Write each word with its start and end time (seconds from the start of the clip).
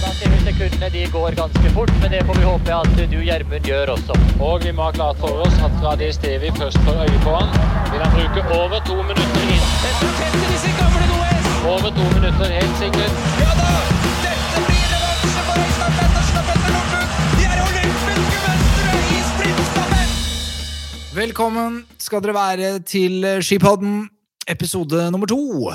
Da 0.00 0.12
ser 0.12 0.30
vi 0.30 0.38
sekundene 0.44 0.90
de 0.90 1.06
går 1.10 1.30
ganske 1.34 1.70
fort, 1.74 1.90
men 2.00 2.10
det 2.14 2.26
får 2.26 2.34
vi 2.38 2.44
håpe 2.46 2.74
at 2.78 3.10
du, 3.10 3.18
Gjermund, 3.26 3.64
gjør 3.66 3.86
også. 3.96 4.12
Og 4.38 4.64
vi 4.64 4.70
må 4.70 4.82
ha 4.82 4.90
klart 4.94 5.16
for 5.18 5.42
oss 5.42 5.58
at 5.66 5.72
Radis 5.82 6.18
Devi 6.22 6.50
først 6.62 6.78
får 6.86 6.94
øye 7.08 7.20
på 7.26 7.34
han. 7.40 7.48
Vil 7.90 8.00
han 8.06 8.12
bruke 8.14 8.40
over 8.60 8.78
to 8.86 8.94
minutter 9.02 9.42
inn? 9.50 9.64
Dette 9.82 10.06
tetter 10.20 10.46
disse 10.54 10.70
gamle 10.78 11.04
Noes! 11.10 11.46
Over 11.74 11.90
to 11.90 12.04
minutter, 12.14 12.46
helt 12.60 12.76
sikkert. 12.84 13.14
Ja 13.42 13.50
da! 13.58 13.99
Velkommen 21.20 21.82
skal 22.00 22.22
dere 22.24 22.32
være 22.32 22.68
til 22.88 23.26
Skipodden, 23.44 24.06
episode 24.48 25.02
nummer 25.12 25.28
to. 25.28 25.68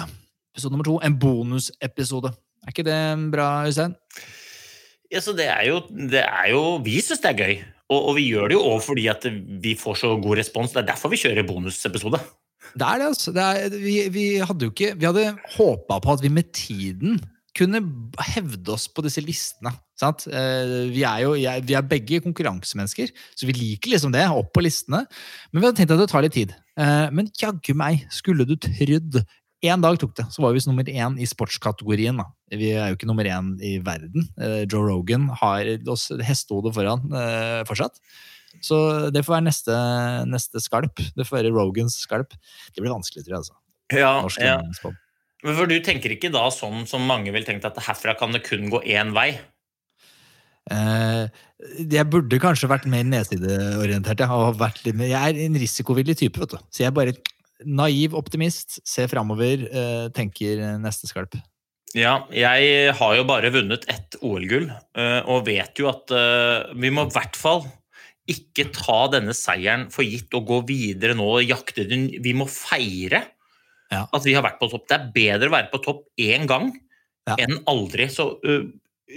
Episode 0.56 0.74
nummer 0.74 0.88
to, 0.88 0.96
En 1.06 1.18
bonusepisode. 1.22 2.32
Er 2.64 2.72
ikke 2.74 2.86
det 2.88 2.98
bra, 3.30 3.68
Øystein? 3.68 3.94
Ja, 5.12 5.22
så 5.22 5.36
det 5.38 5.46
er 5.46 5.68
jo, 5.68 5.84
det 5.92 6.24
er 6.24 6.50
jo 6.50 6.64
Vi 6.82 6.96
syns 6.98 7.22
det 7.22 7.30
er 7.30 7.38
gøy. 7.44 7.54
Og, 7.94 8.00
og 8.00 8.18
vi 8.18 8.26
gjør 8.32 8.50
det 8.50 8.58
jo 8.58 8.64
òg 8.72 8.82
fordi 8.88 9.06
at 9.12 9.28
vi 9.62 9.76
får 9.78 10.02
så 10.02 10.16
god 10.24 10.42
respons. 10.42 10.74
Det 10.74 10.82
er 10.82 10.90
derfor 10.90 11.14
vi 11.14 11.22
kjører 11.22 11.46
bonusepisode. 11.46 12.24
Det 12.74 12.88
er 12.88 13.04
det, 13.04 13.12
altså. 13.12 13.36
Det 13.36 13.46
er, 13.46 13.78
vi, 13.86 13.96
vi 14.10 14.28
hadde 14.42 14.66
jo 14.66 14.74
ikke 14.74 14.96
Vi 14.98 15.06
hadde 15.12 15.28
håpa 15.60 16.00
på 16.02 16.18
at 16.18 16.26
vi 16.26 16.34
med 16.34 16.50
tiden 16.58 17.22
kunne 17.54 17.86
hevde 18.34 18.74
oss 18.74 18.90
på 18.90 19.06
disse 19.06 19.22
listene. 19.22 19.78
Eh, 20.02 20.92
Vi 20.92 21.04
er 21.08 21.22
jo 21.24 21.34
vi 21.36 21.74
er 21.76 21.82
begge 21.88 22.22
konkurransemennesker, 22.26 23.12
så 23.36 23.48
vi 23.48 23.54
liker 23.54 23.92
liksom 23.96 24.12
det. 24.12 24.26
Opp 24.30 24.52
på 24.54 24.64
listene. 24.66 25.06
Men 25.52 25.62
vi 25.62 25.66
hadde 25.68 25.78
tenkt 25.80 25.92
at 25.96 26.00
det 26.04 26.10
tar 26.12 26.22
litt 26.26 26.34
tid. 26.36 26.56
Eh, 26.78 27.10
Men 27.12 27.32
jaggu 27.40 27.74
meg, 27.76 28.06
skulle 28.12 28.46
du 28.46 28.56
trodd 28.56 29.26
Én 29.66 29.82
dag 29.82 29.98
tok 29.98 30.14
det, 30.14 30.28
så 30.30 30.44
var 30.44 30.52
vi 30.52 30.60
visst 30.60 30.68
nummer 30.68 30.84
én 30.86 31.16
i 31.18 31.26
sportskategorien. 31.26 32.18
da. 32.18 32.26
Vi 32.52 32.70
er 32.76 32.92
jo 32.92 32.98
ikke 33.00 33.08
nummer 33.08 33.24
én 33.26 33.56
i 33.64 33.80
verden. 33.80 34.28
Eh, 34.38 34.66
Joe 34.70 34.86
Rogan 34.86 35.30
har 35.30 35.66
oss 35.90 36.12
hestehodet 36.22 36.76
foran 36.76 37.10
fortsatt. 37.66 37.98
Så 38.62 39.10
det 39.12 39.24
får 39.26 39.40
være 39.40 39.48
neste, 39.48 39.74
neste 40.30 40.62
skalp. 40.62 40.96
Det 41.16 41.26
får 41.26 41.40
være 41.42 41.54
Rogans 41.56 41.98
skalp. 41.98 42.36
Det 42.76 42.84
blir 42.84 42.94
vanskelig, 42.94 43.26
tror 43.26 43.34
jeg. 43.34 43.42
altså. 43.42 43.56
Ja, 43.96 44.22
Norsk 44.22 44.40
ja. 44.44 44.62
Men 45.46 45.56
for 45.58 45.70
du 45.70 45.76
tenker 45.86 46.14
ikke 46.14 46.32
da 46.34 46.48
sånn 46.54 46.86
som 46.90 47.04
mange 47.06 47.34
vil 47.34 47.46
tenke 47.48 47.66
at 47.66 47.78
herfra 47.88 48.16
kan 48.18 48.32
det 48.34 48.44
kun 48.48 48.70
gå 48.70 48.84
én 48.86 49.14
vei? 49.14 49.40
Eh, 50.72 51.28
jeg 51.92 52.08
burde 52.10 52.40
kanskje 52.42 52.70
vært 52.72 52.88
mer 52.90 53.06
nedsideorientert. 53.08 54.24
Jeg, 54.24 54.96
jeg 54.98 55.16
er 55.20 55.42
en 55.46 55.60
risikovillig 55.62 56.18
type, 56.18 56.42
vet 56.42 56.56
du. 56.56 56.58
Så 56.74 56.84
jeg 56.84 56.90
er 56.90 56.96
bare 56.98 57.16
naiv 57.66 58.16
optimist, 58.18 58.80
ser 58.88 59.10
framover, 59.12 59.68
eh, 59.70 60.08
tenker 60.16 60.64
neste 60.82 61.10
skalp. 61.10 61.38
Ja, 61.96 62.26
jeg 62.34 62.92
har 62.98 63.16
jo 63.16 63.24
bare 63.30 63.54
vunnet 63.54 63.86
ett 63.92 64.18
OL-gull, 64.26 64.68
eh, 65.00 65.22
og 65.32 65.46
vet 65.48 65.80
jo 65.80 65.88
at 65.94 66.12
vi 66.76 66.92
må 66.92 67.06
i 67.08 67.14
hvert 67.16 67.38
fall 67.40 67.64
ikke 68.28 68.72
ta 68.74 69.04
denne 69.14 69.36
seieren 69.38 69.86
for 69.94 70.04
gitt 70.04 70.34
og 70.34 70.48
gå 70.50 70.58
videre 70.66 71.14
nå 71.16 71.28
og 71.38 71.46
jakte 71.46 71.86
den. 71.88 72.08
Vi 72.26 72.34
må 72.34 72.48
feire 72.50 73.22
Ja. 73.92 74.08
at 74.12 74.24
vi 74.26 74.34
har 74.34 74.42
vært 74.42 74.58
på 74.60 74.68
topp. 74.72 74.88
Det 74.90 74.98
er 74.98 75.12
bedre 75.14 75.48
å 75.48 75.54
være 75.54 75.70
på 75.72 75.84
topp 75.86 76.08
én 76.18 76.48
gang 76.50 76.74
Ja. 77.28 77.36
enn 77.38 77.60
aldri. 77.70 78.10
Så 78.10 78.40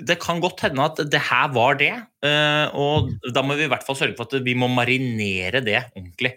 det 0.09 0.19
kan 0.21 0.41
godt 0.44 0.60
hende 0.66 0.84
at 0.84 0.99
det 1.10 1.21
her 1.31 1.49
var 1.54 1.78
det, 1.81 1.93
eh, 2.26 2.66
og 2.76 3.09
da 3.32 3.41
må 3.47 3.56
vi 3.56 3.65
i 3.65 3.71
hvert 3.72 3.87
fall 3.87 3.97
sørge 3.97 4.16
for 4.19 4.28
at 4.28 4.44
vi 4.44 4.53
må 4.59 4.69
marinere 4.69 5.62
det 5.65 5.78
ordentlig. 5.97 6.34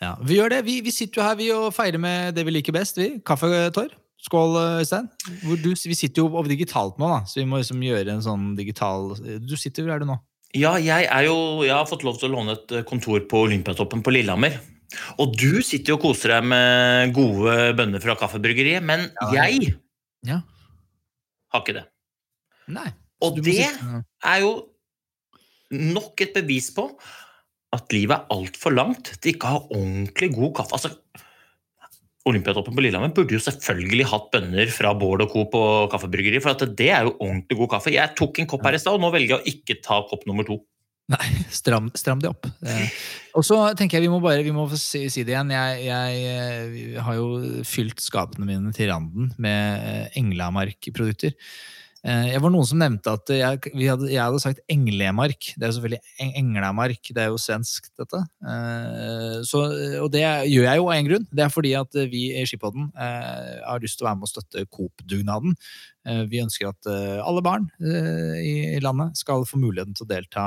Ja, 0.00 0.14
vi 0.20 0.36
gjør 0.38 0.52
det. 0.52 0.62
Vi, 0.66 0.78
vi 0.84 0.92
sitter 0.92 1.20
jo 1.22 1.26
her 1.26 1.36
vi 1.38 1.50
og 1.52 1.70
feirer 1.76 2.00
med 2.00 2.34
det 2.36 2.44
vi 2.44 2.52
liker 2.52 2.74
best. 2.76 2.98
vi. 3.00 3.14
Kaffetår. 3.24 3.94
Skål, 4.26 4.56
Øystein. 4.80 5.06
Hvor 5.44 5.56
du, 5.60 5.70
vi 5.76 5.94
sitter 5.96 6.22
jo 6.24 6.30
over 6.32 6.48
digitalt 6.50 6.96
nå, 6.98 7.08
da, 7.12 7.18
så 7.28 7.38
vi 7.40 7.44
må 7.48 7.60
liksom 7.60 7.80
gjøre 7.84 8.14
en 8.16 8.24
sånn 8.24 8.46
digital 8.58 9.12
Du 9.44 9.52
sitter 9.60 9.84
hvor 9.86 9.94
er 9.94 10.02
du 10.02 10.08
nå? 10.08 10.16
Ja, 10.56 10.72
jeg, 10.80 11.04
er 11.12 11.26
jo, 11.28 11.36
jeg 11.66 11.74
har 11.76 11.86
fått 11.88 12.02
lov 12.06 12.16
til 12.20 12.30
å 12.30 12.32
låne 12.38 12.54
et 12.56 12.72
eh, 12.78 12.84
kontor 12.88 13.20
på 13.28 13.42
Olympiatoppen 13.46 14.00
på 14.04 14.14
Lillehammer. 14.14 14.56
Og 15.20 15.34
du 15.36 15.60
sitter 15.66 15.92
jo 15.92 15.98
og 15.98 16.04
koser 16.08 16.32
deg 16.32 16.46
med 16.48 17.12
gode 17.16 17.56
bønner 17.76 18.00
fra 18.02 18.16
kaffebryggeriet, 18.20 18.84
men 18.88 19.08
Ja, 19.34 19.44
jeg 19.46 19.74
Ja. 20.26 20.40
har 21.52 21.60
ikke 21.64 21.76
det. 21.80 21.84
Nei. 22.72 22.88
Og 23.24 23.38
det 23.40 23.54
sitte- 23.56 24.02
er 24.24 24.40
jo 24.42 24.52
nok 25.70 26.20
et 26.20 26.34
bevis 26.36 26.70
på 26.74 26.88
at 27.76 27.92
livet 27.92 28.16
er 28.16 28.28
altfor 28.34 28.74
langt 28.74 29.16
til 29.20 29.34
ikke 29.34 29.48
å 29.48 29.54
ha 29.56 29.62
ordentlig 29.74 30.30
god 30.34 30.54
kaffe. 30.60 30.76
Altså, 30.78 30.92
Olympiatoppen 32.26 32.74
på 32.74 32.82
Lillehammer 32.82 33.12
burde 33.14 33.36
jo 33.36 33.42
selvfølgelig 33.42 34.06
hatt 34.10 34.30
bønner 34.32 34.70
fra 34.74 34.90
Bård 34.98 35.22
og 35.22 35.30
Co. 35.30 35.44
på 35.50 35.60
kaffebryggeri, 35.92 36.40
for 36.42 36.56
at 36.56 36.64
det 36.78 36.88
er 36.90 37.06
jo 37.06 37.12
ordentlig 37.20 37.58
god 37.60 37.70
kaffe. 37.76 37.92
Jeg 37.94 38.16
tok 38.18 38.40
en 38.42 38.48
kopp 38.50 38.64
her 38.66 38.74
i 38.74 38.80
stad, 38.82 38.96
og 38.98 39.04
nå 39.04 39.12
velger 39.14 39.36
jeg 39.36 39.38
å 39.38 39.52
ikke 39.52 39.76
ta 39.84 40.00
kopp 40.10 40.26
nummer 40.26 40.46
to. 40.48 40.58
Nei, 41.12 41.28
stram, 41.60 41.86
stram 41.94 42.18
det 42.22 42.32
opp. 42.32 42.48
Eh, 42.66 42.90
og 43.38 43.46
så 43.46 43.60
tenker 43.78 44.00
jeg 44.00 44.08
vi 44.08 44.10
må 44.10 44.18
bare 44.24 44.42
vi 44.42 44.54
må 44.54 44.66
si, 44.74 45.04
si 45.12 45.22
det 45.22 45.36
igjen. 45.36 45.52
Jeg, 45.54 45.84
jeg 45.86 46.24
eh, 46.32 46.98
har 47.06 47.14
jo 47.20 47.62
fylt 47.68 48.02
skapene 48.02 48.48
mine 48.48 48.74
til 48.74 48.90
randen 48.90 49.30
med 49.38 49.86
eh, 49.86 50.18
Englamark-produkter. 50.18 51.36
Eh, 52.06 52.28
Jeg 52.30 52.42
var 52.44 52.52
noen 52.54 52.66
som 52.68 52.78
nevnte 52.78 53.12
at 53.16 53.30
jeg, 53.34 53.72
hadde, 53.74 54.08
jeg 54.12 54.20
hadde 54.22 54.42
sagt 54.42 54.60
Englemark. 54.70 55.48
Det 55.56 55.64
er 55.64 55.72
jo 55.72 55.76
selvfølgelig 55.80 56.28
englemark. 56.38 57.08
Det 57.10 57.22
er 57.24 57.32
jo 57.32 57.40
svensk, 57.40 57.88
dette. 57.98 58.20
Eh, 58.46 59.40
Så, 59.46 59.64
og 60.04 60.08
det 60.14 60.22
gjør 60.22 60.68
jeg 60.68 60.80
jo 60.80 60.86
av 60.86 60.94
en 60.94 61.08
grunn. 61.10 61.26
Det 61.34 61.44
er 61.44 61.52
fordi 61.52 61.72
at 61.78 61.98
vi 62.12 62.22
i 62.30 62.44
Skipodden 62.46 62.92
eh, 62.94 63.58
har 63.66 63.82
lyst 63.82 63.98
til 63.98 64.06
å 64.06 64.10
være 64.10 64.20
med 64.20 64.28
og 64.28 64.32
støtte 64.32 64.66
Coop-dugnaden. 64.70 65.56
Vi 66.30 66.38
ønsker 66.38 66.68
at 66.68 66.86
alle 66.86 67.40
barn 67.42 67.64
i 67.82 68.78
landet 68.78 69.16
skal 69.18 69.42
få 69.42 69.58
muligheten 69.58 69.96
til 69.98 70.04
å 70.04 70.10
delta 70.12 70.44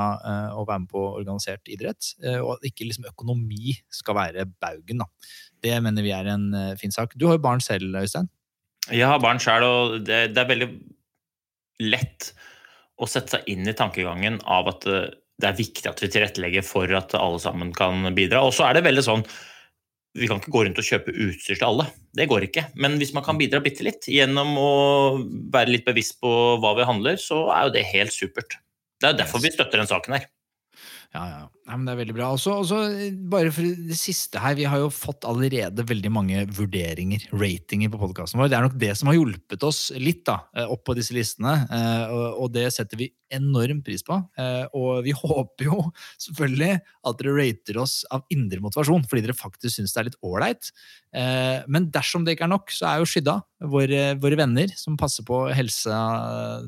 og 0.56 0.64
være 0.70 0.86
med 0.86 0.88
på 0.88 1.02
organisert 1.18 1.68
idrett. 1.68 2.14
Og 2.38 2.54
at 2.54 2.64
ikke 2.64 2.86
liksom 2.88 3.04
økonomi 3.10 3.74
skal 3.92 4.16
være 4.16 4.46
baugen. 4.48 5.02
Da. 5.04 5.36
Det 5.60 5.74
mener 5.84 6.06
vi 6.06 6.14
er 6.16 6.30
en 6.32 6.46
fin 6.80 6.94
sak. 6.96 7.12
Du 7.12 7.26
har 7.28 7.36
jo 7.36 7.44
barn 7.44 7.60
selv, 7.60 7.92
Øystein. 7.92 8.30
Jeg 8.88 9.04
har 9.04 9.20
barn 9.20 9.42
sjøl, 9.42 9.68
og 9.68 9.98
det, 10.08 10.30
det 10.32 10.40
er 10.40 10.48
veldig 10.48 10.70
lett 11.82 12.32
å 13.00 13.08
sette 13.08 13.36
seg 13.36 13.48
inn 13.50 13.68
i 13.68 13.76
tankegangen 13.76 14.40
av 14.44 14.68
at 14.72 14.86
eh, 14.88 15.12
det 15.40 15.48
er 15.48 15.56
viktig 15.56 15.88
at 15.88 16.02
vi 16.02 16.10
tilrettelegger 16.12 16.64
for 16.66 16.90
at 16.96 17.14
alle 17.16 17.40
sammen 17.40 17.72
kan 17.76 18.04
bidra. 18.16 18.42
Og 18.44 18.52
så 18.56 18.66
er 18.66 18.76
det 18.76 18.84
veldig 18.88 19.04
sånn 19.06 19.24
Vi 20.18 20.26
kan 20.26 20.40
ikke 20.40 20.52
gå 20.52 20.64
rundt 20.66 20.80
og 20.82 20.84
kjøpe 20.84 21.14
utstyr 21.14 21.54
til 21.54 21.68
alle. 21.68 21.86
Det 22.18 22.26
går 22.28 22.48
ikke. 22.48 22.64
Men 22.82 22.98
hvis 22.98 23.12
man 23.14 23.24
kan 23.24 23.38
bidra 23.38 23.60
bitte 23.62 23.86
litt 23.86 24.08
gjennom 24.10 24.56
å 24.58 24.72
være 25.54 25.70
litt 25.70 25.86
bevisst 25.86 26.18
på 26.20 26.32
hva 26.60 26.74
vi 26.76 26.88
handler, 26.88 27.20
så 27.22 27.44
er 27.54 27.68
jo 27.68 27.74
det 27.76 27.86
helt 27.92 28.12
supert. 28.12 28.58
Det 29.00 29.12
er 29.12 29.20
derfor 29.22 29.40
vi 29.40 29.52
støtter 29.54 29.78
den 29.78 29.88
saken 29.88 30.18
her. 30.18 30.26
Ja, 31.14 31.22
ja. 31.30 31.44
Nei, 31.70 31.76
men 31.78 31.86
det 31.86 31.92
er 31.92 31.98
veldig 32.00 32.14
bra. 32.16 32.28
Også, 32.34 32.54
også, 32.64 32.78
bare 33.30 33.52
for 33.54 33.62
det 33.62 33.94
siste 33.98 34.40
her, 34.42 34.56
Vi 34.58 34.66
har 34.66 34.80
jo 34.82 34.88
fått 34.90 35.22
allerede 35.28 35.84
veldig 35.86 36.10
mange 36.10 36.42
vurderinger, 36.50 37.28
ratinger, 37.30 37.92
på 37.92 38.00
podkasten 38.00 38.40
vår. 38.40 38.50
Det 38.50 38.56
er 38.58 38.66
nok 38.66 38.78
det 38.80 38.90
som 38.98 39.06
har 39.06 39.14
hjulpet 39.14 39.66
oss 39.68 39.78
litt 39.94 40.24
da, 40.26 40.40
eh, 40.56 40.66
opp 40.66 40.82
på 40.88 40.96
disse 40.98 41.14
listene, 41.14 41.54
eh, 41.70 42.10
og 42.34 42.50
det 42.56 42.66
setter 42.74 42.98
vi 42.98 43.12
enorm 43.30 43.84
pris 43.86 44.02
på. 44.02 44.18
Eh, 44.34 44.66
og 44.74 45.04
vi 45.06 45.14
håper 45.22 45.68
jo 45.68 45.78
selvfølgelig 46.18 46.80
at 47.06 47.20
dere 47.22 47.36
rater 47.38 47.78
oss 47.78 48.00
av 48.10 48.26
indre 48.34 48.58
motivasjon, 48.66 49.06
fordi 49.06 49.28
dere 49.28 49.38
faktisk 49.38 49.78
syns 49.78 49.94
det 49.94 50.02
er 50.02 50.10
litt 50.10 50.18
ålreit. 50.26 50.72
Men 51.10 51.88
dersom 51.90 52.22
det 52.22 52.36
ikke 52.36 52.44
er 52.46 52.52
nok, 52.52 52.70
så 52.70 52.86
er 52.86 53.00
jo 53.00 53.06
Skydda, 53.10 53.32
våre, 53.70 54.14
våre 54.22 54.36
venner 54.38 54.70
som 54.78 54.94
passer 54.98 55.24
på 55.26 55.40
helsa 55.50 55.96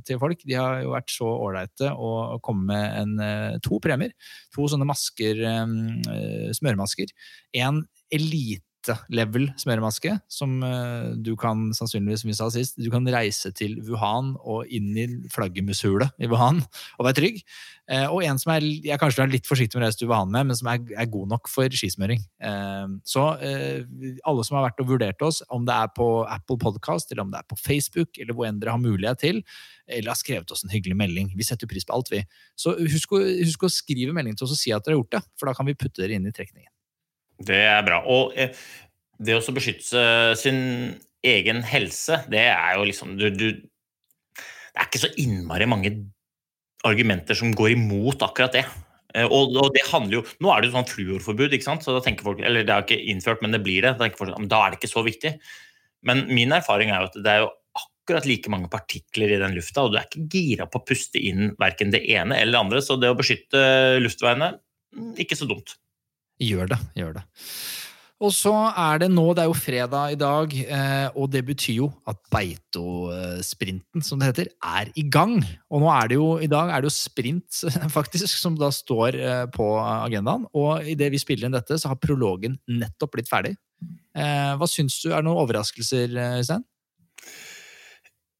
til 0.03 0.19
folk, 0.19 0.43
de 0.43 0.57
har 0.59 0.81
jo 0.83 0.91
vært 0.97 1.15
så 1.15 1.29
ålreite 1.31 1.93
å 1.95 2.41
komme 2.43 2.67
med 2.73 2.97
en, 2.99 3.61
to 3.63 3.79
premier 3.83 4.11
to 4.53 4.67
sånne 4.69 4.89
masker, 4.93 5.41
eh, 5.49 6.53
smøremasker. 6.57 7.13
En 7.57 7.83
elite 8.13 8.63
level 9.13 9.49
smøremaske, 9.61 10.15
som 10.31 10.59
uh, 10.65 11.13
du 11.15 11.35
kan 11.39 11.71
sannsynligvis, 11.77 12.23
som 12.25 12.31
vi 12.31 12.37
sa 12.39 12.49
sist, 12.55 12.79
du 12.81 12.89
kan 12.93 13.07
reise 13.13 13.53
til 13.57 13.79
Wuhan 13.87 14.35
og 14.41 14.71
inn 14.73 14.91
i 14.99 15.07
flaggermushulet 15.33 16.23
i 16.23 16.31
Wuhan 16.31 16.63
og 16.99 17.07
være 17.07 17.19
trygg. 17.21 17.43
Uh, 17.91 18.09
og 18.09 18.23
en 18.27 18.41
som 18.41 18.55
er, 18.55 18.67
jeg 18.87 19.01
kanskje 19.01 19.25
er 19.25 19.33
litt 19.33 19.49
forsiktig 19.49 19.79
med 19.79 19.85
å 19.85 19.89
reise 19.89 20.03
til 20.03 20.11
Wuhan 20.11 20.33
med, 20.33 20.51
men 20.51 20.59
som 20.59 20.71
er, 20.73 20.83
er 20.97 21.11
god 21.13 21.33
nok 21.35 21.51
for 21.53 21.79
skismøring. 21.83 22.25
Uh, 22.43 22.99
så 23.09 23.29
alle 23.33 24.45
som 24.47 24.59
har 24.59 24.67
vært 24.67 24.83
og 24.83 24.91
vurdert 24.91 25.23
oss, 25.25 25.43
om 25.53 25.67
det 25.69 25.77
er 25.77 25.93
på 25.97 26.09
Apple 26.27 26.59
Podcast, 26.63 27.13
eller 27.13 27.27
om 27.27 27.33
det 27.33 27.43
er 27.43 27.49
på 27.51 27.59
Facebook, 27.61 28.19
eller 28.19 28.37
hvor 28.37 28.49
enn 28.49 28.61
dere 28.63 28.75
har 28.75 28.83
mulighet 28.83 29.23
til, 29.23 29.43
eller 29.91 30.15
har 30.15 30.19
skrevet 30.19 30.53
oss 30.55 30.65
en 30.65 30.73
hyggelig 30.73 30.97
melding. 30.99 31.33
Vi 31.39 31.47
setter 31.47 31.71
pris 31.71 31.87
på 31.87 31.95
alt, 31.97 32.13
vi. 32.13 32.23
Så 32.59 32.75
husk 32.79 33.17
å, 33.17 33.23
husk 33.43 33.67
å 33.67 33.73
skrive 33.73 34.15
melding 34.17 34.39
til 34.39 34.49
oss 34.49 34.57
og 34.57 34.63
si 34.63 34.75
at 34.75 34.85
dere 34.87 34.97
har 34.97 35.03
gjort 35.03 35.19
det, 35.19 35.25
for 35.39 35.51
da 35.51 35.57
kan 35.59 35.69
vi 35.69 35.79
putte 35.79 36.03
dere 36.03 36.19
inn 36.19 36.29
i 36.29 36.35
trekningen. 36.35 36.72
Det 37.49 37.63
er 37.69 37.83
bra. 37.87 38.03
Og 38.11 38.37
eh, 38.39 38.55
det 39.23 39.37
å 39.39 39.55
beskytte 39.55 40.03
sin 40.39 40.61
egen 41.23 41.63
helse, 41.67 42.23
det 42.31 42.47
er 42.51 42.79
jo 42.79 42.87
liksom 42.89 43.15
du, 43.19 43.29
du, 43.31 43.47
Det 43.63 44.81
er 44.81 44.89
ikke 44.89 45.05
så 45.05 45.13
innmari 45.23 45.69
mange 45.71 45.95
argumenter 46.87 47.39
som 47.39 47.53
går 47.55 47.77
imot 47.77 48.25
akkurat 48.27 48.57
det. 48.57 48.65
Eh, 49.15 49.27
og, 49.29 49.55
og, 49.55 49.71
det 49.77 49.85
handler 49.91 50.21
jo, 50.21 50.25
Nå 50.43 50.53
er 50.53 50.63
det 50.63 50.71
jo 50.71 50.77
sånn 50.79 50.91
fluorforbud, 50.91 51.55
ikke 51.55 51.69
sant? 51.69 51.85
så 51.85 51.95
da 51.97 52.03
tenker 52.05 52.27
folk, 52.27 52.43
eller 52.43 52.67
det 52.67 52.75
er 52.75 52.87
ikke 52.87 53.03
innført, 53.13 53.43
men 53.45 53.55
det 53.55 53.63
blir 53.65 53.85
det. 53.87 53.97
Da, 54.01 54.09
folk, 54.19 54.35
da 54.51 54.63
er 54.65 54.73
det 54.73 54.81
ikke 54.81 54.95
så 54.95 55.05
viktig. 55.07 55.37
Men 56.09 56.27
min 56.33 56.55
erfaring 56.55 56.91
er 56.91 57.05
jo 57.05 57.13
at 57.13 57.21
det 57.23 57.35
er 57.35 57.45
jo 57.45 57.53
akkurat 57.79 58.27
like 58.27 58.51
mange 58.51 58.71
partikler 58.73 59.31
i 59.31 59.39
den 59.41 59.55
lufta, 59.55 59.85
og 59.85 59.93
du 59.93 60.01
er 60.01 60.09
ikke 60.09 60.27
gira 60.33 60.67
på 60.67 60.81
å 60.81 60.87
puste 60.87 61.21
inn 61.23 61.53
verken 61.61 61.93
det 61.95 62.03
ene 62.11 62.41
eller 62.41 62.57
det 62.57 62.63
andre. 62.65 62.83
Så 62.85 62.99
det 62.99 63.13
å 63.13 63.19
beskytte 63.19 63.63
luftveiene, 64.03 64.55
mm, 64.97 65.15
ikke 65.23 65.39
så 65.39 65.49
dumt. 65.51 65.77
Gjør 66.41 66.71
det. 66.73 66.79
Gjør 66.97 67.17
det. 67.19 67.25
Og 68.23 68.31
så 68.31 68.53
er 68.79 69.01
det 69.03 69.09
nå, 69.11 69.25
det 69.35 69.43
er 69.43 69.49
jo 69.51 69.57
fredag 69.59 70.13
i 70.15 70.19
dag, 70.19 70.53
eh, 70.55 71.09
og 71.19 71.27
det 71.33 71.41
betyr 71.49 71.81
jo 71.81 71.89
at 72.07 72.21
Beito-sprinten, 72.31 74.05
som 74.07 74.21
det 74.21 74.29
heter, 74.31 74.51
er 74.63 74.93
i 74.95 75.03
gang. 75.11 75.41
Og 75.73 75.83
nå 75.83 75.89
er 75.91 76.13
det 76.13 76.19
jo, 76.21 76.29
i 76.39 76.51
dag 76.51 76.71
er 76.71 76.85
det 76.85 76.93
jo 76.93 76.95
sprint, 76.95 77.65
faktisk, 77.97 78.39
som 78.39 78.55
da 78.59 78.71
står 78.71 79.19
eh, 79.19 79.45
på 79.51 79.67
agendaen. 79.83 80.47
Og 80.55 80.87
idet 80.95 81.11
vi 81.11 81.23
spiller 81.23 81.49
inn 81.49 81.57
dette, 81.57 81.81
så 81.83 81.91
har 81.91 81.99
prologen 82.03 82.61
nettopp 82.71 83.17
blitt 83.17 83.33
ferdig. 83.33 83.57
Eh, 84.15 84.53
hva 84.55 84.71
syns 84.71 85.01
du? 85.03 85.11
Er 85.11 85.19
det 85.19 85.27
noen 85.27 85.43
overraskelser, 85.43 86.15
Øystein? 86.39 86.63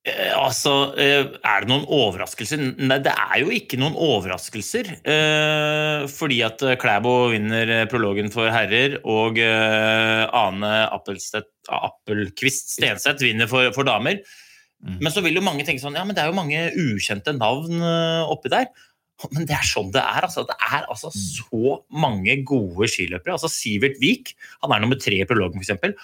Eh, 0.03 0.33
altså, 0.35 0.97
eh, 0.99 1.29
er 1.47 1.63
det 1.63 1.71
noen 1.71 1.85
overraskelser? 1.87 2.59
Nei, 2.83 2.99
det 3.05 3.13
er 3.15 3.37
jo 3.45 3.53
ikke 3.55 3.79
noen 3.79 3.95
overraskelser. 3.95 4.89
Eh, 4.99 6.07
fordi 6.11 6.41
at 6.43 6.65
Klæbo 6.83 7.31
vinner 7.31 7.71
prologen 7.91 8.33
for 8.35 8.51
herrer, 8.51 8.99
og 9.07 9.39
Ane 9.39 10.73
Appelquist 10.91 12.75
Stenseth 12.75 13.23
vinner 13.23 13.51
for, 13.51 13.71
for 13.77 13.87
damer. 13.87 14.25
Mm. 14.83 14.99
Men 14.99 15.15
så 15.15 15.23
vil 15.23 15.39
jo 15.39 15.45
mange 15.47 15.63
tenke 15.63 15.79
sånn 15.79 15.95
Ja, 15.95 16.03
men 16.03 16.17
det 16.17 16.25
er 16.25 16.33
jo 16.33 16.35
mange 16.35 16.65
ukjente 16.75 17.37
navn 17.37 17.85
oppi 18.27 18.51
der. 18.51 18.73
Men 19.31 19.47
det 19.47 19.55
er 19.55 19.63
sånn 19.69 19.93
det 19.95 20.03
er. 20.03 20.27
Altså. 20.27 20.43
Det 20.49 20.57
er 20.67 20.89
altså 20.91 21.13
mm. 21.15 21.21
så 21.39 21.77
mange 21.95 22.41
gode 22.43 22.91
skiløpere. 22.91 23.37
Altså 23.39 23.53
Sivert 23.53 24.03
Vik 24.03 24.35
han 24.65 24.75
er 24.75 24.83
nummer 24.83 24.99
tre 24.99 25.23
i 25.23 25.29
prologen, 25.31 25.63
f.eks. 25.63 25.95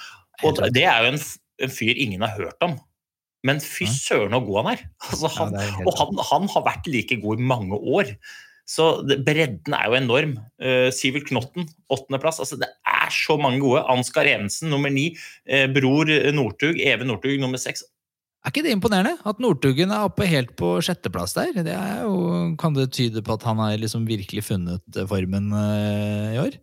Og 0.47 0.63
det 0.71 0.87
er 0.87 1.03
jo 1.03 1.17
en, 1.17 1.25
en 1.67 1.75
fyr 1.75 1.99
ingen 1.99 2.23
har 2.23 2.39
hørt 2.39 2.63
om. 2.63 2.79
Men 3.47 3.61
fy 3.63 3.87
søren 3.87 4.35
så 4.35 4.43
god 4.43 4.61
han 4.63 4.73
er! 4.73 4.85
Altså, 5.13 5.31
han, 5.37 5.55
ja, 5.55 5.67
er 5.71 5.87
og 5.87 5.99
han, 6.01 6.23
han, 6.31 6.47
har 6.55 6.65
vært 6.67 6.89
like 6.91 7.19
god 7.23 7.39
i 7.39 7.51
mange 7.53 7.79
år. 7.79 8.15
Så 8.69 8.89
det, 9.07 9.21
bredden 9.25 9.77
er 9.77 9.87
jo 9.89 9.97
enorm. 9.97 10.33
Uh, 10.61 10.89
Sivert 10.93 11.29
Knotten, 11.31 11.69
åttendeplass. 11.89 12.43
Altså, 12.43 12.59
det 12.61 12.69
er 12.69 13.13
så 13.15 13.39
mange 13.41 13.63
gode. 13.63 13.85
Ansgar 13.89 14.29
Evensen, 14.29 14.73
nummer 14.75 14.93
ni. 14.93 15.13
Uh, 15.49 15.65
bror 15.73 16.11
Northug, 16.35 16.83
Even 16.83 17.09
Northug, 17.13 17.39
nummer 17.41 17.63
seks. 17.63 17.87
Er 18.45 18.53
ikke 18.53 18.67
det 18.67 18.75
imponerende? 18.77 19.17
At 19.27 19.41
Northugen 19.43 19.91
er 19.95 20.07
oppe 20.07 20.27
helt 20.29 20.53
på 20.59 20.77
sjetteplass 20.85 21.35
der? 21.39 21.57
Det 21.67 21.75
jo, 22.05 22.19
kan 22.61 22.77
det 22.77 22.91
tyde 22.95 23.23
på 23.25 23.35
at 23.39 23.47
han 23.49 23.59
har 23.63 23.79
liksom 23.81 24.07
virkelig 24.09 24.45
funnet 24.51 25.01
formen 25.11 25.51
uh, 25.55 26.35
i 26.35 26.43
år? 26.43 26.59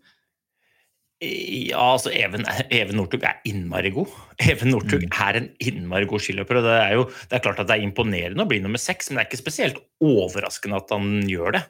Ja, 1.23 1.93
altså 1.93 2.11
Even, 2.11 2.43
Even 2.75 2.97
Northug 2.99 3.23
er 3.23 3.39
innmari 3.47 3.91
god. 3.95 4.11
Even 4.51 4.73
Northug 4.73 5.05
mm. 5.05 5.13
er 5.23 5.39
en 5.39 5.47
innmari 5.63 6.09
god 6.11 6.23
skiløper. 6.25 6.59
og 6.59 6.67
det 6.67 6.75
er 6.75 6.97
jo 6.97 7.05
det 7.07 7.37
er 7.37 7.45
klart 7.45 7.61
at 7.63 7.69
det 7.69 7.77
er 7.77 7.85
imponerende 7.85 8.43
å 8.43 8.49
bli 8.49 8.59
nummer 8.63 8.81
seks, 8.81 9.09
men 9.09 9.19
det 9.19 9.23
er 9.23 9.29
ikke 9.31 9.45
spesielt 9.45 9.79
overraskende 10.03 10.81
at 10.81 10.91
han 10.91 11.23
gjør 11.29 11.55
det. 11.55 11.63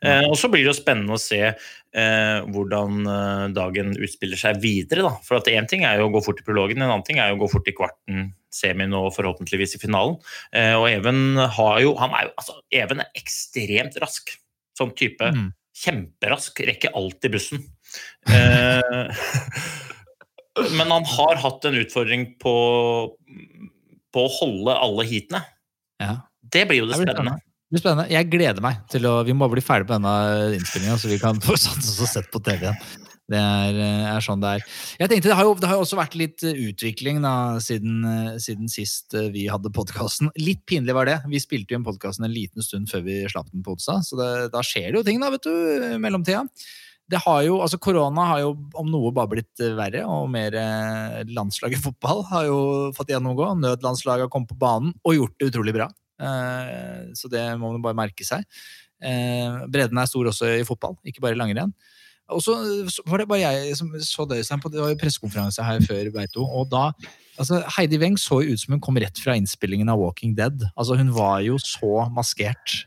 Eh, 0.00 0.24
og 0.24 0.34
Så 0.40 0.48
blir 0.48 0.64
det 0.64 0.72
jo 0.72 0.76
spennende 0.78 1.14
å 1.14 1.20
se 1.20 1.40
eh, 1.44 2.38
hvordan 2.50 3.00
eh, 3.04 3.46
dagen 3.54 3.94
utspiller 3.94 4.40
seg 4.40 4.58
videre. 4.62 5.04
da. 5.06 5.14
For 5.26 5.52
Én 5.52 5.70
ting 5.70 5.84
er 5.86 6.00
jo 6.00 6.08
å 6.08 6.14
gå 6.16 6.24
fort 6.24 6.42
i 6.42 6.46
prologen, 6.46 6.82
en 6.82 6.88
annen 6.88 7.06
ting 7.06 7.20
er 7.20 7.30
jo 7.30 7.38
å 7.38 7.42
gå 7.44 7.50
fort 7.54 7.70
i 7.70 7.76
kvarten, 7.76 8.30
semien 8.50 8.96
og 8.96 9.12
forhåpentligvis 9.14 9.76
i 9.76 9.82
finalen. 9.82 10.18
Eh, 10.56 10.74
og 10.74 10.88
Even 10.90 11.38
har 11.38 11.80
jo, 11.84 11.94
han 12.00 12.16
er 12.16 12.26
jo, 12.26 12.36
altså, 12.42 12.58
Even 12.74 13.04
er 13.04 13.22
ekstremt 13.22 14.00
rask. 14.02 14.34
Sånn 14.78 14.94
type 14.96 15.30
mm. 15.36 15.50
Kjemperask. 15.80 16.62
Rekker 16.68 16.96
alltid 16.98 17.36
bussen. 17.36 17.64
Eh, 18.28 19.22
men 20.76 20.92
han 20.92 21.06
har 21.16 21.40
hatt 21.42 21.64
en 21.68 21.78
utfordring 21.80 22.26
på, 22.42 22.54
på 24.14 24.24
å 24.26 24.32
holde 24.40 24.76
alle 24.76 25.06
heatene. 25.08 25.44
Ja. 26.00 26.16
Det 26.50 26.66
blir 26.68 26.82
jo 26.82 26.88
det, 26.90 26.98
spennende. 27.00 27.36
Det 27.40 27.76
blir 27.76 27.84
spennende. 27.84 28.08
Jeg 28.12 28.30
gleder 28.32 28.64
meg 28.64 28.80
til 28.90 29.06
å 29.06 29.20
Vi 29.26 29.36
må 29.36 29.48
bli 29.52 29.62
ferdig 29.64 29.88
på 29.90 29.98
denne 29.98 30.56
innspillinga, 30.56 30.98
så 30.98 31.10
vi 31.12 31.20
kan 31.22 31.40
få 31.44 31.56
satt 31.60 31.82
oss 31.84 32.00
og 32.00 32.10
sett 32.10 32.30
på 32.32 32.42
TV 32.44 32.66
igjen. 32.66 33.08
Det 33.30 33.38
er, 33.38 33.76
er, 34.10 34.20
sånn 34.24 34.42
det 34.42 34.56
er. 34.58 34.66
Jeg 34.98 35.12
tenkte, 35.12 35.30
Det 35.30 35.38
har 35.38 35.46
jo, 35.46 35.54
det 35.60 35.70
har 35.70 35.78
også 35.82 35.98
vært 36.00 36.18
litt 36.18 36.42
utvikling 36.50 37.22
da, 37.22 37.34
siden, 37.62 38.02
siden 38.42 38.70
sist 38.72 39.14
vi 39.34 39.46
hadde 39.52 39.72
podkasten. 39.74 40.32
Litt 40.40 40.64
pinlig 40.66 40.96
var 40.96 41.06
det. 41.06 41.20
Vi 41.30 41.42
spilte 41.42 41.74
jo 41.74 41.80
inn 41.80 41.86
podkasten 41.86 42.26
en 42.26 42.34
liten 42.34 42.66
stund 42.66 42.90
før 42.90 43.06
vi 43.06 43.22
slapp 43.30 43.50
den 43.52 43.62
på 43.66 43.76
onsdag, 43.76 44.02
så 44.08 44.18
det, 44.18 44.30
da 44.54 44.64
skjer 44.66 44.90
det 44.90 44.98
jo 44.98 45.06
ting 45.06 45.22
da, 45.22 45.30
vet 45.32 45.46
du, 45.46 45.54
i 45.94 45.98
mellomtida 46.02 46.44
det 47.10 47.18
har 47.24 47.40
jo, 47.42 47.56
altså 47.62 47.78
Korona 47.82 48.26
har 48.28 48.42
jo 48.44 48.50
om 48.78 48.90
noe 48.90 49.10
bare 49.14 49.32
blitt 49.32 49.62
eh, 49.62 49.74
verre, 49.78 50.04
og 50.06 50.28
mer 50.30 50.54
landslag 51.30 51.74
i 51.74 51.80
fotball 51.80 52.22
har 52.30 52.46
jo 52.46 52.60
fått 52.96 53.10
gjennomgå. 53.10 53.48
Nødlandslaget 53.58 54.28
har 54.28 54.32
kommet 54.32 54.52
på 54.52 54.60
banen 54.60 54.92
og 55.02 55.16
gjort 55.16 55.34
det 55.40 55.50
utrolig 55.50 55.74
bra. 55.74 55.88
Eh, 56.22 57.10
så 57.18 57.30
det 57.32 57.42
må 57.58 57.72
man 57.74 57.82
bare 57.84 57.98
merke 57.98 58.26
seg. 58.26 58.46
Bredden 59.00 59.96
er 59.96 60.08
stor 60.10 60.28
også 60.28 60.50
i 60.58 60.64
fotball, 60.68 60.98
ikke 61.08 61.22
bare 61.24 61.32
i 61.32 61.40
langrenn. 61.40 61.72
Og 62.30 62.42
så 62.44 62.54
var 63.08 63.22
det 63.22 63.28
bare 63.30 63.42
jeg 63.42 63.76
som 63.78 63.90
så 64.04 64.26
det, 64.28 64.42
på 64.62 64.72
det 64.72 64.82
var 64.82 64.92
jo 64.92 65.00
pressekonferanse 65.00 65.64
her 65.66 65.82
før 65.86 66.12
Beito, 66.14 66.44
og 66.44 66.70
da 66.72 66.90
altså 67.40 67.62
Heidi 67.76 67.98
Weng 68.00 68.18
så 68.20 68.42
jo 68.44 68.54
ut 68.54 68.62
som 68.62 68.74
hun 68.76 68.82
kom 68.84 68.98
rett 69.00 69.18
fra 69.22 69.36
innspillingen 69.38 69.88
av 69.88 70.00
Walking 70.00 70.34
Dead. 70.36 70.64
Altså 70.74 70.98
Hun 71.00 71.12
var 71.16 71.40
jo 71.44 71.56
så 71.62 72.06
maskert. 72.12 72.82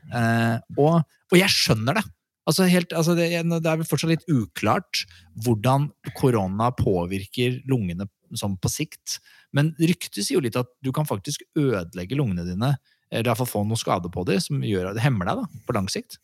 og, 0.77 1.01
og 1.01 1.39
jeg 1.39 1.49
skjønner 1.49 1.99
det. 1.99 2.05
Altså 2.43 2.67
helt, 2.67 2.91
altså 2.91 3.15
det, 3.15 3.29
det, 3.47 3.61
er 3.63 3.79
vel 3.79 3.87
fortsatt 3.87 4.11
litt 4.11 4.25
uklart 4.27 5.05
hvordan 5.45 5.87
korona 6.19 6.73
påvirker 6.75 7.61
lungene 7.71 8.09
sånn 8.37 8.57
på 8.59 8.71
sikt. 8.71 9.19
Men 9.55 9.71
ryktet 9.79 10.25
sier 10.25 10.37
jo 10.37 10.43
litt 10.43 10.59
at 10.59 10.69
du 10.83 10.91
kan 10.95 11.07
faktisk 11.07 11.45
ødelegge 11.55 12.17
lungene 12.19 12.45
dine, 12.47 12.73
eller 13.13 13.29
iallfall 13.29 13.49
få 13.49 13.63
noe 13.67 13.79
skade 13.79 14.11
på 14.11 14.25
dem, 14.27 14.41
som 14.43 14.63
gjør, 14.65 14.91
det 14.97 15.05
hemmer 15.05 15.29
deg 15.29 15.43
da, 15.43 15.63
på 15.67 15.77
lang 15.77 15.87
sikt. 15.91 16.19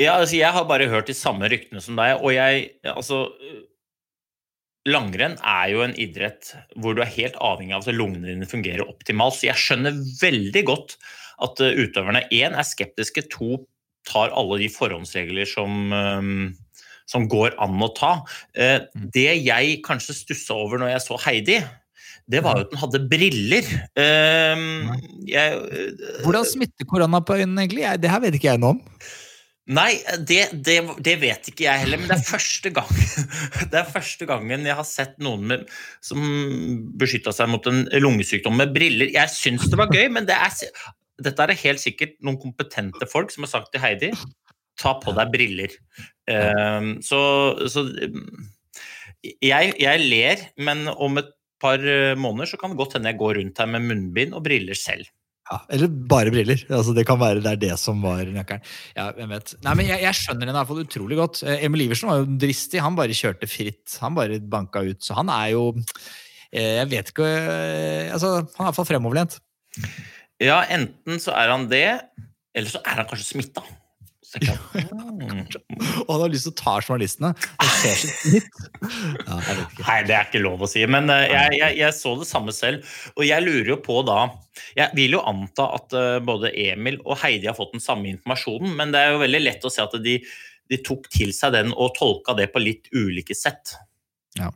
Ja, 0.00 0.16
altså 0.16 0.38
jeg 0.38 0.54
har 0.54 0.68
bare 0.68 0.88
hørt 0.88 1.10
de 1.10 1.16
samme 1.16 1.48
ryktene 1.52 1.82
som 1.84 1.98
deg, 1.98 2.20
og 2.20 2.32
jeg 2.32 2.70
altså 2.88 3.26
Langrenn 4.88 5.34
er 5.44 5.66
jo 5.74 5.82
en 5.84 5.92
idrett 6.00 6.54
hvor 6.80 6.96
du 6.96 7.02
er 7.04 7.12
helt 7.12 7.36
avhengig 7.44 7.74
av 7.76 7.84
at 7.84 7.92
lungene 7.92 8.30
dine 8.30 8.48
fungerer 8.48 8.88
optimalt. 8.88 9.36
Så 9.36 9.50
jeg 9.50 9.60
skjønner 9.60 9.98
veldig 10.22 10.62
godt 10.70 10.94
at 11.44 11.60
utøverne 11.60 12.24
én 12.32 12.56
er 12.56 12.64
skeptiske, 12.64 13.26
to 13.32 13.60
tar 14.08 14.32
alle 14.32 14.56
de 14.62 14.70
forhåndsregler 14.72 15.48
som, 15.48 15.92
um, 15.92 16.48
som 17.08 17.28
går 17.28 17.58
an 17.60 17.76
å 17.84 17.90
ta. 17.96 18.14
Eh, 18.56 18.86
mm. 18.88 19.06
Det 19.12 19.28
jeg 19.44 19.78
kanskje 19.84 20.16
stussa 20.16 20.56
over 20.56 20.80
når 20.80 20.94
jeg 20.94 21.04
så 21.04 21.20
Heidi, 21.26 21.60
det 22.30 22.40
var 22.46 22.56
jo 22.56 22.64
at 22.64 22.72
den 22.72 22.80
hadde 22.80 23.02
briller. 23.10 23.70
Jeg, 25.28 25.56
Hvordan 26.24 26.46
smitter 26.46 26.86
korona 26.88 27.20
på 27.20 27.36
øynene, 27.40 27.66
egentlig? 27.66 27.88
Det 28.00 28.12
her 28.12 28.22
vet 28.22 28.36
ikke 28.38 28.54
jeg 28.54 28.62
noe 28.62 28.78
om. 28.78 28.84
Nei, 29.70 30.00
det, 30.26 30.40
det, 30.66 30.78
det 30.98 31.14
vet 31.22 31.50
ikke 31.52 31.66
jeg 31.68 31.82
heller, 31.84 32.00
men 32.00 32.10
det 32.10 32.16
er 32.16 32.26
første 32.26 32.72
gang 32.74 32.88
Det 33.70 33.78
er 33.78 33.92
første 33.92 34.26
gangen 34.26 34.66
jeg 34.66 34.74
har 34.74 34.86
sett 34.88 35.14
noen 35.22 35.44
med, 35.52 35.66
som 36.02 36.24
beskytta 36.98 37.34
seg 37.34 37.52
mot 37.52 37.66
en 37.70 37.84
lungesykdom 38.02 38.58
med 38.58 38.74
briller. 38.74 39.12
Jeg 39.14 39.30
syns 39.30 39.68
det 39.70 39.78
var 39.78 39.92
gøy, 39.94 40.08
men 40.10 40.26
det 40.26 40.34
er, 40.34 40.56
dette 41.22 41.46
er 41.46 41.62
helt 41.62 41.82
sikkert 41.82 42.16
noen 42.26 42.40
kompetente 42.42 43.06
folk 43.10 43.30
som 43.34 43.46
har 43.46 43.52
sagt 43.52 43.70
til 43.74 43.84
Heidi 43.84 44.10
ta 44.80 44.96
på 44.98 45.14
deg 45.14 45.30
briller. 45.32 45.76
Um, 46.30 46.94
så, 47.04 47.20
så 47.68 47.84
jeg, 49.44 49.74
jeg 49.76 50.06
ler, 50.06 50.46
men 50.58 50.86
om 50.90 51.20
et 51.20 51.30
par 51.60 51.82
måneder 52.16 52.48
så 52.48 52.58
kan 52.58 52.72
det 52.72 52.80
godt 52.80 52.96
hende 52.96 53.12
jeg 53.12 53.20
går 53.20 53.36
rundt 53.36 53.58
her 53.60 53.68
med 53.68 53.84
munnbind 53.84 54.32
og 54.34 54.46
briller 54.46 54.78
selv. 54.78 55.04
Ja, 55.50 55.58
eller 55.74 55.90
bare 55.90 56.30
briller. 56.30 56.60
Altså, 56.70 56.92
det 56.94 57.02
kan 57.08 57.18
være 57.18 57.42
det 57.42 57.50
er 57.50 57.60
det 57.64 57.72
som 57.82 57.98
var 58.04 58.22
nøkkelen. 58.22 58.62
Ja, 58.94 59.08
hvem 59.16 59.32
vet. 59.34 59.56
Nei, 59.66 59.72
men 59.80 59.88
jeg, 59.88 60.02
jeg 60.04 60.18
skjønner 60.20 60.46
henne 60.46 60.54
i 60.54 60.60
hvert 60.60 60.70
fall 60.70 60.84
utrolig 60.84 61.18
godt. 61.18 61.40
Eh, 61.42 61.64
Emil 61.66 61.88
Iversen 61.88 62.10
var 62.10 62.20
jo 62.20 62.28
dristig. 62.44 62.82
Han 62.84 62.98
bare 62.98 63.16
kjørte 63.18 63.48
fritt. 63.50 63.96
Han 64.04 64.14
bare 64.18 64.38
banka 64.52 64.84
ut. 64.86 65.00
Så 65.02 65.16
han 65.18 65.32
er 65.34 65.48
jo 65.56 65.64
eh, 65.74 66.78
Jeg 66.78 66.86
vet 66.92 67.10
ikke 67.10 67.26
eh, 67.26 68.12
altså, 68.14 68.36
Han 68.44 68.62
er 68.62 68.70
iallfall 68.70 68.88
fremoverlent. 68.92 69.40
Ja, 70.40 70.62
enten 70.70 71.18
så 71.20 71.34
er 71.36 71.50
han 71.52 71.66
det, 71.72 71.84
eller 72.56 72.70
så 72.70 72.80
er 72.86 73.02
han 73.02 73.10
kanskje 73.10 73.32
smitta. 73.34 73.66
Ja, 74.38 74.54
mm. 74.74 75.46
Og 76.04 76.10
han 76.12 76.22
har 76.22 76.30
lyst 76.30 76.46
til 76.46 76.52
å 76.52 76.58
ta 76.60 76.76
journalistene. 76.78 77.32
Ja, 79.26 79.36
Nei, 79.84 79.96
det 80.06 80.14
er 80.14 80.28
ikke 80.28 80.42
lov 80.42 80.62
å 80.64 80.68
si. 80.70 80.82
Men 80.90 81.10
uh, 81.10 81.22
jeg, 81.24 81.58
jeg, 81.58 81.76
jeg, 81.80 81.96
så 81.96 82.14
det 82.20 82.28
samme 82.28 82.54
selv. 82.54 82.86
Og 83.16 83.24
jeg 83.26 83.44
lurer 83.44 83.72
jo 83.74 83.78
på 83.82 84.00
da 84.06 84.22
Jeg 84.76 84.94
vil 84.96 85.16
jo 85.16 85.24
anta 85.26 85.66
at 85.76 85.96
uh, 85.96 86.18
både 86.24 86.52
Emil 86.54 87.00
og 87.04 87.18
Heidi 87.22 87.50
har 87.50 87.58
fått 87.58 87.74
den 87.74 87.84
samme 87.84 88.10
informasjonen, 88.12 88.74
men 88.78 88.94
det 88.94 89.02
er 89.02 89.14
jo 89.14 89.22
veldig 89.24 89.42
lett 89.42 89.66
å 89.66 89.72
se 89.72 89.84
at 89.84 89.96
de, 90.04 90.18
de 90.70 90.80
tok 90.86 91.08
til 91.12 91.34
seg 91.36 91.54
den 91.56 91.74
og 91.74 91.94
tolka 91.98 92.36
det 92.38 92.50
på 92.54 92.62
litt 92.62 92.90
ulike 92.94 93.36
sett. 93.38 93.74
Ja. 94.38 94.52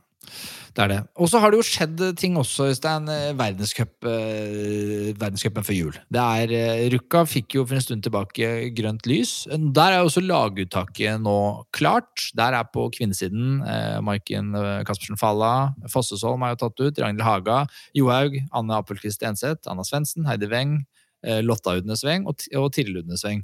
Det 0.75 0.83
er 0.83 0.91
det. 0.91 0.97
Og 1.15 1.29
så 1.31 1.39
har 1.39 1.53
det 1.53 1.59
jo 1.61 1.65
skjedd 1.65 2.01
ting 2.19 2.35
også, 2.35 2.65
Øystein. 2.73 3.07
Eh, 3.07 3.31
verdenscup, 3.39 3.93
eh, 4.11 5.13
verdenscupen 5.15 5.63
før 5.63 5.77
jul. 5.77 5.99
Det 6.11 6.19
er, 6.19 6.51
eh, 6.51 6.89
Rukka 6.91 7.23
fikk 7.23 7.55
jo 7.55 7.65
for 7.65 7.75
en 7.75 7.81
stund 7.81 8.03
tilbake 8.03 8.75
grønt 8.75 9.07
lys. 9.07 9.47
Der 9.47 9.95
er 9.95 10.03
også 10.03 10.19
laguttaket 10.19 11.21
nå 11.21 11.63
klart. 11.71 12.27
Der 12.35 12.51
er 12.53 12.63
på 12.65 12.91
kvinnesiden 12.91 13.63
Maiken 14.03 14.51
Caspersen 14.85 15.17
Falla, 15.17 15.73
Fossesholm 15.87 16.43
er 16.43 16.55
jo 16.55 16.67
tatt 16.67 16.79
ut, 16.79 16.99
Ragnhild 16.99 17.23
Haga, 17.23 17.67
Johaug, 17.95 18.35
Anne 18.53 18.71
Appelquist 18.71 19.23
Enseth, 19.23 19.69
Anna 19.69 19.81
Svendsen, 19.83 20.25
Heidi 20.25 20.47
Weng, 20.47 20.85
Lotta 21.23 21.79
Udnesveng 21.79 22.27
og, 22.27 22.35
og 22.53 22.71
Tiril 22.73 23.01
Udnesveng 23.01 23.43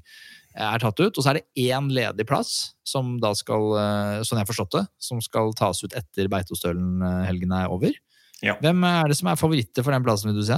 er 0.55 0.83
tatt 0.83 0.99
ut. 0.99 1.15
Og 1.15 1.21
så 1.23 1.31
er 1.31 1.39
det 1.39 1.67
én 1.69 1.89
ledig 1.93 2.25
plass, 2.29 2.73
som 2.87 3.17
da 3.23 3.33
skal, 3.37 3.71
sånn 4.27 4.41
jeg 4.41 4.49
forstått 4.49 4.77
det, 4.77 4.85
som 5.01 5.21
skal 5.23 5.53
tas 5.57 5.83
ut 5.85 5.95
etter 5.97 6.29
Beitostølen-helgen 6.31 7.53
er 7.55 7.71
over. 7.71 7.93
Ja. 8.41 8.57
Hvem 8.61 8.81
er 8.89 9.11
det 9.11 9.19
som 9.19 9.29
er 9.31 9.39
favoritter 9.39 9.85
for 9.85 9.93
den 9.93 10.03
plassen, 10.05 10.31
vil 10.31 10.41
du 10.41 10.47
si? 10.47 10.57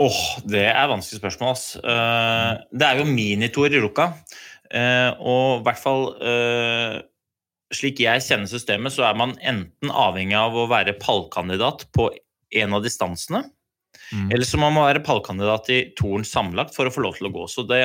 Åh, 0.00 0.06
oh, 0.08 0.40
Det 0.48 0.64
er 0.70 0.88
vanskelig 0.88 1.20
spørsmål. 1.20 1.52
ass. 1.52 1.76
Uh, 1.76 2.56
det 2.72 2.86
er 2.86 3.02
jo 3.02 3.10
minitour 3.10 3.68
i 3.68 3.82
Ruka. 3.82 4.14
Uh, 4.70 5.10
og 5.18 5.60
i 5.60 5.64
hvert 5.66 5.82
fall 5.82 6.06
uh, 6.22 7.00
slik 7.74 8.00
jeg 8.02 8.24
kjenner 8.24 8.50
systemet, 8.50 8.94
så 8.94 9.06
er 9.08 9.18
man 9.18 9.36
enten 9.44 9.92
avhengig 9.92 10.38
av 10.38 10.56
å 10.56 10.68
være 10.70 10.96
pallkandidat 11.02 11.86
på 11.94 12.08
en 12.60 12.74
av 12.74 12.82
distansene, 12.82 13.44
mm. 14.10 14.30
eller 14.30 14.46
så 14.46 14.58
må 14.58 14.72
man 14.74 14.88
være 14.88 15.04
pallkandidat 15.06 15.70
i 15.70 15.80
toren 15.98 16.26
sammenlagt 16.26 16.74
for 16.74 16.88
å 16.88 16.94
få 16.94 17.04
lov 17.04 17.18
til 17.18 17.28
å 17.28 17.34
gå. 17.34 17.46
Så 17.50 17.66
det, 17.68 17.84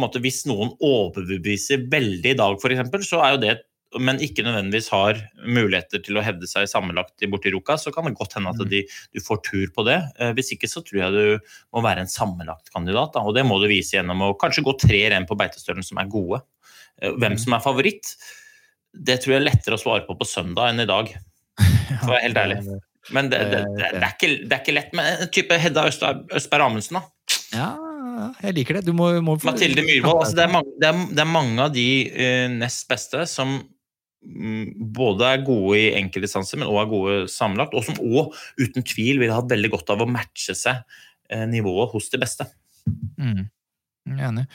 måte, 0.00 0.22
Hvis 0.22 0.44
noen 0.50 0.74
overbeviser 0.82 1.86
veldig 1.90 2.34
i 2.34 2.38
dag, 2.38 2.58
f.eks., 2.58 3.08
så 3.08 3.22
er 3.22 3.36
jo 3.36 3.42
det 3.44 3.54
men 4.02 4.18
ikke 4.22 4.44
nødvendigvis 4.44 4.88
har 4.90 5.18
muligheter 5.46 6.02
til 6.02 6.18
å 6.18 6.22
hevde 6.24 6.48
seg 6.50 6.66
sammenlagt 6.70 7.24
borti 7.30 7.52
Ruka, 7.54 7.76
så 7.78 7.92
kan 7.94 8.08
det 8.08 8.16
godt 8.18 8.36
hende 8.38 8.50
at 8.50 8.62
mm. 8.62 8.70
de, 8.70 8.80
du 9.14 9.22
får 9.22 9.42
tur 9.46 9.68
på 9.74 9.84
det. 9.86 9.98
Eh, 10.18 10.32
hvis 10.34 10.50
ikke 10.56 10.70
så 10.70 10.82
tror 10.86 11.00
jeg 11.00 11.14
du 11.14 11.52
må 11.74 11.82
være 11.84 12.04
en 12.04 12.10
sammenlagt 12.10 12.72
kandidat, 12.74 13.16
og 13.20 13.34
det 13.36 13.44
må 13.46 13.60
du 13.62 13.68
vise 13.70 13.98
gjennom 13.98 14.24
å 14.26 14.32
kanskje 14.40 14.64
gå 14.66 14.76
tre 14.82 15.04
renn 15.14 15.28
på 15.28 15.38
Beitestølen 15.38 15.86
som 15.86 16.00
er 16.02 16.10
gode. 16.10 16.42
Eh, 17.00 17.12
hvem 17.12 17.36
mm. 17.36 17.42
som 17.44 17.56
er 17.56 17.64
favoritt, 17.64 18.16
det 18.94 19.20
tror 19.22 19.36
jeg 19.36 19.42
er 19.42 19.48
lettere 19.50 19.78
å 19.78 19.84
svare 19.84 20.06
på 20.08 20.18
på 20.18 20.28
søndag 20.28 20.72
enn 20.72 20.84
i 20.84 20.90
dag, 20.90 21.14
for 22.02 22.10
å 22.10 22.12
være 22.16 22.26
helt 22.26 22.44
ærlig. 22.44 22.60
Men 23.14 23.28
det, 23.30 23.42
det, 23.52 23.64
det, 23.68 23.88
det 23.94 24.00
er, 24.00 24.12
ikke, 24.14 24.30
er, 24.48 24.60
ikke, 24.62 24.78
lett 24.78 24.94
med 24.96 25.26
en 25.26 25.34
type 25.34 25.58
Hedda 25.60 25.90
Østberg 25.90 26.66
Amundsen, 26.66 26.98
da. 26.98 27.38
Ja, 27.54 27.72
jeg 28.42 28.56
liker 28.56 28.78
det. 28.78 28.84
Du 28.88 28.94
må, 28.96 29.10
må 29.24 29.36
Mathilde 29.44 29.84
Myhrvold. 29.86 30.24
Altså 30.24 30.36
det, 30.38 30.48
det, 30.82 30.90
det, 31.14 31.22
er 31.22 31.30
mange, 31.30 31.56
av 31.62 31.72
de 31.74 31.86
uh, 32.10 32.48
nest 32.54 32.86
beste 32.90 33.24
som 33.30 33.56
mm, 33.58 34.68
både 34.96 35.30
er 35.30 35.46
gode 35.46 35.80
i 35.80 35.88
enkeltdistanser, 36.00 36.60
men 36.60 36.70
òg 36.70 36.82
er 36.82 36.92
gode 36.92 37.16
sammenlagt. 37.32 37.76
Og 37.76 37.86
som 37.86 37.98
òg 38.02 38.34
uten 38.60 38.86
tvil 38.86 39.22
vil 39.22 39.34
ha 39.34 39.42
veldig 39.50 39.72
godt 39.76 39.94
av 39.94 40.04
å 40.04 40.10
matche 40.10 40.56
seg 40.58 40.82
eh, 41.30 41.46
nivået 41.50 41.92
hos 41.94 42.10
de 42.12 42.22
beste. 42.22 42.48
Mm. 43.20 43.46
Enig. 44.14 44.48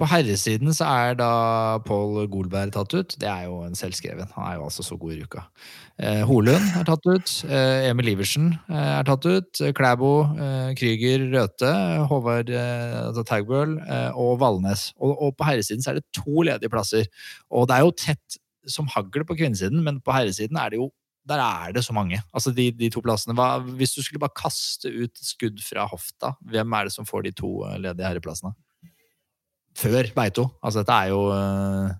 På 0.00 0.08
herresiden 0.08 0.72
så 0.74 0.86
er 0.88 1.16
da 1.18 1.30
Pål 1.86 2.24
Golberg 2.32 2.72
tatt 2.74 2.94
ut. 2.96 3.14
Det 3.20 3.28
er 3.28 3.44
jo 3.46 3.60
en 3.66 3.76
selvskreven. 3.78 4.30
Han 4.34 4.46
er 4.48 4.56
jo 4.56 4.64
altså 4.66 4.84
så 4.86 4.96
god 4.98 5.14
i 5.14 5.20
uka. 5.22 5.44
Eh, 6.00 6.22
Holund 6.26 6.70
er 6.78 6.86
tatt 6.88 7.04
ut. 7.06 7.34
Eh, 7.46 7.88
Emil 7.90 8.12
Iversen 8.14 8.48
eh, 8.72 8.88
er 8.96 9.06
tatt 9.06 9.28
ut. 9.28 9.62
Klæbo, 9.76 10.12
eh, 10.32 10.72
Krüger, 10.78 11.28
Røthe, 11.34 11.74
Håvard 12.10 12.50
eh, 12.50 12.96
altså 13.02 13.26
Taugbøl 13.28 13.76
eh, 13.84 14.18
og 14.18 14.40
Valnes. 14.42 14.88
Og, 14.98 15.12
og, 15.12 15.36
på 15.38 15.46
herresiden 15.46 15.84
så 15.84 15.92
er 15.92 16.00
det 16.00 16.08
to 16.16 16.48
ledige 16.48 16.72
plasser. 16.72 17.06
Og 17.52 17.68
det 17.70 17.78
er 17.78 17.86
jo 17.86 17.94
tett 18.02 18.40
som 18.72 18.90
hagl 18.90 19.26
på 19.28 19.36
kvinnesiden, 19.38 19.84
men 19.84 20.00
på 20.02 20.14
herresiden 20.14 20.58
er 20.58 20.72
det 20.72 20.82
jo 20.82 20.90
der 21.28 21.38
er 21.38 21.70
det 21.70 21.84
så 21.86 21.94
mange. 21.94 22.18
Altså 22.34 22.50
de, 22.50 22.72
de 22.74 22.88
to 22.90 22.98
plassene. 23.04 23.36
Hva, 23.38 23.60
hvis 23.78 23.94
du 23.94 24.02
skulle 24.02 24.24
bare 24.24 24.34
kaste 24.34 24.90
ut 24.90 25.20
skudd 25.22 25.62
fra 25.62 25.86
hofta, 25.86 26.32
hvem 26.50 26.74
er 26.74 26.88
det 26.88 26.96
som 26.96 27.06
får 27.06 27.28
de 27.28 27.34
to 27.38 27.60
ledige 27.78 28.08
herreplassene? 28.08 28.56
Før 29.78 30.10
Beito. 30.16 30.48
Altså, 30.62 30.82
dette 30.82 30.98
er 30.98 31.12
jo 31.12 31.24
uh, 31.32 31.90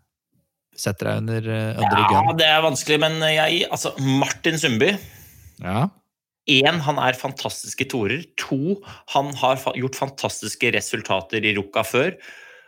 Setter 0.83 1.11
deg 1.11 1.19
under, 1.23 1.49
uh, 1.49 1.81
under 1.83 1.99
ja, 2.01 2.07
gun. 2.09 2.31
det 2.41 2.47
er 2.49 2.63
vanskelig, 2.65 2.99
men 3.03 3.19
jeg 3.29 3.67
Altså, 3.69 3.93
Martin 4.01 4.57
Sundby. 4.61 4.95
Ja. 5.63 5.91
Én, 6.51 6.81
han 6.83 6.99
er 6.99 7.19
fantastisk 7.19 7.85
i 7.85 7.87
torer. 7.91 8.25
To, 8.49 8.81
han 9.15 9.31
har 9.39 9.61
fa 9.63 9.75
gjort 9.79 9.99
fantastiske 10.01 10.73
resultater 10.75 11.45
i 11.45 11.55
Ruka 11.59 11.85
før. 11.87 12.17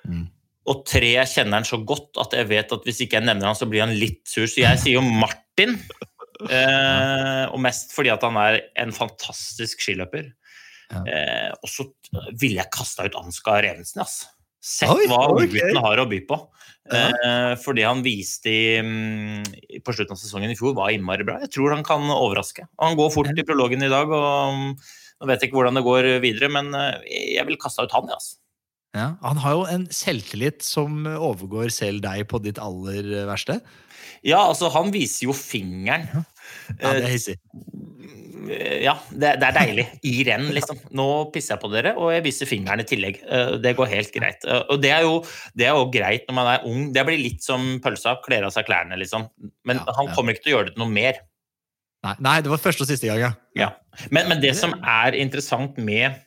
Mm. 0.06 0.28
Og 0.70 0.84
tre, 0.88 1.10
jeg 1.16 1.32
kjenner 1.32 1.60
han 1.60 1.66
så 1.68 1.80
godt 1.84 2.20
at 2.22 2.36
jeg 2.38 2.48
vet 2.52 2.70
at 2.72 2.86
hvis 2.86 3.02
ikke 3.04 3.18
jeg 3.18 3.26
nevner 3.26 3.50
han, 3.50 3.58
så 3.58 3.68
blir 3.68 3.84
han 3.84 3.96
litt 3.98 4.22
sur. 4.30 4.46
Så 4.48 4.62
jeg 4.62 4.80
sier 4.80 5.00
jo 5.00 5.04
Martin. 5.04 5.74
eh, 6.54 7.44
og 7.50 7.58
mest 7.62 7.92
fordi 7.96 8.12
at 8.14 8.24
han 8.24 8.38
er 8.40 8.60
en 8.80 8.94
fantastisk 8.94 9.82
skiløper. 9.84 10.30
Ja. 10.92 11.02
Eh, 11.02 11.50
og 11.58 11.70
så 11.70 11.88
ville 12.30 12.60
jeg 12.60 12.72
kasta 12.72 13.08
ut 13.08 13.18
Ansgar 13.18 13.66
Evensen, 13.66 14.04
altså. 14.04 14.30
Sett 14.64 14.88
Oi, 14.88 15.04
hva 15.10 15.26
unggutten 15.34 15.80
har 15.84 16.00
å 16.00 16.06
by 16.08 16.22
på. 16.24 16.38
Ja. 16.88 17.08
Eh, 17.12 17.54
for 17.60 17.76
det 17.76 17.84
han 17.84 18.00
viste 18.04 18.48
i, 18.48 18.76
mm, 18.80 19.80
på 19.84 19.92
slutten 19.92 20.16
av 20.16 20.20
sesongen 20.20 20.52
i 20.52 20.56
fjor, 20.56 20.72
var 20.76 20.92
innmari 20.92 21.24
bra. 21.26 21.38
Jeg 21.44 21.52
tror 21.56 21.74
han 21.76 21.84
kan 21.84 22.04
overraske. 22.12 22.64
Han 22.80 22.96
går 22.96 23.12
fort 23.12 23.32
i 23.32 23.44
prologen 23.44 23.84
i 23.84 23.92
dag, 23.92 24.08
og 24.08 24.56
mm, 24.56 24.72
nå 25.20 25.28
vet 25.28 25.44
jeg 25.44 25.50
ikke 25.50 25.60
hvordan 25.60 25.80
det 25.80 25.84
går 25.84 26.08
videre, 26.24 26.50
men 26.52 26.72
eh, 26.80 27.04
jeg 27.36 27.48
vil 27.48 27.60
kaste 27.60 27.84
ut 27.84 27.96
han, 27.96 28.08
ja, 28.08 28.18
altså. 28.20 28.40
Ja, 28.94 29.06
han 29.24 29.40
har 29.42 29.56
jo 29.56 29.62
en 29.66 29.88
selvtillit 29.90 30.62
som 30.62 31.00
overgår 31.10 31.72
selv 31.74 32.04
deg 32.04 32.28
på 32.30 32.38
ditt 32.44 32.60
aller 32.62 33.08
verste. 33.26 33.58
Ja, 34.24 34.44
altså, 34.46 34.70
han 34.72 34.92
viser 34.94 35.26
jo 35.28 35.34
fingeren. 35.36 36.24
Ja, 36.78 36.92
det 36.94 37.02
er 37.02 37.10
hissig. 37.10 37.34
Ja, 38.34 38.94
det, 39.10 39.34
det, 39.40 39.48
er 39.48 39.56
deilig. 39.56 39.84
I 40.06 40.14
renn, 40.28 40.48
liksom. 40.56 40.78
Nå 40.96 41.06
pisser 41.34 41.54
jeg 41.54 41.62
på 41.62 41.70
dere, 41.72 41.94
og 42.00 42.10
jeg 42.14 42.24
viser 42.26 42.48
fingeren 42.50 42.82
i 42.82 42.86
tillegg. 42.88 43.20
Eh, 43.24 43.52
det 43.62 43.74
går 43.78 43.90
helt 43.92 44.12
greit. 44.14 44.46
Eh, 44.48 44.64
og 44.72 44.80
det 44.82 44.90
er, 44.94 45.06
jo, 45.06 45.20
det 45.58 45.68
er 45.68 45.78
jo 45.78 45.86
greit 45.94 46.26
når 46.28 46.38
man 46.38 46.50
er 46.54 46.66
ung. 46.70 46.88
Det 46.94 47.04
blir 47.08 47.20
litt 47.20 47.44
som 47.46 47.78
pølsa, 47.84 48.16
kler 48.24 48.48
av 48.48 48.54
seg 48.54 48.66
klærne, 48.68 48.98
liksom. 49.00 49.28
Men 49.68 49.80
ja, 49.82 49.96
han 49.98 50.10
kommer 50.16 50.34
ikke 50.34 50.46
til 50.46 50.54
å 50.54 50.56
gjøre 50.58 50.72
det 50.72 50.82
noe 50.82 50.90
mer. 50.90 51.20
Nei, 52.04 52.16
nei, 52.26 52.38
det 52.44 52.52
var 52.52 52.60
første 52.60 52.84
og 52.84 52.90
siste 52.90 53.08
gang, 53.08 53.22
ja. 53.22 53.32
ja. 53.56 53.70
Men, 54.10 54.28
men 54.32 54.42
det 54.42 54.52
som 54.58 54.76
er 54.80 55.16
interessant 55.16 55.80
med 55.80 56.20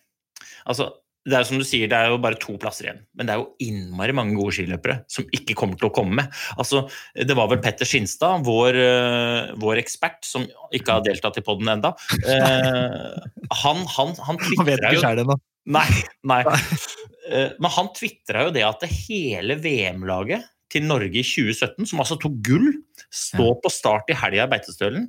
Altså, 0.67 0.89
det 1.27 1.35
er 1.35 1.47
som 1.47 1.59
du 1.59 1.65
sier, 1.67 1.89
det 1.91 1.97
er 1.97 2.13
jo 2.13 2.19
bare 2.23 2.39
to 2.39 2.55
plasser 2.61 2.87
igjen. 2.87 3.01
Men 3.17 3.27
det 3.27 3.33
er 3.33 3.41
jo 3.41 3.49
innmari 3.63 4.15
mange 4.15 4.37
gode 4.37 4.55
skiløpere 4.55 5.01
som 5.11 5.27
ikke 5.35 5.57
kommer 5.59 5.79
til 5.79 5.89
å 5.89 5.93
komme 5.95 6.21
med. 6.21 6.37
Altså, 6.55 6.85
det 7.19 7.35
var 7.37 7.49
vel 7.51 7.59
Petter 7.63 7.89
Skinstad, 7.89 8.45
vår, 8.47 8.79
uh, 8.79 9.51
vår 9.59 9.81
ekspert, 9.83 10.21
som 10.27 10.47
ikke 10.75 10.95
har 10.95 11.05
deltatt 11.05 11.39
i 11.41 11.43
poden 11.45 11.73
ennå. 11.75 11.91
Uh, 12.23 13.17
han 13.63 13.83
han, 13.97 14.15
han 14.23 14.39
tvitra 14.41 14.95
jo 14.95 15.03
det. 15.19 15.37
Nei. 15.67 15.87
nei. 16.31 16.41
Uh, 16.47 17.51
men 17.59 17.73
han 17.75 17.91
tvitra 17.97 18.47
jo 18.47 18.55
det 18.55 18.63
at 18.63 18.85
det 18.85 18.93
hele 18.93 19.59
VM-laget 19.59 20.47
til 20.71 20.87
Norge 20.87 21.11
i 21.11 21.27
2017, 21.27 21.87
som 21.91 22.03
altså 22.03 22.17
tok 22.19 22.39
gull, 22.45 22.71
står 23.13 23.57
på 23.63 23.71
start 23.71 24.11
i 24.11 24.17
helga 24.19 24.47
i 24.47 24.51
Beitestølen, 24.51 25.07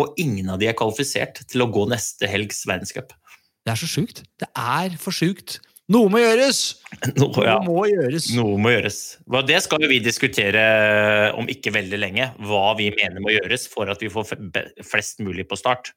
og 0.00 0.18
ingen 0.20 0.48
av 0.52 0.60
de 0.60 0.70
er 0.70 0.76
kvalifisert 0.78 1.42
til 1.50 1.64
å 1.64 1.70
gå 1.70 1.84
neste 1.90 2.28
helgs 2.30 2.62
verdenscup. 2.68 3.12
Det 3.66 3.74
er 3.74 3.80
så 3.80 3.88
sjukt. 3.90 4.22
Det 4.40 4.48
er 4.56 4.96
for 5.00 5.14
sjukt. 5.14 5.58
Noe 5.90 6.06
må 6.12 6.20
gjøres! 6.22 6.60
Noe, 7.18 7.32
Noe 7.34 7.64
må 7.66 7.80
gjøres. 7.90 8.28
noe 8.38 8.58
må 8.62 8.70
gjøres. 8.70 8.98
Det 9.48 9.58
skal 9.64 9.88
vi 9.90 9.98
diskutere 10.04 10.62
om 11.34 11.50
ikke 11.50 11.72
veldig 11.74 11.98
lenge. 11.98 12.28
Hva 12.46 12.76
vi 12.78 12.92
mener 12.94 13.22
må 13.24 13.32
gjøres 13.34 13.66
for 13.72 13.90
at 13.90 14.02
vi 14.04 14.10
får 14.12 14.30
flest 14.86 15.18
mulig 15.24 15.48
på 15.50 15.58
start. 15.58 15.90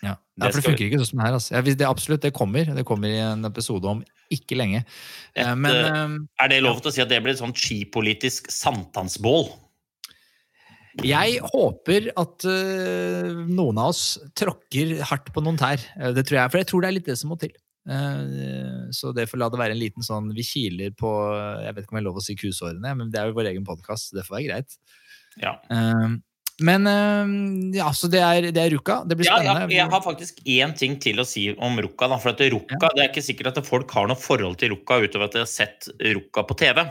Ja, 0.00 0.14
Det 0.38 0.46
ja 0.46 0.52
for 0.54 0.60
det 0.60 0.64
funker 0.64 0.86
ikke 0.86 1.00
sånn 1.02 1.10
som 1.10 1.22
her. 1.24 1.34
Altså. 1.36 1.52
Ja, 1.56 1.60
det, 1.66 1.88
absolutt, 1.88 2.22
det 2.22 2.32
kommer. 2.36 2.70
Det 2.78 2.86
kommer 2.88 3.10
i 3.10 3.18
en 3.20 3.44
episode 3.44 3.90
om 3.90 4.04
ikke 4.32 4.56
lenge. 4.56 4.84
Et, 5.34 5.42
Eh, 5.44 5.54
Men 5.58 5.74
eh, 5.74 5.98
eh, 5.98 6.14
Er 6.44 6.48
det 6.54 6.62
lov 6.62 6.80
til 6.80 6.90
å 6.90 6.94
si 6.94 7.02
at 7.02 7.10
det 7.10 7.18
blir 7.22 7.34
et 7.34 7.42
sånt 7.42 7.58
skipolitisk 7.58 8.48
sankthansbål? 8.54 9.50
Jeg 10.98 11.40
håper 11.52 12.10
at 12.18 12.46
uh, 12.48 13.42
noen 13.46 13.80
av 13.80 13.92
oss 13.92 14.04
tråkker 14.38 14.98
hardt 15.06 15.30
på 15.34 15.42
noen 15.44 15.58
tær. 15.60 15.82
Eh, 15.96 16.14
det 16.16 16.26
tror 16.26 16.40
jeg, 16.40 16.52
For 16.52 16.62
jeg 16.62 16.70
tror 16.70 16.82
det 16.82 16.90
er 16.90 16.96
litt 16.96 17.10
det 17.10 17.18
som 17.20 17.30
må 17.32 17.38
til. 17.40 17.52
Uh, 17.90 18.90
så 18.94 19.14
det 19.16 19.28
får 19.30 19.40
la 19.40 19.48
det 19.50 19.60
være 19.60 19.72
en 19.72 19.80
liten 19.80 20.04
sånn 20.04 20.26
Vi 20.36 20.44
kiler 20.44 20.92
på 21.00 21.08
Jeg 21.64 21.72
vet 21.72 21.86
ikke 21.86 21.94
om 21.94 21.96
jeg 21.96 22.02
har 22.02 22.06
lov 22.10 22.18
å 22.20 22.24
si 22.26 22.36
kusårene, 22.36 22.92
men 22.98 23.12
det 23.12 23.22
er 23.22 23.30
jo 23.30 23.38
vår 23.38 23.48
egen 23.54 23.64
podkast, 23.66 24.12
det 24.16 24.26
får 24.26 24.36
være 24.36 24.48
greit. 24.50 24.76
Ja. 25.40 25.54
Eh, 25.72 26.18
men 26.60 26.86
eh, 26.86 27.32
ja, 27.78 27.88
så 27.96 28.08
det 28.12 28.20
er, 28.22 28.46
det 28.54 28.60
er 28.62 28.70
Ruka. 28.74 29.00
Det 29.08 29.16
blir 29.18 29.26
Ja, 29.28 29.38
spennende. 29.40 29.66
jeg, 29.70 29.78
jeg 29.80 29.90
har 29.94 30.02
faktisk 30.04 30.40
én 30.44 30.74
ting 30.78 30.96
til 31.02 31.20
å 31.22 31.26
si 31.28 31.46
om 31.56 31.78
Rukka. 31.80 32.08
Da, 32.12 32.18
for 32.22 32.32
at 32.34 32.42
Rukka, 32.52 32.90
Det 32.94 33.02
er 33.04 33.08
ikke 33.10 33.24
sikkert 33.24 33.50
at 33.58 33.66
folk 33.66 33.90
har 33.96 34.08
noe 34.10 34.18
forhold 34.20 34.58
til 34.60 34.74
Rukka 34.74 35.00
utover 35.04 35.26
at 35.28 35.36
de 35.36 35.42
har 35.44 35.50
sett 35.50 35.88
Rukka 36.00 36.44
på 36.48 36.56
TV. 36.60 36.82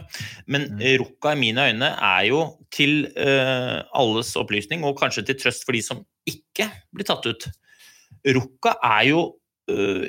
Men 0.48 0.68
Mm. 0.70 0.84
Rukka 1.02 1.34
i 1.34 1.40
mine 1.40 1.68
øyne 1.72 1.90
er 1.96 2.24
jo 2.30 2.42
til 2.76 3.08
uh, 3.18 3.82
alles 3.98 4.36
opplysning, 4.38 4.84
og 4.86 4.98
kanskje 5.00 5.26
til 5.26 5.36
trøst 5.42 5.64
for 5.66 5.74
de 5.78 5.82
som 5.86 6.04
ikke 6.30 6.68
blir 6.94 7.08
tatt 7.10 7.26
ut. 7.26 7.48
Rukka 8.28 8.76
er 8.84 9.08
jo 9.10 9.22
uh, 9.72 10.06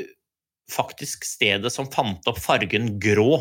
faktisk 0.71 1.25
stedet 1.26 1.73
som 1.73 1.88
fant 1.90 2.26
opp 2.31 2.38
fargen 2.38 2.93
grå. 3.02 3.40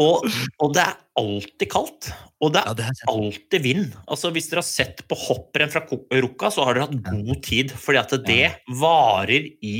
Og, 0.00 0.24
og 0.62 0.72
det 0.72 0.84
er 0.86 0.96
alltid 1.20 1.68
kaldt. 1.72 2.08
Og 2.40 2.54
det 2.54 2.62
er 2.62 2.70
ja, 2.70 2.76
det 2.78 2.88
er 2.88 3.12
alltid 3.12 3.64
vind. 3.64 3.94
Altså 4.06 4.32
Hvis 4.32 4.48
dere 4.50 4.62
har 4.62 4.68
sett 4.68 5.04
på 5.08 5.18
hopprenn 5.26 5.72
fra 5.72 5.84
Rukka, 5.84 6.50
så 6.52 6.66
har 6.66 6.76
dere 6.76 6.88
hatt 6.88 7.06
god 7.10 7.40
tid. 7.44 7.74
Fordi 7.76 8.00
at 8.00 8.14
det 8.26 8.42
varer 8.80 9.48
i, 9.60 9.78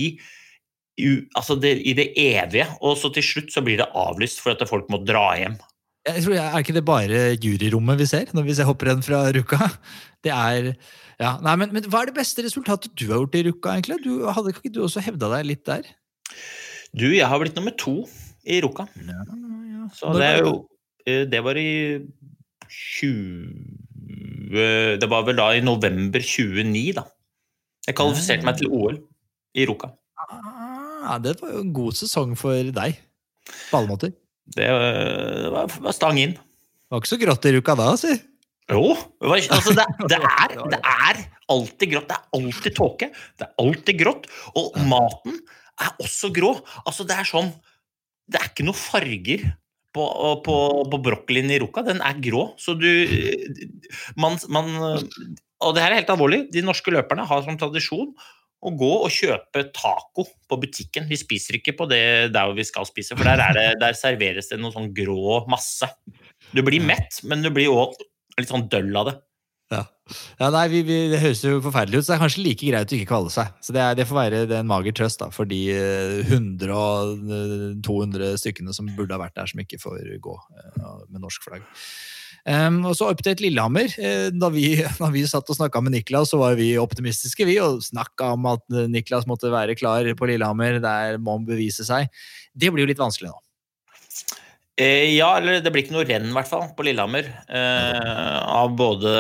i, 1.01 1.11
altså 1.39 1.57
det, 1.61 1.79
i 1.81 1.97
det 1.99 2.11
evige. 2.21 2.69
Og 2.85 2.99
så 3.01 3.13
til 3.15 3.27
slutt 3.27 3.53
så 3.55 3.65
blir 3.65 3.81
det 3.81 3.91
avlyst 3.97 4.43
for 4.45 4.55
at 4.55 4.69
folk 4.69 4.91
må 4.93 5.01
dra 5.07 5.31
hjem. 5.41 5.57
Jeg 6.03 6.25
tror, 6.25 6.35
Er 6.35 6.59
ikke 6.59 6.75
det 6.75 6.83
bare 6.83 7.19
juryrommet 7.39 8.01
vi 8.01 8.09
ser 8.11 8.33
når 8.35 8.47
vi 8.49 8.55
ser 8.59 8.67
hopprenn 8.67 9.05
fra 9.07 9.29
Rukka? 9.37 9.71
Det 10.23 10.33
er 10.35 10.73
ja, 11.23 11.37
nei, 11.43 11.55
men, 11.61 11.71
men 11.75 11.87
Hva 11.91 12.03
er 12.03 12.11
det 12.11 12.17
beste 12.19 12.43
resultatet 12.43 12.95
du 12.99 13.05
har 13.09 13.21
gjort 13.23 13.37
i 13.39 13.45
Rukka? 13.47 13.77
egentlig? 13.77 14.01
Du, 14.03 14.27
hadde 14.27 14.53
ikke 14.55 14.73
du 14.75 14.83
også 14.83 15.03
hevda 15.05 15.31
deg 15.37 15.47
litt 15.47 15.65
der? 15.69 15.87
Du, 16.93 17.07
jeg 17.15 17.29
har 17.31 17.39
blitt 17.41 17.57
nummer 17.57 17.75
to 17.79 18.03
i 18.43 18.59
Rukka. 18.65 18.89
Ja. 19.07 19.23
Så 19.97 20.13
det 20.17 20.27
er 20.27 20.39
jo 20.45 20.53
eh, 21.07 21.25
Det 21.31 21.41
var 21.45 21.57
i 21.59 21.99
20 22.73 24.99
Det 25.01 25.09
var 25.11 25.23
vel 25.27 25.39
da 25.39 25.47
i 25.57 25.65
november 25.65 26.21
29, 26.21 26.93
da. 26.99 27.05
Jeg 27.89 27.97
kvalifiserte 27.99 28.47
meg 28.47 28.59
til 28.61 28.69
OL 28.71 28.97
i 29.59 29.65
Ruka. 29.69 29.89
Ah, 30.23 31.19
det 31.19 31.35
var 31.41 31.55
jo 31.55 31.63
en 31.65 31.73
god 31.75 31.93
sesong 31.99 32.37
for 32.39 32.71
deg. 32.77 33.01
På 33.71 33.81
alle 33.81 33.91
måter. 33.91 34.13
Det 34.53 34.69
eh, 34.69 35.49
var, 35.53 35.73
var 35.83 35.97
stang 35.97 36.21
inn. 36.21 36.37
Det 36.37 36.95
var 36.95 37.03
ikke 37.03 37.15
så 37.15 37.23
grått 37.23 37.49
i 37.49 37.55
Ruka 37.57 37.75
da, 37.79 37.89
si. 37.99 38.13
Jo, 38.71 38.95
det, 38.95 39.29
var, 39.29 39.43
altså 39.57 39.75
det, 39.77 39.87
det, 40.13 40.21
er, 40.21 40.55
det 40.75 40.79
er 40.79 41.25
alltid 41.53 41.95
grått. 41.95 42.13
Det 42.13 42.19
er 42.19 42.39
alltid 42.39 42.79
tåke. 42.79 43.11
Det 43.41 43.49
er 43.49 43.65
alltid 43.65 44.01
grått. 44.05 44.31
Og 44.59 44.79
maten 44.89 45.41
er 45.83 45.91
også 46.03 46.31
grå. 46.35 46.55
Altså, 46.85 47.09
det 47.09 47.19
er 47.19 47.29
sånn 47.29 47.51
Det 48.31 48.39
er 48.39 48.53
ikke 48.53 48.69
noe 48.69 48.79
farger 48.79 49.49
på, 49.93 50.05
på, 50.45 50.59
på 50.89 51.01
broccolien 51.05 51.51
i 51.53 51.59
Rukka. 51.63 51.85
Den 51.87 52.03
er 52.05 52.21
grå. 52.25 52.47
Så 52.61 52.75
du 52.79 52.89
man, 54.21 54.39
man, 54.53 54.71
Og 55.63 55.75
det 55.75 55.85
her 55.85 55.93
er 55.93 56.01
helt 56.01 56.15
alvorlig. 56.15 56.47
De 56.55 56.65
norske 56.65 56.95
løperne 56.95 57.27
har 57.29 57.45
som 57.45 57.59
tradisjon 57.61 58.15
å 58.63 58.71
gå 58.79 58.91
og 59.03 59.11
kjøpe 59.11 59.65
taco 59.75 60.25
på 60.49 60.59
butikken. 60.63 61.09
Vi 61.11 61.19
spiser 61.19 61.59
ikke 61.59 61.75
på 61.81 61.89
det 61.91 62.31
der 62.35 62.55
vi 62.55 62.67
skal 62.67 62.87
spise, 62.87 63.17
for 63.19 63.27
der, 63.27 63.43
er 63.43 63.57
det, 63.59 63.67
der 63.83 63.97
serveres 63.99 64.53
det 64.53 64.61
noe 64.63 64.75
sånn 64.75 64.93
grå 64.95 65.43
masse. 65.51 65.89
Du 66.55 66.63
blir 66.63 66.83
mett, 66.85 67.19
men 67.27 67.43
du 67.43 67.51
blir 67.55 67.73
òg 67.73 67.97
litt 68.39 68.53
sånn 68.53 68.69
døll 68.71 68.95
av 69.01 69.11
det. 69.11 69.17
Ja, 69.73 69.83
ja 70.37 70.49
nei, 70.53 70.67
vi, 70.69 70.83
vi, 70.85 70.97
Det 71.13 71.21
høres 71.23 71.43
jo 71.47 71.61
forferdelig 71.65 72.03
ut, 72.03 72.07
så 72.07 72.13
det 72.13 72.17
er 72.19 72.23
kanskje 72.27 72.45
like 72.45 72.69
greit 72.69 72.93
å 72.93 72.97
ikke 72.99 73.11
kvalle 73.15 73.33
seg. 73.33 73.53
Så 73.65 73.75
Det, 73.75 73.83
er, 73.83 73.99
det 73.99 74.09
får 74.11 74.19
være 74.19 74.43
en 74.59 74.69
mager 74.69 74.97
trøst 74.99 75.23
da, 75.23 75.31
for 75.33 75.49
de 75.49 75.61
eh, 75.73 76.19
100 76.29 76.73
og 76.77 77.29
eh, 77.39 77.69
200 77.87 78.35
stykkene 78.43 78.77
som 78.77 78.91
burde 78.97 79.17
ha 79.17 79.23
vært 79.23 79.39
der, 79.39 79.49
som 79.49 79.63
ikke 79.65 79.81
får 79.83 80.03
gå 80.23 80.37
eh, 80.37 80.91
med 81.09 81.23
norsk 81.25 81.49
flagg. 81.49 81.65
Um, 82.43 82.81
og 82.91 82.97
så 82.99 83.13
update 83.13 83.45
Lillehammer. 83.45 83.93
Eh, 84.03 84.29
da, 84.35 84.49
vi, 84.51 84.75
da 85.01 85.11
vi 85.15 85.23
satt 85.31 85.51
og 85.53 85.59
snakka 85.59 85.83
med 85.85 85.95
Niklas, 85.95 86.33
så 86.33 86.41
var 86.41 86.57
vi 86.59 86.73
optimistiske, 86.81 87.47
vi, 87.47 87.59
og 87.63 87.85
snakka 87.87 88.33
om 88.37 88.49
at 88.51 88.65
eh, 88.75 88.91
Niklas 88.91 89.29
måtte 89.31 89.53
være 89.53 89.79
klar 89.79 90.09
på 90.19 90.31
Lillehammer. 90.31 90.81
Der 90.83 91.21
må 91.23 91.39
han 91.39 91.47
bevise 91.47 91.87
seg. 91.87 92.11
Det 92.53 92.73
blir 92.73 92.85
jo 92.85 92.91
litt 92.91 93.03
vanskelig 93.03 93.31
nå. 93.31 93.39
Eh, 94.81 95.19
ja, 95.19 95.35
eller 95.37 95.61
det 95.61 95.69
blir 95.73 95.85
ikke 95.85 95.93
noe 95.99 96.07
renn, 96.09 96.31
i 96.31 96.37
hvert 96.37 96.49
fall, 96.49 96.71
på 96.77 96.87
Lillehammer. 96.87 97.27
Eh, 97.45 98.39
av 98.41 98.73
både 98.79 99.13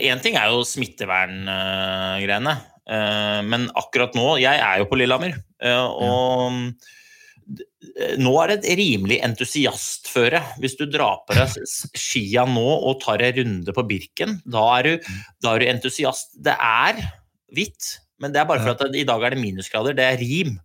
Én 0.00 0.22
ting 0.24 0.38
er 0.40 0.48
jo 0.48 0.64
smitteverngreiene, 0.64 2.54
eh, 2.88 3.40
men 3.44 3.68
akkurat 3.76 4.16
nå 4.16 4.38
Jeg 4.40 4.62
er 4.64 4.80
jo 4.80 4.88
på 4.88 4.96
Lillehammer, 4.96 5.36
eh, 5.60 5.76
og 5.76 6.56
ja. 6.56 8.16
nå 8.16 8.32
er 8.40 8.54
det 8.54 8.58
et 8.62 8.80
rimelig 8.80 9.20
entusiastføre. 9.28 10.40
Hvis 10.64 10.78
du 10.80 10.86
drar 10.88 11.20
på 11.28 11.36
deg 11.36 11.52
skia 12.00 12.48
nå 12.48 12.64
og 12.64 13.02
tar 13.04 13.20
en 13.20 13.36
runde 13.42 13.76
på 13.76 13.84
Birken, 13.90 14.38
da 14.48 14.64
er 14.78 14.88
du, 14.88 15.10
da 15.44 15.52
er 15.52 15.60
du 15.60 15.72
entusiast. 15.74 16.32
Det 16.40 16.56
er 16.56 17.04
hvitt, 17.52 17.98
men 18.24 18.32
det 18.32 18.40
er 18.40 18.48
bare 18.48 18.64
for 18.64 18.72
at 18.72 18.96
i 18.96 19.04
dag 19.04 19.20
er 19.20 19.36
det 19.36 19.44
minusgrader. 19.44 19.92
Det 20.00 20.08
er 20.08 20.24
rim. 20.24 20.56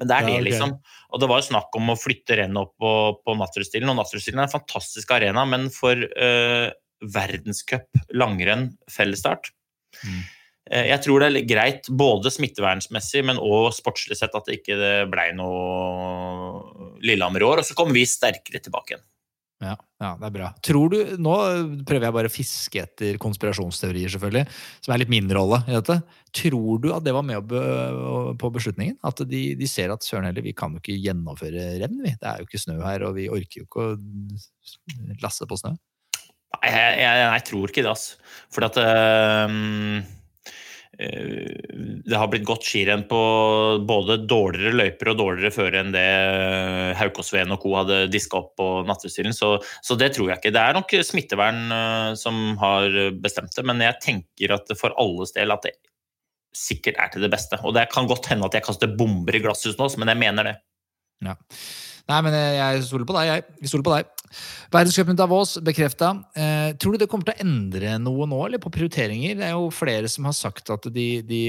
Men 0.00 0.10
det 0.10 0.14
er 0.16 0.26
Ja, 0.26 0.30
det, 0.34 0.44
liksom. 0.48 0.76
Og 1.14 1.20
det 1.22 1.28
var 1.30 1.40
jo 1.40 1.48
snakk 1.48 1.76
om 1.78 1.92
å 1.92 1.98
flytte 1.98 2.38
rennet 2.40 2.58
opp 2.64 2.74
på, 2.82 2.92
på 3.22 3.36
Natterudstilen, 3.38 3.90
og 3.92 4.00
Natterudstilen 4.00 4.42
er 4.42 4.48
en 4.48 4.56
fantastisk 4.56 5.12
arena, 5.14 5.44
men 5.46 5.68
for 5.74 5.94
uh, 5.94 6.70
verdenscup 7.14 7.90
langrenn 8.16 8.72
fellesstart 8.90 9.52
Mm. 10.02 10.22
uh, 10.74 10.86
Jeg 10.88 10.98
tror 11.04 11.22
det 11.22 11.26
er 11.28 11.44
greit 11.46 11.86
både 11.86 12.32
smittevernsmessig, 12.34 13.20
men 13.22 13.38
òg 13.38 13.68
sportslig 13.76 14.16
sett 14.18 14.34
at 14.34 14.48
det 14.48 14.56
ikke 14.58 14.74
det 14.80 14.94
blei 15.12 15.28
noe 15.38 16.96
Lillehammer 16.98 17.44
i 17.44 17.46
år. 17.46 17.62
Og 17.62 17.68
så 17.68 17.76
kommer 17.78 17.94
vi 17.94 18.02
sterkere 18.10 18.58
tilbake 18.58 18.96
igjen. 18.96 19.04
Ja, 19.64 19.74
ja, 20.02 20.10
det 20.20 20.26
er 20.28 20.34
bra. 20.34 20.48
Tror 20.64 20.90
du, 20.92 20.96
Nå 21.22 21.34
prøver 21.88 22.08
jeg 22.08 22.16
bare 22.16 22.30
å 22.30 22.32
fiske 22.32 22.82
etter 22.82 23.16
konspirasjonsteorier, 23.22 24.12
selvfølgelig, 24.12 24.44
som 24.84 24.94
er 24.94 25.00
litt 25.00 25.12
min 25.12 25.30
rolle 25.32 25.62
i 25.68 25.76
dette. 25.76 25.96
Tror 26.34 26.82
du 26.82 26.90
at 26.92 27.06
det 27.06 27.14
var 27.16 27.24
med 27.26 27.54
på 28.40 28.50
beslutningen? 28.58 28.98
At 29.06 29.22
de, 29.30 29.42
de 29.58 29.70
ser 29.70 29.94
at 29.94 30.04
søren 30.04 30.28
heller, 30.28 30.44
vi 30.44 30.54
kan 30.56 30.74
jo 30.74 30.82
ikke 30.82 30.98
gjennomføre 30.98 31.70
renn, 31.82 31.96
vi. 32.04 32.12
Det 32.20 32.30
er 32.30 32.42
jo 32.42 32.48
ikke 32.48 32.62
snø 32.66 32.78
her, 32.82 33.06
og 33.08 33.16
vi 33.18 33.30
orker 33.32 33.62
jo 33.62 33.68
ikke 33.68 33.88
å 33.88 35.18
lasse 35.24 35.48
på 35.48 35.60
snø. 35.62 35.74
Nei, 36.54 36.70
jeg, 36.70 36.98
jeg, 37.00 37.22
jeg 37.24 37.46
tror 37.48 37.72
ikke 37.72 37.82
det, 37.86 37.94
altså. 37.94 38.20
For 38.54 38.68
at 38.68 38.78
ehm, 38.82 39.56
eh, 40.02 40.12
det 40.98 42.18
har 42.18 42.28
blitt 42.30 42.46
gått 42.46 42.66
skirenn 42.66 43.06
på 43.10 43.20
både 43.88 44.18
dårligere 44.30 44.76
løyper 44.78 45.10
og 45.12 45.18
dårligere 45.20 45.54
føre 45.54 45.80
enn 45.80 45.94
det 45.94 46.04
Haukåsveen 47.00 47.54
og 47.54 47.62
co. 47.62 47.72
hadde 47.80 48.02
diska 48.12 48.38
opp 48.40 48.52
på 48.60 48.68
Nattestilen, 48.88 49.34
så, 49.36 49.56
så 49.82 49.96
det 49.98 50.12
tror 50.14 50.30
jeg 50.30 50.42
ikke. 50.42 50.54
Det 50.54 50.62
er 50.62 50.76
nok 50.76 50.94
smittevern 51.06 51.64
eh, 51.78 52.10
som 52.20 52.44
har 52.60 53.00
bestemt 53.24 53.56
det, 53.56 53.66
men 53.66 53.82
jeg 53.82 54.00
tenker 54.04 54.54
at 54.58 54.70
for 54.78 54.94
alles 55.00 55.34
del 55.36 55.54
at 55.54 55.66
det 55.66 55.74
sikkert 56.54 57.00
er 57.02 57.10
til 57.10 57.24
det 57.24 57.32
beste. 57.32 57.58
Og 57.66 57.74
det 57.76 57.88
kan 57.92 58.08
godt 58.10 58.30
hende 58.30 58.46
at 58.46 58.54
jeg 58.54 58.64
kaster 58.66 58.94
bomber 58.98 59.34
i 59.34 59.42
glasshus 59.42 59.78
nå, 59.80 59.88
men 59.98 60.12
jeg 60.12 60.22
mener 60.22 60.50
det. 60.50 60.54
Ja. 61.24 61.34
Nei, 62.10 62.18
men 62.26 62.34
eh, 62.36 62.58
jeg 62.58 62.84
stoler 62.88 63.08
på 63.08 63.16
deg, 63.16 63.30
jeg. 63.30 63.44
Vi 63.62 63.70
stoler 63.70 63.86
på 63.86 63.94
deg. 63.94 64.10
Verdenscupen 64.74 65.16
Davos 65.16 65.54
bekrefta. 65.64 66.10
Eh, 66.36 66.74
tror 66.80 66.94
du 66.94 67.00
det 67.00 67.08
kommer 67.10 67.28
til 67.28 67.36
å 67.36 67.44
endre 67.46 67.94
noe 68.02 68.26
nå, 68.28 68.40
eller 68.44 68.60
på 68.60 68.72
prioriteringer? 68.74 69.38
Det 69.38 69.46
er 69.46 69.54
jo 69.54 69.70
flere 69.72 70.10
som 70.10 70.28
har 70.28 70.36
sagt 70.36 70.72
at 70.74 70.88
de, 70.92 71.06
de 71.24 71.40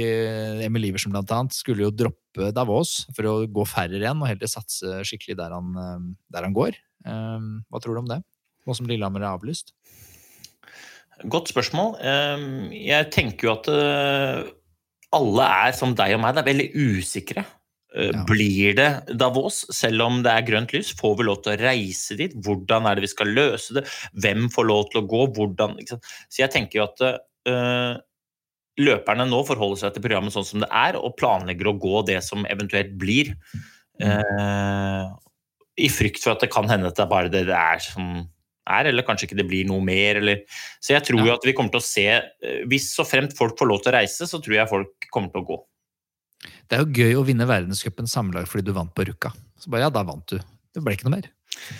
Emil 0.65 0.87
Iversen 0.91 1.11
blant 1.15 1.33
annet, 1.35 1.57
skulle 1.57 1.87
jo 1.87 1.91
droppe 1.91 2.53
Davos 2.55 3.01
for 3.15 3.31
å 3.31 3.35
gå 3.51 3.65
færre 3.67 3.99
igjen, 3.99 4.21
og 4.21 4.29
heller 4.29 4.51
satse 4.51 5.01
skikkelig 5.07 5.39
der 5.41 5.55
han, 5.57 5.75
eh, 5.81 6.07
der 6.37 6.47
han 6.47 6.55
går. 6.55 6.79
Eh, 7.05 7.49
hva 7.67 7.83
tror 7.83 7.97
du 7.97 8.05
om 8.05 8.11
det? 8.13 8.21
Nå 8.65 8.77
som 8.77 8.87
Lillehammer 8.89 9.25
er 9.25 9.33
avlyst? 9.33 9.75
Godt 11.31 11.51
spørsmål. 11.51 11.93
Jeg 12.75 13.11
tenker 13.13 13.47
jo 13.47 13.53
at 13.53 13.69
eh, 13.71 14.47
alle 15.15 15.51
er 15.67 15.75
som 15.77 15.93
deg 15.95 16.15
og 16.15 16.23
meg, 16.23 16.35
det 16.35 16.43
er 16.43 16.51
veldig 16.51 16.71
usikre. 16.75 17.45
Eh, 17.95 18.11
Ja. 18.11 18.23
Blir 18.27 18.75
det 18.75 18.89
Davos, 19.17 19.61
selv 19.71 20.01
om 20.03 20.21
det 20.23 20.31
er 20.31 20.43
grønt 20.47 20.73
lys? 20.75 20.91
Får 20.99 21.17
vi 21.17 21.23
lov 21.23 21.41
til 21.43 21.53
å 21.55 21.61
reise 21.61 22.17
dit? 22.19 22.33
Hvordan 22.43 22.85
er 22.89 22.95
det 22.95 23.05
vi 23.05 23.11
skal 23.13 23.27
løse 23.31 23.73
det? 23.77 23.85
Hvem 24.19 24.49
får 24.51 24.67
lov 24.67 24.89
til 24.91 25.01
å 25.01 25.07
gå? 25.07 25.21
Hvordan? 25.37 25.77
Så 26.27 26.41
jeg 26.43 26.51
tenker 26.51 26.81
jo 26.81 26.87
at 26.89 27.01
uh, 27.47 27.95
løperne 28.77 29.27
nå 29.29 29.39
forholder 29.47 29.79
seg 29.85 29.93
til 29.95 30.03
programmet 30.03 30.35
sånn 30.35 30.47
som 30.47 30.59
det 30.59 30.69
er, 30.75 30.97
og 30.99 31.15
planlegger 31.15 31.71
å 31.71 31.77
gå 31.79 32.03
det 32.09 32.19
som 32.25 32.43
eventuelt 32.51 32.97
blir. 32.99 33.31
Uh, 34.03 35.15
I 35.79 35.87
frykt 35.91 36.19
for 36.23 36.35
at 36.35 36.43
det 36.43 36.51
kan 36.51 36.67
hende 36.67 36.87
at 36.91 36.97
det 36.99 37.05
er 37.05 37.11
bare 37.11 37.31
det 37.31 37.45
det 37.47 37.55
er 37.55 37.79
som 37.79 38.25
er, 38.65 38.87
eller 38.89 39.05
kanskje 39.05 39.29
ikke 39.29 39.37
det 39.39 39.47
blir 39.47 39.67
noe 39.69 39.79
mer. 39.85 40.19
Eller. 40.19 40.43
Så 40.83 40.95
jeg 40.97 41.05
tror 41.07 41.21
jo 41.21 41.31
Ja. 41.31 41.35
at 41.39 41.45
vi 41.45 41.53
kommer 41.53 41.71
til 41.71 41.79
å 41.79 41.85
se 41.85 42.07
Hvis 42.67 42.91
så 42.95 43.05
fremt 43.07 43.35
folk 43.37 43.55
får 43.59 43.67
lov 43.69 43.83
til 43.83 43.93
å 43.93 43.97
reise, 43.99 44.25
så 44.27 44.41
tror 44.41 44.55
jeg 44.57 44.67
folk 44.67 45.07
kommer 45.13 45.31
til 45.31 45.43
å 45.43 45.47
gå. 45.53 45.57
Det 46.69 46.77
er 46.77 46.83
jo 46.83 47.03
gøy 47.03 47.19
å 47.19 47.25
vinne 47.27 47.47
verdenscupen 47.49 48.09
sammenlagt 48.09 48.51
fordi 48.51 48.67
du 48.67 48.73
vant 48.75 48.93
på 48.95 49.05
Rukka. 49.09 49.33
Så 49.59 49.71
bare 49.73 49.87
ja, 49.87 49.93
da 49.93 50.05
vant 50.07 50.25
du. 50.31 50.39
Det 50.75 50.83
ble 50.83 50.95
ikke 50.97 51.07
noe 51.09 51.17
mer. 51.17 51.29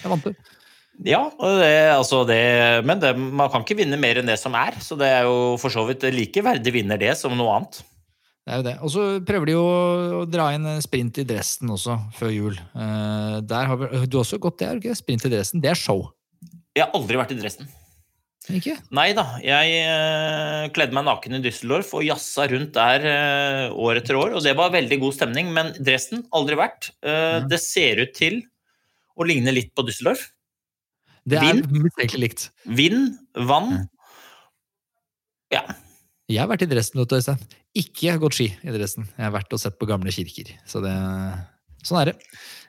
Da 0.01 0.11
vant 0.11 0.27
du. 0.27 0.53
Ja, 1.03 1.25
det, 1.59 1.73
altså 1.91 2.21
det, 2.27 2.39
men 2.87 3.01
det, 3.01 3.11
man 3.19 3.49
kan 3.51 3.65
ikke 3.65 3.75
vinne 3.81 3.99
mer 3.99 4.21
enn 4.21 4.29
det 4.29 4.37
som 4.39 4.55
er. 4.55 4.77
Så 4.79 4.95
det 4.99 5.09
er 5.11 5.27
jo 5.27 5.57
for 5.59 5.73
så 5.73 5.83
vidt 5.89 6.05
like 6.15 6.43
verdig 6.45 6.71
vinner 6.75 6.99
det 7.01 7.11
som 7.19 7.35
noe 7.35 7.57
annet. 7.57 7.81
Det 8.45 8.53
er 8.53 8.59
jo 8.61 8.65
det. 8.67 8.75
Og 8.85 8.91
så 8.93 9.05
prøver 9.25 9.49
de 9.49 9.55
jo 9.55 9.63
å 10.21 10.25
dra 10.29 10.51
inn 10.55 10.67
en 10.69 10.83
sprint 10.85 11.17
i 11.19 11.25
Dresden 11.27 11.73
også, 11.73 11.97
før 12.15 12.31
jul. 12.31 12.59
Eh, 12.77 13.39
der 13.41 13.71
har 13.71 13.79
vi, 13.81 13.89
du 14.05 14.19
har 14.19 14.21
også 14.21 14.39
gått 14.41 14.61
det, 14.61 14.69
er 14.69 14.81
ikke? 14.81 14.95
Sprint 15.01 15.25
i 15.25 15.33
Dresden. 15.33 15.63
Det 15.63 15.73
er 15.73 15.79
show. 15.79 16.05
Jeg 16.77 16.85
har 16.85 16.95
aldri 16.95 17.17
vært 17.19 17.33
i 17.33 17.39
Dresden. 17.39 17.67
Ikke? 18.53 18.75
Nei 18.93 19.07
da. 19.17 19.25
Jeg 19.41 19.77
eh, 19.81 20.67
kledde 20.75 20.93
meg 20.93 21.07
naken 21.07 21.37
i 21.37 21.41
Düsseldorf 21.41 21.93
og 21.97 22.05
jazza 22.05 22.45
rundt 22.51 22.75
der 22.75 23.07
eh, 23.09 23.73
år 23.73 24.01
etter 24.01 24.19
år. 24.19 24.35
Og 24.37 24.45
det 24.45 24.53
var 24.57 24.73
veldig 24.75 24.99
god 25.01 25.15
stemning. 25.17 25.49
Men 25.55 25.71
Dresden, 25.79 26.25
aldri 26.35 26.59
vært. 26.59 26.91
Eh. 27.05 27.39
Det 27.49 27.59
ser 27.63 28.03
ut 28.03 28.13
til 28.17 28.43
å 29.15 29.25
ligne 29.25 29.53
litt 29.55 29.73
på 29.73 29.85
Düsseldorf. 29.87 30.27
Det 31.25 31.39
er 31.41 31.63
mistenkelig 31.73 32.21
likt. 32.21 32.45
Vind, 32.77 33.15
vann. 33.49 33.87
Ja. 35.53 35.63
Jeg 36.29 36.41
har 36.41 36.49
vært 36.51 36.65
i 36.65 36.69
Dresden, 36.69 37.01
vet 37.01 37.09
du, 37.09 37.17
Øystein. 37.17 37.41
Ikke 37.77 38.13
gått 38.21 38.37
ski 38.37 38.51
i 38.53 38.75
Dresden. 38.75 39.09
Jeg 39.15 39.25
har 39.25 39.33
vært 39.33 39.57
og 39.57 39.61
sett 39.61 39.79
på 39.81 39.89
gamle 39.89 40.13
kirker. 40.13 40.53
Så 40.69 40.83
det, 40.85 40.93
sånn 41.85 42.03
er 42.03 42.13
det. 42.13 42.15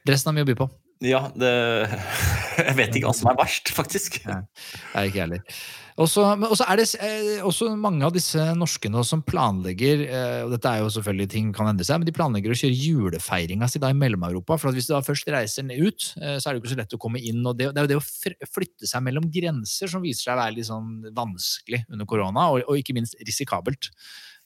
Dresden 0.09 0.33
har 0.33 0.39
mye 0.39 0.49
å 0.49 0.51
by 0.55 0.59
på. 0.65 0.71
Ja, 1.05 1.27
det 1.37 1.51
Jeg 2.69 2.77
vet 2.79 2.95
ikke 2.97 3.11
hva 3.11 3.17
som 3.17 3.29
er 3.29 3.37
verst, 3.37 3.69
faktisk. 3.77 4.23
Nei, 4.25 4.41
Det 4.47 4.95
er 4.95 5.09
ikke 5.11 5.19
jeg 5.19 5.27
heller. 5.27 5.59
Og 5.97 6.09
så 6.13 6.25
er 6.67 6.77
det 6.77 6.85
eh, 7.01 7.45
også 7.45 7.71
mange 7.81 8.05
av 8.05 8.13
disse 8.13 8.41
norske 8.57 8.89
nå 8.93 9.01
som 9.09 9.23
planlegger 9.25 10.03
eh, 10.05 10.41
og 10.45 10.53
Dette 10.53 10.69
er 10.69 10.83
jo 10.83 10.91
selvfølgelig 10.93 11.29
ting 11.33 11.53
kan 11.57 11.71
endre 11.71 11.87
seg, 11.89 12.01
men 12.01 12.09
de 12.09 12.15
planlegger 12.17 12.53
å 12.53 12.59
kjøre 12.61 12.77
julefeiringa 12.77 13.69
si 13.73 13.81
da 13.81 13.89
i 13.93 13.97
Mellom-Europa. 13.97 14.59
For 14.61 14.77
hvis 14.77 14.91
du 14.91 14.93
da 14.93 15.01
først 15.05 15.29
reiser 15.33 15.65
ned 15.69 15.81
ut, 15.81 16.11
eh, 16.21 16.37
så 16.37 16.51
er 16.51 16.57
det 16.57 16.63
ikke 16.63 16.75
så 16.75 16.81
lett 16.83 16.97
å 16.97 17.01
komme 17.01 17.21
inn. 17.21 17.41
og 17.45 17.57
Det, 17.57 17.71
det 17.73 17.81
er 17.81 17.89
jo 17.89 17.93
det 17.95 18.01
å 18.01 18.49
flytte 18.53 18.89
seg 18.89 19.05
mellom 19.09 19.29
grenser 19.33 19.93
som 19.93 20.05
viser 20.05 20.29
seg 20.29 20.37
å 20.37 20.41
være 20.43 20.57
litt 20.59 20.69
sånn 20.69 20.91
vanskelig 21.17 21.87
under 21.89 22.09
korona, 22.09 22.51
og, 22.53 22.65
og 22.69 22.83
ikke 22.83 22.97
minst 22.97 23.17
risikabelt. 23.25 23.89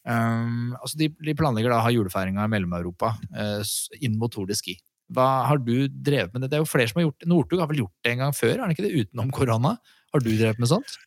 Um, 0.06 0.70
altså 0.78 0.96
de, 0.96 1.10
de 1.18 1.34
planlegger 1.36 1.74
da 1.74 1.82
å 1.82 1.84
ha 1.84 1.90
julefeiringa 1.92 2.46
i 2.46 2.52
Mellom-Europa 2.54 3.10
uh, 3.34 3.74
inn 4.00 4.14
mot 4.22 4.32
Tour 4.32 4.46
de 4.48 4.56
Ski. 4.56 4.78
Hva 5.10 5.28
har 5.48 5.60
du 5.62 5.88
drevet 5.90 6.32
med 6.34 6.44
det? 6.44 6.50
Det 6.52 6.58
er 6.58 6.64
jo 6.64 6.70
flere 6.70 6.90
som 6.90 7.00
har 7.00 7.08
gjort 7.08 7.22
det. 7.22 7.30
Northug 7.30 7.62
har 7.62 7.70
vel 7.70 7.82
gjort 7.82 8.06
det 8.06 8.12
en 8.12 8.24
gang 8.24 8.34
før? 8.36 8.52
Har 8.56 8.66
han 8.66 8.74
ikke 8.74 8.86
det 8.86 9.06
utenom 9.06 9.32
korona? 9.34 9.76
Har 10.14 10.22
du 10.22 10.30
drevet 10.30 10.60
med 10.62 10.70
sånt? 10.70 10.98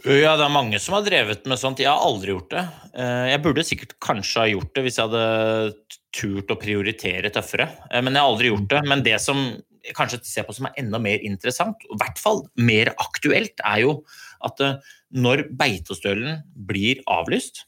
Ja, 0.00 0.38
det 0.40 0.46
er 0.46 0.52
mange 0.52 0.78
som 0.80 0.96
har 0.96 1.04
drevet 1.04 1.44
med 1.48 1.60
sånt. 1.60 1.82
Jeg 1.82 1.90
har 1.90 2.00
aldri 2.00 2.32
gjort 2.32 2.54
det. 2.54 2.62
Eh, 2.96 3.26
Jeg 3.34 3.42
burde 3.44 3.64
sikkert 3.68 3.92
kanskje 4.00 4.40
ha 4.40 4.46
gjort 4.48 4.72
det 4.72 4.86
hvis 4.86 4.96
jeg 4.96 5.10
hadde 5.10 5.74
turt 6.16 6.52
å 6.52 6.60
prioritere 6.60 7.32
tøffere, 7.32 7.68
Eh, 7.90 8.00
men 8.00 8.14
jeg 8.14 8.24
har 8.24 8.32
aldri 8.32 8.48
gjort 8.48 8.70
det. 8.72 8.80
Men 8.88 9.04
det 9.04 9.20
som 9.20 9.42
jeg 9.82 9.96
kanskje 9.98 10.22
ser 10.24 10.46
på 10.46 10.54
som 10.56 10.66
er 10.66 10.78
enda 10.80 10.98
mer 10.98 11.20
interessant, 11.20 11.76
i 11.84 11.98
hvert 12.00 12.18
fall 12.18 12.46
mer 12.56 12.94
aktuelt, 13.02 13.60
er 13.64 13.82
jo 13.84 14.04
at 14.42 14.60
eh, 14.60 14.78
når 15.12 15.48
Beitostølen 15.58 16.40
blir 16.56 17.02
avlyst, 17.06 17.66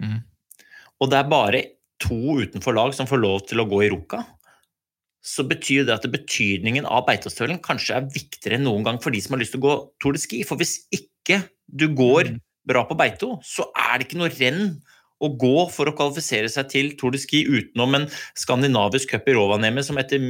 mm. 0.00 0.22
og 1.02 1.10
det 1.12 1.18
er 1.18 1.28
bare 1.28 1.62
to 2.00 2.38
utenfor 2.38 2.72
lag 2.72 2.94
som 2.94 3.06
får 3.10 3.20
lov 3.20 3.42
til 3.50 3.60
å 3.60 3.68
gå 3.68 3.82
i 3.84 3.90
Ruka, 3.92 4.22
så 5.28 5.44
betyr 5.44 5.84
det 5.84 5.96
at 5.98 6.06
betydningen 6.08 6.86
av 6.88 7.04
Beitostølen 7.08 7.60
kanskje 7.64 7.98
er 7.98 8.10
viktigere 8.14 8.56
enn 8.56 8.64
noen 8.68 8.86
gang 8.86 9.00
for 9.02 9.12
de 9.12 9.20
som 9.20 9.34
har 9.34 9.42
lyst 9.42 9.52
til 9.56 9.60
å 9.60 9.66
gå 9.66 9.74
Tour 10.00 10.16
de 10.16 10.22
Ski. 10.22 10.40
For 10.48 10.60
hvis 10.60 10.78
ikke 10.94 11.42
du 11.68 11.90
går 11.96 12.32
bra 12.68 12.84
på 12.88 12.96
Beito, 12.96 13.34
så 13.44 13.66
er 13.76 13.98
det 13.98 14.08
ikke 14.08 14.22
noe 14.22 14.32
renn 14.32 14.78
å 15.18 15.30
gå 15.34 15.66
for 15.74 15.90
å 15.90 15.94
kvalifisere 15.98 16.48
seg 16.52 16.70
til 16.72 16.92
Tour 16.98 17.12
de 17.12 17.20
Ski 17.20 17.42
utenom 17.48 17.98
en 17.98 18.06
skandinavisk 18.38 19.12
cup 19.12 19.28
i 19.28 19.34
Rovaniemi, 19.36 19.84
som 19.84 19.98
etter 20.00 20.22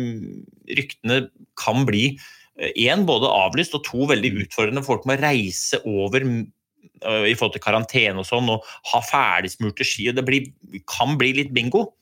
ryktene 0.78 1.26
kan 1.60 1.86
bli 1.88 2.16
én 2.58 3.04
både 3.06 3.30
avlyst 3.30 3.76
og 3.78 3.84
to 3.86 4.08
veldig 4.10 4.32
utfordrende. 4.44 4.86
Folk 4.86 5.06
må 5.06 5.18
reise 5.20 5.78
over 5.86 6.24
øh, 6.24 7.26
i 7.28 7.36
forhold 7.38 7.54
til 7.54 7.62
karantene 7.62 8.18
og 8.18 8.26
sånn, 8.26 8.50
og 8.50 8.66
ha 8.92 9.02
ferdigsmurte 9.04 9.86
ski. 9.86 10.08
og 10.10 10.18
Det 10.18 10.26
blir, 10.26 10.50
kan 10.90 11.14
bli 11.20 11.36
litt 11.38 11.54
bingo. 11.54 11.92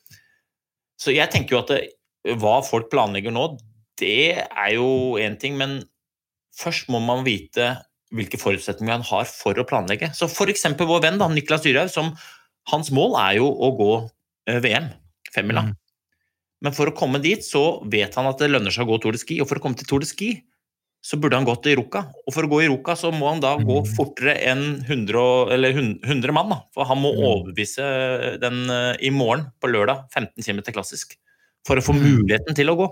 Så 0.96 1.12
jeg 1.12 1.28
tenker 1.32 1.58
jo 1.58 1.62
at 1.64 1.74
det, 1.74 1.82
hva 2.40 2.56
folk 2.66 2.90
planlegger 2.90 3.34
nå, 3.34 3.46
det 4.00 4.42
er 4.44 4.72
jo 4.74 5.16
én 5.22 5.38
ting, 5.40 5.56
men 5.56 5.78
først 6.56 6.90
må 6.92 7.00
man 7.04 7.24
vite 7.26 7.76
hvilke 8.14 8.38
forutsetninger 8.40 8.98
han 8.98 9.06
har 9.08 9.24
for 9.28 9.58
å 9.58 9.64
planlegge. 9.66 10.12
Så 10.14 10.28
f.eks. 10.30 10.66
vår 10.78 11.02
venn 11.04 11.18
da, 11.18 11.28
Niklas 11.32 11.64
Dyrhaug, 11.64 11.90
som 11.92 12.12
hans 12.72 12.90
mål 12.94 13.16
er 13.22 13.38
jo 13.40 13.48
å 13.50 13.70
gå 13.78 13.92
eh, 14.50 14.60
VM, 14.64 14.90
femmila. 15.34 15.66
Mm. 15.68 15.74
Men 16.66 16.72
for 16.76 16.88
å 16.88 16.94
komme 16.96 17.20
dit 17.22 17.44
så 17.44 17.82
vet 17.92 18.14
han 18.16 18.28
at 18.30 18.38
det 18.40 18.48
lønner 18.50 18.72
seg 18.74 18.86
å 18.86 18.94
gå 18.94 19.00
Tour 19.02 19.12
de 19.16 19.20
Ski, 19.20 19.40
og 19.42 19.50
for 19.50 19.60
å 19.60 19.64
komme 19.64 19.76
til 19.78 19.88
Tour 19.90 20.02
de 20.04 20.08
Ski 20.08 20.30
så 21.06 21.18
burde 21.20 21.36
han 21.38 21.46
gått 21.46 21.66
i 21.70 21.74
Ruka. 21.78 22.00
Og 22.26 22.34
for 22.34 22.46
å 22.46 22.50
gå 22.50 22.62
i 22.64 22.70
Ruka 22.70 22.96
så 22.98 23.12
må 23.14 23.28
han 23.30 23.42
da 23.44 23.52
gå 23.60 23.76
Mm. 23.84 23.90
fortere 23.94 24.32
enn 24.50 24.64
100, 24.82 25.52
eller 25.54 25.76
100 25.76 26.32
mann, 26.34 26.48
da. 26.50 26.58
For 26.74 26.88
han 26.88 26.98
må 26.98 27.12
Mm. 27.14 27.20
overbevise 27.28 28.40
den 28.42 28.64
eh, 28.70 28.96
i 29.06 29.10
morgen, 29.14 29.52
på 29.60 29.70
lørdag, 29.70 30.08
15 30.10 30.42
km 30.42 30.62
klassisk, 30.74 31.14
for 31.66 31.76
å 31.80 31.84
få 31.84 31.94
Mm. 31.96 32.02
muligheten 32.22 32.54
til 32.56 32.70
å 32.72 32.76
gå. 32.78 32.88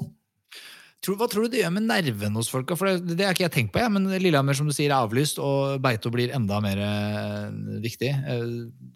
Hva 1.04 1.26
tror 1.28 1.44
du 1.44 1.52
det 1.52 1.60
gjør 1.60 1.72
med 1.74 1.84
nerven 1.84 2.32
hos 2.38 2.48
folka? 2.48 2.76
For 2.80 2.88
det, 2.96 3.16
det 3.18 3.26
er 3.26 3.34
ikke 3.34 3.44
jeg 3.44 3.52
tenkt 3.52 3.72
på, 3.74 3.80
jeg, 3.82 3.92
men 3.92 4.06
Lillehammer 4.08 4.56
som 4.56 4.64
du 4.66 4.72
sier 4.72 4.88
er 4.88 5.04
avlyst, 5.04 5.36
og 5.38 5.76
Beito 5.84 6.08
blir 6.10 6.32
enda 6.32 6.62
mer 6.64 6.80
eh, 6.80 7.50
viktig. 7.84 8.08
Eh, 8.08 8.54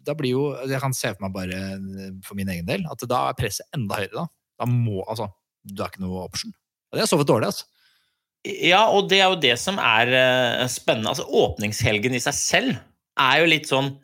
Da 0.08 0.14
blir 0.16 0.32
jo, 0.32 0.44
Jeg 0.66 0.80
kan 0.80 0.94
se 0.96 1.10
for 1.12 1.26
meg 1.26 1.34
bare 1.34 1.58
eh, 1.76 2.14
for 2.24 2.34
min 2.38 2.48
egen 2.48 2.64
del, 2.64 2.86
at 2.90 3.04
da 3.06 3.26
er 3.28 3.36
presset 3.36 3.68
enda 3.76 4.00
høyere. 4.00 4.24
Da 4.24 4.26
Da 4.64 4.64
må, 4.72 5.02
altså, 5.06 5.28
Du 5.68 5.82
har 5.82 5.90
ikke 5.92 6.00
noe 6.06 6.24
option. 6.24 6.54
Og 6.90 6.96
det 6.96 7.04
har 7.04 7.10
sovet 7.12 7.28
dårlig, 7.28 7.50
altså. 7.52 7.64
Ja, 8.64 8.86
og 8.88 9.10
det 9.10 9.18
er 9.20 9.28
jo 9.28 9.40
det 9.42 9.58
som 9.60 9.76
er 9.76 10.66
spennende. 10.72 11.10
Altså, 11.12 11.26
åpningshelgen 11.28 12.14
i 12.16 12.22
seg 12.24 12.32
selv 12.38 12.78
er 13.20 13.40
jo 13.42 13.50
litt 13.52 13.68
sånn 13.68 13.98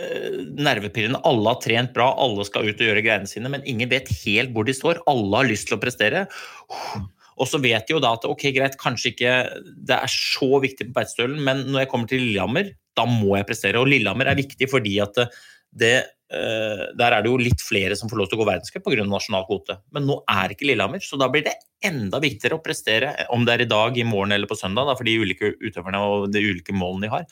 nervepirrende. 0.00 1.20
Alle 1.28 1.52
har 1.52 1.58
trent 1.60 1.92
bra, 1.94 2.08
alle 2.18 2.46
skal 2.48 2.68
ut 2.68 2.78
og 2.80 2.86
gjøre 2.88 3.02
greiene 3.04 3.28
sine, 3.28 3.50
men 3.52 3.64
ingen 3.68 3.90
vet 3.90 4.08
helt 4.22 4.54
hvor 4.54 4.64
de 4.64 4.74
står. 4.76 5.02
Alle 5.10 5.42
har 5.42 5.50
lyst 5.50 5.68
til 5.68 5.76
å 5.76 5.82
prestere. 5.82 6.26
Og 7.40 7.48
så 7.48 7.60
vet 7.62 7.88
de 7.88 7.96
jo 7.96 8.02
da 8.02 8.14
at 8.16 8.26
ok, 8.28 8.46
greit, 8.54 8.78
kanskje 8.80 9.12
ikke 9.12 9.34
det 9.88 9.96
er 9.96 10.12
så 10.12 10.60
viktig 10.62 10.88
på 10.88 10.96
Beitostølen, 10.96 11.40
men 11.44 11.64
når 11.70 11.84
jeg 11.84 11.92
kommer 11.92 12.10
til 12.10 12.22
Lillehammer, 12.22 12.72
da 12.98 13.06
må 13.08 13.36
jeg 13.38 13.48
prestere. 13.48 13.80
Og 13.80 13.88
Lillehammer 13.88 14.28
er 14.30 14.38
viktig 14.38 14.68
fordi 14.70 14.98
at 15.02 15.22
det, 15.72 15.94
eh, 16.32 16.82
der 16.98 17.16
er 17.16 17.24
det 17.24 17.32
jo 17.32 17.40
litt 17.40 17.64
flere 17.64 17.96
som 17.96 18.10
får 18.10 18.20
lov 18.20 18.28
til 18.28 18.38
å 18.38 18.42
gå 18.42 18.48
verdenscup 18.50 18.84
pga. 18.84 19.06
nasjonal 19.08 19.46
kvote. 19.48 19.78
Men 19.96 20.06
nå 20.08 20.18
er 20.28 20.52
ikke 20.52 20.68
Lillehammer, 20.68 21.00
så 21.00 21.18
da 21.20 21.30
blir 21.32 21.46
det 21.48 21.56
enda 21.82 22.20
viktigere 22.22 22.60
å 22.60 22.64
prestere, 22.64 23.14
om 23.32 23.46
det 23.46 23.54
er 23.54 23.64
i 23.64 23.70
dag, 23.72 23.96
i 23.96 24.04
morgen 24.04 24.32
eller 24.32 24.46
på 24.46 24.58
søndag, 24.58 24.86
da, 24.86 24.94
for 24.94 25.08
de 25.08 25.16
ulike 25.18 25.54
utøverne 25.58 26.04
og 26.04 26.28
de 26.32 26.44
ulike 26.44 26.76
målene 26.76 27.08
de 27.08 27.14
har. 27.16 27.26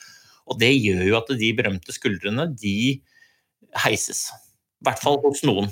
Og 0.50 0.58
det 0.60 0.72
gjør 0.74 1.04
jo 1.06 1.18
at 1.20 1.28
de 1.38 1.56
berømte 1.56 1.92
skuldrene, 1.94 2.44
de 2.58 3.00
heises. 3.84 4.20
I 4.80 4.84
hvert 4.88 5.02
fall 5.02 5.18
hos 5.22 5.42
noen. 5.46 5.68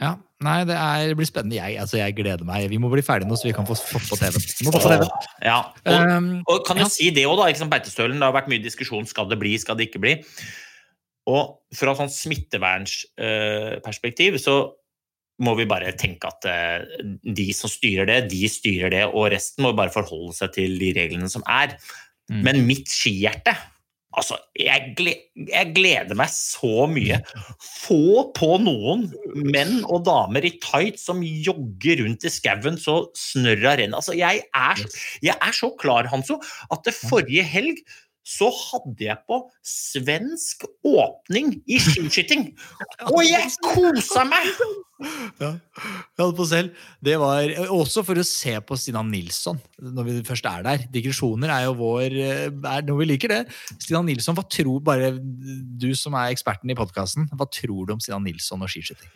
Ja, 0.00 0.14
nei, 0.40 0.64
det, 0.64 0.76
er, 0.80 1.08
det 1.10 1.16
blir 1.18 1.28
spennende. 1.28 1.58
Jeg, 1.58 1.76
altså, 1.82 1.98
jeg 2.00 2.14
gleder 2.16 2.44
meg. 2.48 2.70
Vi 2.72 2.78
må 2.80 2.88
bli 2.92 3.02
ferdige 3.04 3.28
nå, 3.28 3.36
så 3.36 3.48
vi 3.48 3.56
kan 3.56 3.66
få 3.68 3.74
fått 3.76 4.08
på 4.08 4.16
TV. 4.16 4.34
Få 4.64 4.72
på 4.72 4.80
TV. 4.86 5.02
Ja, 5.44 5.60
og, 5.84 5.96
Um, 6.00 6.40
og 6.48 6.56
kan 6.64 6.80
jo 6.80 6.86
ja. 6.86 6.94
si 6.94 7.06
det 7.12 7.28
òg, 7.28 7.36
da. 7.40 7.44
Liksom 7.50 7.72
Beitestølen. 7.72 8.18
Det 8.20 8.28
har 8.28 8.38
vært 8.38 8.52
mye 8.52 8.64
diskusjon. 8.64 9.10
Skal 9.10 9.26
det 9.28 9.38
bli, 9.42 9.52
skal 9.60 9.76
det 9.76 9.84
ikke 9.90 10.02
bli? 10.02 10.14
Og 11.28 11.42
fra 11.76 11.92
sånn 11.98 12.12
smittevernsperspektiv 12.12 14.32
så 14.40 14.54
må 15.44 15.52
vi 15.56 15.66
bare 15.68 15.92
tenke 15.96 16.28
at 16.28 16.44
eh, 16.48 16.80
de 17.24 17.52
som 17.56 17.70
styrer 17.72 18.06
det, 18.08 18.18
de 18.32 18.48
styrer 18.50 18.90
det, 18.92 19.04
og 19.08 19.30
resten 19.32 19.64
må 19.64 19.72
bare 19.76 19.92
forholde 19.94 20.34
seg 20.36 20.52
til 20.56 20.70
de 20.80 20.90
reglene 20.96 21.28
som 21.32 21.44
er. 21.48 21.68
Mm. 22.30 22.40
Men 22.46 22.64
mitt 22.68 22.90
skihjerte 22.90 23.56
Altså, 24.18 24.34
jeg, 24.58 24.88
gle 24.98 25.12
jeg 25.38 25.70
gleder 25.76 26.16
meg 26.18 26.32
så 26.34 26.88
mye. 26.90 27.20
Få 27.62 28.24
på 28.34 28.48
noen 28.58 29.04
menn 29.38 29.84
og 29.84 30.02
damer 30.08 30.42
i 30.48 30.56
tights 30.58 31.06
som 31.06 31.22
jogger 31.22 32.02
rundt 32.02 32.26
i 32.26 32.32
skauen 32.34 32.78
så 32.80 33.04
snørra 33.14 33.76
renner. 33.78 34.00
Altså, 34.00 34.16
jeg 34.18 34.42
er, 34.50 34.82
jeg 35.22 35.36
er 35.36 35.54
så 35.54 35.70
klar, 35.78 36.10
Hanso, 36.10 36.40
at 36.74 36.82
det 36.88 36.96
forrige 36.98 37.46
helg 37.46 37.84
så 38.26 38.50
hadde 38.50 39.06
jeg 39.06 39.18
på 39.30 39.40
svensk 39.66 40.66
åpning 40.86 41.54
i 41.70 41.78
skiskyting. 41.82 42.48
Og 43.14 43.22
jeg 43.28 43.46
kosa 43.62 44.26
meg! 44.26 44.50
Ja, 45.40 45.54
jeg 45.56 46.20
holdt 46.20 46.36
på 46.36 46.46
selv. 46.48 46.74
Det 47.00 47.14
var 47.20 47.48
også 47.72 48.04
for 48.04 48.20
å 48.20 48.26
se 48.26 48.52
på 48.66 48.76
Stina 48.76 49.00
Nilsson, 49.06 49.60
når 49.80 50.08
vi 50.08 50.16
først 50.28 50.48
er 50.50 50.66
der. 50.66 50.84
Digresjoner 50.92 51.52
er 51.54 51.64
jo 51.68 51.78
vår 51.78 52.18
er 52.20 52.84
noe 52.84 53.00
vi 53.00 53.08
liker, 53.08 53.32
det. 53.32 53.56
Stina 53.78 54.02
Nilsson, 54.04 54.36
hva 54.36 54.44
tror 54.44 54.84
bare 54.84 55.14
du 55.16 55.90
som 55.96 56.16
er 56.20 56.34
eksperten 56.34 56.72
i 56.72 56.78
podkasten, 56.78 57.30
hva 57.32 57.48
tror 57.48 57.88
du 57.88 57.96
om 57.96 58.02
Stina 58.02 58.20
Nilsson 58.22 58.60
og 58.60 58.72
skiskyting? 58.72 59.10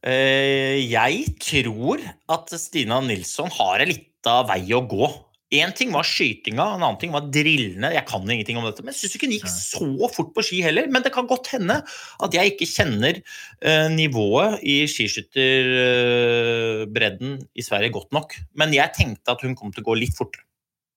Eh, 0.00 0.80
jeg 0.88 1.34
tror 1.44 2.00
at 2.32 2.54
Stina 2.60 3.02
Nilsson 3.04 3.50
har 3.58 3.84
en 3.84 3.92
lita 3.92 4.40
vei 4.48 4.62
å 4.76 4.82
gå. 4.88 5.08
Én 5.50 5.72
ting 5.74 5.90
var 5.90 6.06
skytinga, 6.06 6.62
en 6.62 6.78
annen 6.84 6.98
ting 7.00 7.10
var 7.10 7.24
drillene. 7.34 7.88
Jeg 7.90 8.06
kan 8.06 8.22
ingenting 8.22 8.54
om 8.60 8.66
dette, 8.68 8.84
men 8.86 8.94
jeg 8.94 9.00
syns 9.00 9.16
ikke 9.16 9.26
hun 9.26 9.34
gikk 9.34 9.48
så 9.50 10.08
fort 10.14 10.30
på 10.36 10.44
ski 10.46 10.58
heller. 10.62 10.86
Men 10.94 11.02
det 11.02 11.10
kan 11.16 11.30
godt 11.30 11.46
hende 11.50 11.76
at 11.82 12.30
jeg 12.36 12.44
ikke 12.52 12.70
kjenner 12.70 13.14
uh, 13.18 13.88
nivået 13.90 14.62
i 14.62 14.86
skiskytterbredden 14.90 17.30
i 17.58 17.62
Sverige 17.66 17.96
godt 17.98 18.12
nok. 18.14 18.38
Men 18.54 18.70
jeg 18.76 18.94
tenkte 18.94 19.32
at 19.34 19.42
hun 19.42 19.58
kom 19.58 19.74
til 19.74 19.82
å 19.82 19.88
gå 19.90 19.94
litt 20.04 20.14
fortere. 20.14 20.46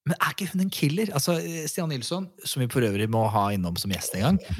Men 0.05 0.13
er 0.19 0.29
ikke 0.35 0.51
hun 0.51 0.61
en 0.67 0.73
killer? 0.73 1.07
Altså, 1.17 1.31
Stian 1.71 1.89
Nilsson, 1.89 2.29
som 2.45 2.61
vi 2.61 2.69
for 2.69 2.85
øvrig 2.85 3.09
må 3.09 3.25
ha 3.33 3.49
innom 3.55 3.73
som 3.79 3.89
gjest 3.95 4.13
en 4.19 4.25
gang. 4.29 4.39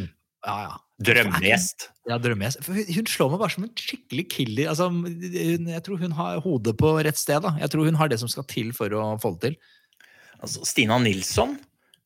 Ja, 0.43 0.55
ja. 0.59 0.71
Drømmegjest. 1.03 1.85
Ja, 2.09 2.17
drømmegjest. 2.21 2.65
Hun 2.67 3.07
slår 3.07 3.29
meg 3.31 3.39
bare 3.41 3.53
som 3.53 3.63
en 3.63 3.71
skikkelig 3.79 4.25
killer. 4.31 4.69
Altså, 4.73 4.89
hun, 4.91 5.69
jeg 5.71 5.83
tror 5.85 6.01
hun 6.01 6.15
har 6.17 6.41
hodet 6.43 6.73
på 6.79 6.91
rett 6.99 7.19
sted. 7.19 7.39
Da. 7.45 7.53
Jeg 7.61 7.71
tror 7.71 7.87
hun 7.87 7.99
har 7.99 8.11
det 8.11 8.19
som 8.19 8.31
skal 8.31 8.45
til 8.51 8.73
for 8.75 8.91
å 8.91 9.05
få 9.23 9.33
det 9.37 9.41
til. 9.45 9.55
Altså, 10.43 10.65
Stina 10.67 10.99
Nilsson 11.01 11.55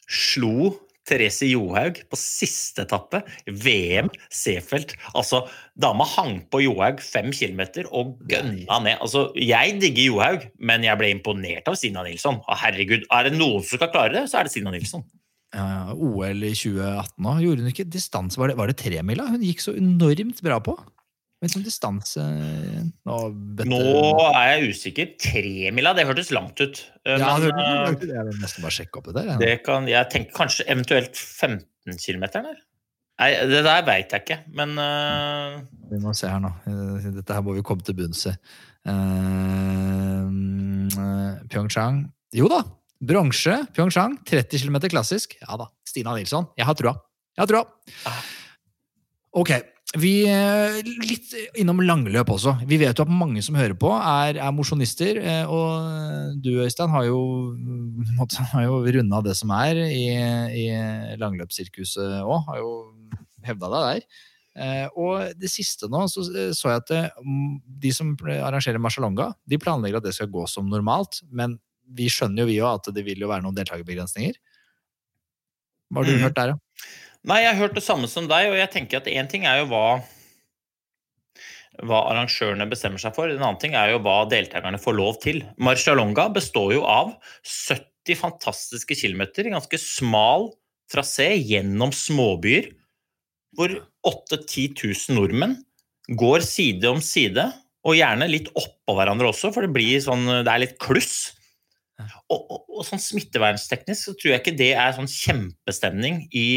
slo 0.07 0.75
Therese 1.07 1.47
Johaug 1.47 2.01
på 2.11 2.19
siste 2.19 2.83
etappe. 2.83 3.21
VM, 3.47 4.09
Seefeld. 4.33 4.93
Altså, 5.15 5.45
dama 5.79 6.07
hang 6.17 6.41
på 6.51 6.61
Johaug 6.65 6.99
fem 7.03 7.31
kilometer 7.35 7.87
og 7.95 8.17
gønna 8.29 8.81
ned. 8.83 8.97
Altså, 8.99 9.29
jeg 9.39 9.77
digger 9.81 10.09
Johaug, 10.11 10.49
men 10.59 10.83
jeg 10.87 10.99
ble 10.99 11.13
imponert 11.15 11.69
av 11.71 11.79
Stina 11.79 12.03
Nilsson. 12.07 12.41
og 12.43 12.59
herregud, 12.63 13.07
er 13.07 13.29
det 13.29 13.37
noen 13.37 13.63
som 13.63 13.79
skal 13.79 13.93
klare 13.93 14.17
det, 14.17 14.27
så 14.31 14.41
er 14.41 14.47
det 14.47 14.55
Stina 14.55 14.73
Nilsson. 14.75 15.05
Ja, 15.55 15.63
ja. 15.63 15.95
OL 15.95 16.43
i 16.43 16.51
2018 16.51 17.23
òg. 17.23 17.41
gjorde 17.45 17.63
hun 17.63 17.71
ikke 17.71 17.87
distanse? 17.87 18.39
Var 18.39 18.51
det, 18.51 18.57
var 18.59 18.67
det 18.67 18.77
tremila 18.81 19.29
hun 19.31 19.45
gikk 19.45 19.63
så 19.63 19.77
enormt 19.79 20.43
bra 20.43 20.59
på? 20.63 20.75
Men 21.37 21.51
som 21.53 21.61
distanse 21.61 22.23
Nå, 23.05 23.17
vet 23.59 23.69
Nå 23.69 23.81
er 24.31 24.55
jeg 24.55 24.71
usikker. 24.73 25.11
Tremila, 25.21 25.93
det 25.97 26.07
hørtes 26.09 26.31
langt 26.33 26.57
ut. 26.57 26.79
Men, 27.05 27.21
ja, 27.21 27.35
det 27.37 27.51
det, 27.51 27.65
langt 27.85 28.05
ut. 28.05 28.09
Jeg 28.09 28.29
vil 28.29 28.39
nesten 28.41 28.65
bare 28.65 28.77
sjekke 28.79 29.01
opp 29.01 29.11
det 29.11 29.17
der. 29.19 29.27
Ja. 29.29 29.37
det 29.43 29.51
kan, 29.67 29.85
jeg 29.91 30.09
tenker 30.13 30.33
kanskje 30.39 30.65
eventuelt 30.65 31.13
15 31.13 32.01
km 32.01 32.25
der? 32.39 32.57
Nei, 33.17 33.29
det 33.49 33.61
der 33.65 33.85
veit 33.85 34.11
jeg 34.13 34.21
ikke, 34.25 34.39
men 34.53 34.75
uh... 34.77 35.57
Vi 35.89 35.97
må 36.01 36.13
se 36.17 36.29
her 36.29 36.41
nå. 36.41 36.51
Eh, 36.69 37.07
Dette 37.15 37.33
her 37.33 37.45
må 37.45 37.55
vi 37.57 37.63
komme 37.65 37.85
til 37.85 37.97
bunns 37.97 38.27
i. 38.29 38.33
Uh, 38.87 40.29
Pyeongchang 41.49 42.05
Jo 42.37 42.49
da! 42.51 42.61
Bronse. 42.97 43.59
Pyeongchang. 43.77 44.17
30 44.25 44.63
km 44.65 44.77
klassisk. 44.89 45.37
Ja 45.41 45.57
da. 45.59 45.69
Stina 45.85 46.15
Nilsson. 46.17 46.49
Jeg 46.57 46.65
har 46.65 46.77
trua. 46.77 46.93
Jeg 47.37 47.43
har 47.43 47.49
trua. 47.51 48.13
Ok. 49.37 49.53
Vi 49.95 50.27
eh, 50.27 50.81
Litt 50.83 51.31
innom 51.55 51.79
langløp 51.79 52.27
også. 52.33 52.57
Vi 52.67 52.75
vet 52.81 52.97
jo 52.99 53.05
at 53.05 53.11
mange 53.13 53.39
som 53.45 53.55
hører 53.55 53.73
på, 53.79 53.87
er, 53.95 54.35
er 54.43 54.51
mosjonister. 54.51 55.15
eh, 55.23 55.45
Og 55.47 56.35
du, 56.43 56.49
Øystein, 56.65 56.91
har 56.91 57.05
jo, 57.07 57.21
måtte- 58.19 58.43
har 58.51 58.65
jo 58.67 58.81
runda 58.83 59.21
det 59.23 59.37
som 59.39 59.51
er 59.55 59.79
i, 59.87 60.03
i 60.59 60.65
langløpssirkuset 61.21 62.19
òg. 62.19 62.43
Har 62.49 62.59
jo 62.59 62.73
hevda 63.47 63.69
deg 63.71 63.85
der. 63.87 64.03
Eh, 64.57 64.87
og 64.97 65.31
det 65.39 65.49
siste 65.53 65.87
nå, 65.87 66.03
så 66.09 66.25
så 66.25 66.71
jeg 66.73 66.81
at 66.81 66.87
det, 66.91 67.01
de 67.79 67.91
som 67.93 68.11
arrangerer 68.25 68.81
Marcialonga, 68.81 69.31
de 69.47 69.57
planlegger 69.61 70.01
at 70.01 70.07
det 70.09 70.15
skal 70.17 70.27
gå 70.33 70.43
som 70.49 70.67
normalt. 70.67 71.21
Men 71.31 71.59
vi 71.87 72.09
skjønner 72.11 72.43
jo 72.43 72.49
vi 72.51 72.59
òg 72.59 72.81
at 72.81 72.93
det 72.93 73.05
vil 73.07 73.21
jo 73.23 73.29
være 73.31 73.45
noen 73.45 73.55
deltakerbegrensninger. 73.55 74.35
Hva 75.93 76.01
har 76.03 76.09
du 76.11 76.17
Mm. 76.17 76.23
hørt 76.25 76.35
der, 76.35 76.51
da? 76.51 76.59
Nei, 77.27 77.41
jeg 77.43 77.53
har 77.53 77.61
hørt 77.63 77.79
det 77.79 77.85
samme 77.85 78.09
som 78.11 78.27
deg, 78.29 78.51
og 78.51 78.59
jeg 78.59 78.71
tenker 78.73 79.01
at 79.01 79.09
én 79.09 79.29
ting 79.31 79.47
er 79.49 79.63
jo 79.63 79.71
hva 79.71 79.87
hva 81.85 81.99
arrangørene 82.09 82.65
bestemmer 82.69 83.01
seg 83.01 83.13
for. 83.13 83.29
En 83.29 83.41
annen 83.41 83.59
ting 83.61 83.75
er 83.77 83.91
jo 83.91 84.01
hva 84.01 84.23
deltakerne 84.29 84.79
får 84.81 84.95
lov 84.97 85.19
til. 85.21 85.43
Marcialonga 85.61 86.27
består 86.33 86.73
jo 86.73 86.81
av 86.89 87.13
70 87.45 88.17
fantastiske 88.17 88.97
kilometer, 88.97 89.51
ganske 89.53 89.79
smal 89.81 90.49
trasé 90.91 91.33
gjennom 91.35 91.91
småbyer, 91.93 92.71
hvor 93.57 93.73
8000-10 94.07 94.73
000 95.11 95.17
nordmenn 95.17 95.57
går 96.17 96.45
side 96.45 96.87
om 96.89 97.01
side, 97.03 97.45
og 97.87 97.95
gjerne 97.95 98.27
litt 98.31 98.49
oppå 98.57 98.95
hverandre 98.97 99.29
også, 99.29 99.51
for 99.55 99.63
det 99.63 99.73
blir 99.75 99.99
sånn, 100.03 100.25
det 100.43 100.51
er 100.51 100.63
litt 100.63 100.77
kluss. 100.81 101.33
Og, 102.29 102.37
og, 102.37 102.59
og 102.77 102.85
sånn 102.85 103.01
smittevernsteknisk 103.01 104.09
så 104.09 104.13
tror 104.17 104.33
jeg 104.33 104.41
ikke 104.43 104.57
det 104.59 104.73
er 104.77 104.95
sånn 104.95 105.09
kjempestemning 105.09 106.25
i, 106.35 106.47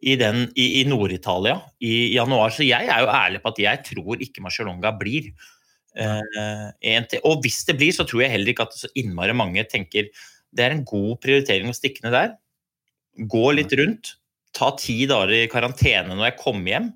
i, 0.00 0.16
den- 0.16 0.48
i, 0.56 0.80
i 0.80 0.84
Nord-Italia 0.88 1.58
i 1.84 2.14
januar. 2.14 2.52
Så 2.54 2.64
jeg 2.66 2.88
er 2.88 3.04
jo 3.04 3.12
ærlig 3.12 3.42
på 3.44 3.52
at 3.52 3.62
jeg 3.62 3.82
tror 3.90 4.22
ikke 4.24 4.44
Marcialonga 4.44 4.92
blir. 5.00 5.30
Uh. 5.98 6.70
Og 7.26 7.40
hvis 7.42 7.64
det 7.66 7.76
blir, 7.80 7.92
så 7.92 8.06
tror 8.06 8.22
jeg 8.22 8.32
heller 8.34 8.52
ikke 8.52 8.68
at 8.68 8.76
så 8.78 8.90
innmari 9.00 9.34
mange 9.36 9.64
tenker 9.68 10.06
det 10.50 10.64
er 10.64 10.74
en 10.74 10.84
god 10.86 11.18
prioritering 11.22 11.70
å 11.70 11.76
stikke 11.76 12.04
ned 12.06 12.14
der. 12.16 12.32
Gå 13.30 13.50
litt 13.54 13.74
rundt, 13.78 14.14
ta 14.56 14.72
ti 14.78 15.02
dager 15.10 15.34
i 15.34 15.50
karantene 15.50 16.14
når 16.14 16.30
jeg 16.30 16.38
kommer 16.40 16.72
hjem, 16.72 16.88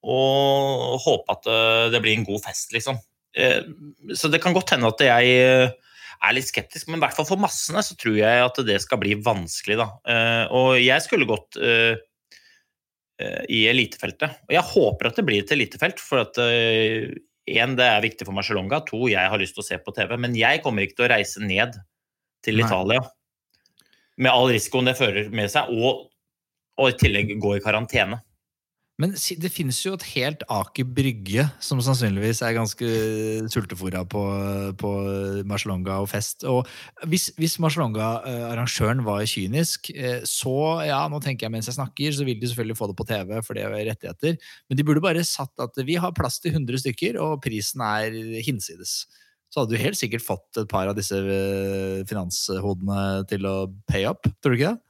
og 0.00 0.98
håpe 1.04 1.36
at 1.36 1.48
eh, 1.52 1.86
det 1.92 2.00
blir 2.04 2.16
en 2.18 2.26
god 2.28 2.42
fest, 2.44 2.74
liksom. 2.76 2.98
Eh, 3.36 3.62
Så 4.16 4.28
det 4.32 4.40
kan 4.42 4.56
godt 4.56 4.72
hende 4.74 4.88
at 4.90 5.00
jeg 5.04 5.32
er 6.20 6.36
litt 6.36 6.48
skeptisk, 6.48 6.88
men 6.88 6.98
i 7.00 7.04
hvert 7.04 7.16
fall 7.16 7.28
for 7.28 7.40
massene 7.40 7.80
så 7.84 7.96
tror 7.96 8.18
jeg 8.18 8.44
at 8.44 8.60
det 8.68 8.80
skal 8.84 9.00
bli 9.00 9.16
vanskelig, 9.24 9.78
da. 9.80 9.86
Og 10.56 10.74
jeg 10.80 11.04
skulle 11.04 11.28
eh, 11.60 12.00
i 13.52 13.64
elitefeltet. 13.70 14.40
Og 14.48 14.54
jeg 14.56 14.66
håper 14.70 15.10
at 15.10 15.18
det 15.20 15.24
blir 15.28 15.42
et 15.44 15.54
elitefelt, 15.54 16.00
for 16.00 16.22
at 16.22 16.40
én, 16.40 17.76
det 17.76 17.86
er 17.86 18.04
viktig 18.04 18.26
for 18.26 18.36
Marcialonga. 18.36 18.82
To, 18.88 19.04
jeg 19.10 19.32
har 19.32 19.42
lyst 19.42 19.56
til 19.58 19.64
å 19.64 19.68
se 19.68 19.78
på 19.82 19.94
TV. 19.96 20.16
Men 20.20 20.36
jeg 20.38 20.62
kommer 20.64 20.86
ikke 20.86 21.00
til 21.00 21.08
å 21.08 21.12
reise 21.14 21.42
ned 21.44 21.76
til 22.46 22.60
Nei. 22.60 22.66
Italia 22.68 23.04
med 24.20 24.32
all 24.32 24.50
risikoen 24.52 24.88
det 24.88 24.98
fører 24.98 25.30
med 25.32 25.50
seg, 25.52 25.70
og, 25.72 26.10
og 26.80 26.92
i 26.92 26.96
tillegg 27.00 27.32
gå 27.40 27.56
i 27.56 27.62
karantene. 27.64 28.20
Men 29.00 29.14
det 29.14 29.48
finnes 29.52 29.78
jo 29.80 29.94
et 29.96 30.04
helt 30.12 30.42
Aker 30.52 30.84
Brygge 30.84 31.46
som 31.64 31.80
sannsynligvis 31.80 32.42
er 32.44 32.56
ganske 32.56 32.88
sultefòra 33.52 34.02
på, 34.12 34.24
på 34.80 34.90
Marcialonga 35.48 35.96
og 36.02 36.10
fest. 36.12 36.44
Og 36.48 36.68
hvis, 37.08 37.30
hvis 37.40 37.56
Marcialonga-arrangøren 37.64 39.00
var 39.06 39.24
kynisk, 39.30 39.88
eh, 39.94 40.20
så 40.28 40.54
ja, 40.90 41.00
nå 41.08 41.22
tenker 41.24 41.46
jeg 41.46 41.54
mens 41.54 41.70
jeg 41.70 41.78
snakker, 41.78 42.12
så 42.12 42.26
vil 42.28 42.42
de 42.42 42.50
selvfølgelig 42.50 42.76
få 42.76 42.90
det 42.90 42.98
på 43.00 43.08
TV, 43.08 43.34
for 43.46 43.56
det 43.56 43.64
er 43.64 43.78
rettigheter. 43.88 44.52
Men 44.68 44.80
de 44.80 44.86
burde 44.86 45.04
bare 45.04 45.24
satt 45.24 45.64
at 45.64 45.80
vi 45.86 45.96
har 46.00 46.14
plass 46.16 46.36
til 46.44 46.52
100 46.52 46.84
stykker, 46.84 47.16
og 47.24 47.40
prisen 47.46 47.84
er 47.86 48.20
hinsides. 48.44 49.06
Så 49.50 49.62
hadde 49.62 49.74
du 49.74 49.82
helt 49.82 49.98
sikkert 49.98 50.22
fått 50.22 50.60
et 50.60 50.68
par 50.70 50.92
av 50.92 50.98
disse 50.98 51.16
eh, 51.16 52.04
finanshodene 52.10 53.24
til 53.32 53.48
å 53.48 53.56
pay 53.88 54.04
up, 54.12 54.28
tror 54.38 54.52
du 54.52 54.60
ikke 54.60 54.76
det? 54.76 54.89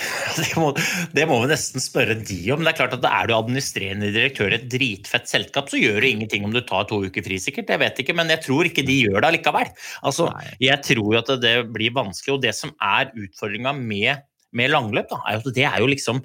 Det 0.40 0.54
må, 0.58 0.70
det 1.14 1.26
må 1.28 1.38
vi 1.42 1.50
nesten 1.50 1.82
spørre 1.82 2.16
de 2.16 2.38
om. 2.54 2.62
Det 2.62 2.72
Er 2.72 2.78
klart 2.78 2.96
at 2.96 3.06
Er 3.08 3.28
du 3.28 3.34
administrerende 3.36 4.10
direktør 4.14 4.52
i 4.52 4.58
et 4.58 4.68
dritfett 4.72 5.30
selskap, 5.30 5.70
så 5.70 5.80
gjør 5.80 6.00
det 6.02 6.12
ingenting 6.14 6.46
om 6.46 6.54
du 6.54 6.60
tar 6.66 6.88
to 6.90 7.02
uker 7.06 7.24
fri, 7.26 7.38
sikkert. 7.42 7.72
Jeg 7.74 7.82
vet 7.82 8.02
ikke, 8.02 8.16
men 8.16 8.32
jeg 8.32 8.44
tror 8.46 8.68
ikke 8.68 8.86
de 8.86 8.98
gjør 9.04 9.20
det 9.20 9.30
allikevel. 9.30 9.72
Altså, 10.06 10.30
jeg 10.62 10.80
tror 10.86 11.16
jo 11.16 11.22
at 11.22 11.32
det 11.42 11.56
blir 11.74 11.96
vanskelig, 11.96 12.36
og 12.36 12.44
det 12.44 12.54
som 12.56 12.74
er 12.76 13.12
utfordringa 13.12 13.74
med, 13.76 14.26
med 14.56 14.72
langløp, 14.72 15.10
da, 15.12 15.22
er 15.26 15.38
jo 15.38 15.44
at 15.44 15.58
det 15.60 15.66
er 15.68 15.80
jo 15.82 15.90
liksom 15.90 16.22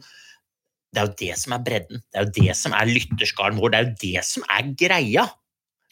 Det 0.95 1.01
er 1.01 1.09
jo 1.09 1.15
det 1.19 1.33
som 1.35 1.51
er 1.51 1.63
bredden. 1.65 2.03
Det 2.07 2.19
er 2.19 2.27
jo 2.27 2.35
det 2.37 2.53
som 2.55 2.75
er 2.77 2.87
lytterskaren 2.87 3.57
vår. 3.59 3.73
Det 3.73 3.79
er 3.79 3.89
jo 3.89 3.97
det 4.05 4.21
som 4.23 4.45
er 4.47 4.69
greia 4.79 5.25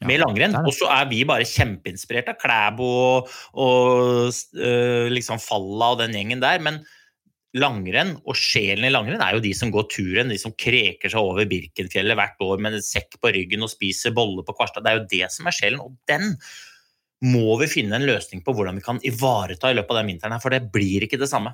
med 0.07 0.21
langrenn. 0.21 0.55
Og 0.63 0.73
så 0.75 0.87
er 0.91 1.09
vi 1.11 1.23
bare 1.27 1.47
kjempeinspirert 1.47 2.31
av 2.31 2.39
Klæbo 2.39 2.87
og, 2.87 3.33
og 3.59 4.31
øh, 4.55 5.11
liksom 5.11 5.41
Falla 5.43 5.93
og 5.93 6.01
den 6.03 6.15
gjengen 6.15 6.43
der. 6.43 6.63
men 6.63 6.81
langrenn 7.53 8.15
og 8.23 8.37
sjelen 8.37 8.87
i 8.87 8.91
langrenn 8.91 9.21
er 9.21 9.35
jo 9.35 9.43
de 9.43 9.51
som 9.57 9.71
går 9.73 9.85
turen, 9.93 10.31
de 10.33 10.39
som 10.41 10.55
kreker 10.57 11.11
seg 11.11 11.21
over 11.21 11.45
Birkenfjellet 11.49 12.17
hvert 12.17 12.41
år 12.41 12.61
med 12.63 12.79
en 12.79 12.85
sekk 12.85 13.19
på 13.21 13.33
ryggen 13.35 13.65
og 13.65 13.71
spiser 13.71 14.15
boller 14.15 14.45
på 14.47 14.55
Kvarstad. 14.57 14.85
Det 14.85 14.93
er 14.93 15.01
jo 15.01 15.09
det 15.11 15.29
som 15.35 15.49
er 15.49 15.57
sjelen, 15.57 15.83
og 15.83 15.93
den 16.09 16.33
må 17.23 17.53
vi 17.61 17.69
finne 17.71 17.99
en 17.99 18.07
løsning 18.07 18.41
på 18.43 18.55
hvordan 18.55 18.79
vi 18.79 18.85
kan 18.85 18.99
ivareta 19.05 19.69
i 19.71 19.77
løpet 19.77 19.93
av 19.93 20.01
den 20.01 20.11
vinteren 20.11 20.35
her, 20.35 20.43
for 20.43 20.53
det 20.53 20.65
blir 20.73 21.05
ikke 21.05 21.21
det 21.21 21.29
samme. 21.31 21.53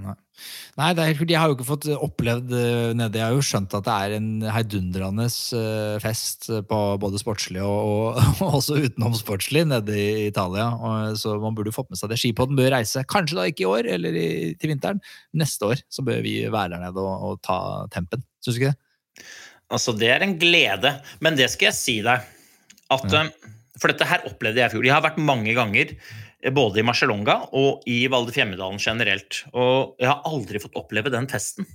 Nei, 0.00 0.88
det 0.96 1.02
er 1.02 1.08
helt 1.10 1.18
fordi 1.20 1.34
jeg 1.34 1.40
har 1.42 1.50
jo 1.50 1.54
ikke 1.58 1.66
fått 1.68 1.86
opplevd 1.92 2.52
eh, 2.56 2.92
nede. 2.96 3.18
Jeg 3.20 3.26
har 3.28 3.34
jo 3.36 3.44
skjønt 3.44 3.74
at 3.76 3.84
det 3.86 3.96
er 4.06 4.14
en 4.16 4.28
heidundrende 4.54 5.26
eh, 5.28 5.98
fest 6.02 6.48
på 6.70 6.78
både 7.02 7.20
sportslig 7.20 7.60
og, 7.62 7.90
og, 7.92 8.22
og 8.46 8.56
også 8.58 8.78
utenom 8.86 9.14
sportslig 9.18 9.66
nede 9.68 9.94
i 10.00 10.26
Italia. 10.30 10.70
Og, 10.74 11.18
så 11.20 11.36
man 11.42 11.54
burde 11.58 11.74
fått 11.76 11.92
med 11.92 12.00
seg 12.00 12.10
det. 12.10 12.18
Skipodden 12.22 12.58
bør 12.58 12.72
reise. 12.78 13.04
Kanskje 13.12 13.38
da 13.38 13.46
ikke 13.52 13.66
i 13.66 13.70
år 13.70 13.90
eller 13.98 14.16
i, 14.18 14.28
til 14.58 14.72
vinteren. 14.72 15.02
Neste 15.38 15.68
år 15.68 15.84
så 15.92 16.04
bør 16.08 16.24
vi 16.24 16.38
være 16.48 16.74
der 16.74 16.86
nede 16.88 17.06
og, 17.12 17.36
ta 17.44 17.58
tempen. 17.92 18.24
Syns 18.42 18.56
du 18.56 18.62
ikke 18.64 18.72
det? 18.72 19.26
Altså, 19.72 19.94
det 19.96 20.10
er 20.12 20.24
en 20.24 20.34
glede, 20.40 20.96
men 21.24 21.36
det 21.38 21.46
skal 21.52 21.70
jeg 21.70 21.78
si 21.78 22.00
deg 22.04 22.24
at 22.92 23.06
Ja. 23.12 23.26
eh, 23.28 23.52
For 23.80 23.88
dette 23.88 24.04
her 24.08 24.24
opplevde 24.28 24.60
jeg 24.60 24.68
i 24.68 24.72
fjor. 24.74 24.84
Jeg 24.84 24.92
har 24.94 25.04
vært 25.04 25.20
mange 25.20 25.54
ganger 25.56 25.94
eh, 25.94 26.21
både 26.50 26.80
i 26.80 26.82
Marcialonga 26.86 27.36
og 27.54 27.84
i 27.86 28.00
Valde 28.10 28.32
Fjemmedalen 28.34 28.80
generelt. 28.82 29.44
Og 29.54 29.94
jeg 30.02 30.10
har 30.10 30.22
aldri 30.26 30.58
fått 30.62 30.74
oppleve 30.80 31.12
den 31.14 31.28
festen. 31.30 31.66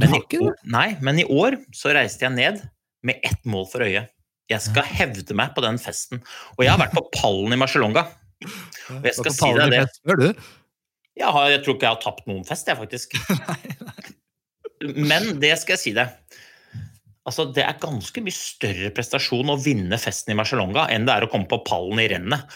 Har 0.00 0.14
i 0.18 0.38
år- 0.38 0.56
Nei, 0.64 0.96
men 1.00 1.18
i 1.18 1.24
år 1.24 1.56
så 1.74 1.92
reiste 1.94 2.22
jeg 2.26 2.32
ned 2.36 2.62
med 3.02 3.18
ett 3.22 3.42
mål 3.44 3.66
for 3.70 3.80
øye. 3.82 4.08
Jeg 4.50 4.60
skal 4.60 4.82
hevde 4.84 5.34
meg 5.34 5.54
på 5.54 5.62
den 5.62 5.78
festen. 5.78 6.22
Og 6.58 6.64
jeg 6.64 6.70
har 6.70 6.78
vært 6.78 6.94
på 6.94 7.04
pallen 7.14 7.52
i 7.52 7.56
Marcialonga. 7.56 8.06
Og 8.90 9.04
jeg 9.06 9.14
skal 9.14 9.32
si 9.32 9.52
deg 9.58 9.70
det. 9.70 9.84
Gjør 10.06 10.18
du? 10.18 10.42
Jeg, 11.18 11.28
har, 11.28 11.48
jeg 11.50 11.62
tror 11.64 11.74
ikke 11.76 11.86
jeg 11.86 11.94
har 11.96 12.02
tapt 12.02 12.26
noen 12.26 12.44
fest, 12.44 12.66
jeg, 12.66 12.76
faktisk. 12.76 13.14
Men 15.12 15.38
det 15.42 15.54
skal 15.60 15.76
jeg 15.76 15.82
si 15.82 15.92
deg. 15.96 16.10
Altså, 17.28 17.44
det 17.54 17.62
er 17.62 17.78
ganske 17.78 18.22
mye 18.24 18.34
større 18.34 18.90
prestasjon 18.94 19.52
å 19.52 19.58
vinne 19.62 19.98
festen 20.02 20.34
i 20.34 20.38
Marcialonga 20.38 20.88
enn 20.90 21.04
det 21.06 21.14
er 21.14 21.26
å 21.26 21.30
komme 21.30 21.46
på 21.50 21.60
pallen 21.68 22.00
i 22.02 22.08
rennet. 22.10 22.48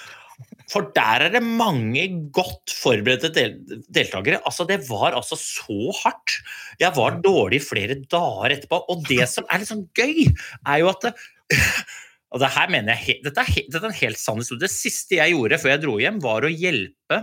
For 0.70 0.88
der 0.96 1.26
er 1.26 1.32
det 1.34 1.42
mange 1.44 2.04
godt 2.34 2.72
forberedte 2.74 3.30
del 3.34 3.54
deltakere. 3.92 4.40
Altså, 4.48 4.66
det 4.68 4.80
var 4.88 5.14
altså 5.14 5.38
så 5.38 5.92
hardt. 6.02 6.40
Jeg 6.82 6.92
var 6.96 7.20
dårlig 7.24 7.62
flere 7.62 7.98
dager 8.02 8.56
etterpå. 8.56 8.82
Og 8.90 9.06
det 9.08 9.28
som 9.34 9.46
er 9.50 9.62
litt 9.62 9.70
sånn 9.70 9.86
gøy, 9.96 10.26
er 10.66 10.82
jo 10.82 10.90
at 10.90 11.06
det, 11.06 11.14
og 12.34 12.42
det 12.42 12.52
her 12.56 12.72
mener 12.74 12.98
jeg, 12.98 13.20
dette, 13.24 13.46
er, 13.46 13.62
dette 13.70 13.84
er 13.84 13.92
en 13.92 14.00
helt 14.02 14.20
sann 14.20 14.42
historie. 14.42 14.64
Det 14.66 14.74
siste 14.74 15.20
jeg 15.20 15.36
gjorde 15.36 15.60
før 15.62 15.74
jeg 15.76 15.84
dro 15.86 15.98
hjem, 16.02 16.22
var 16.24 16.46
å 16.46 16.52
hjelpe 16.52 17.22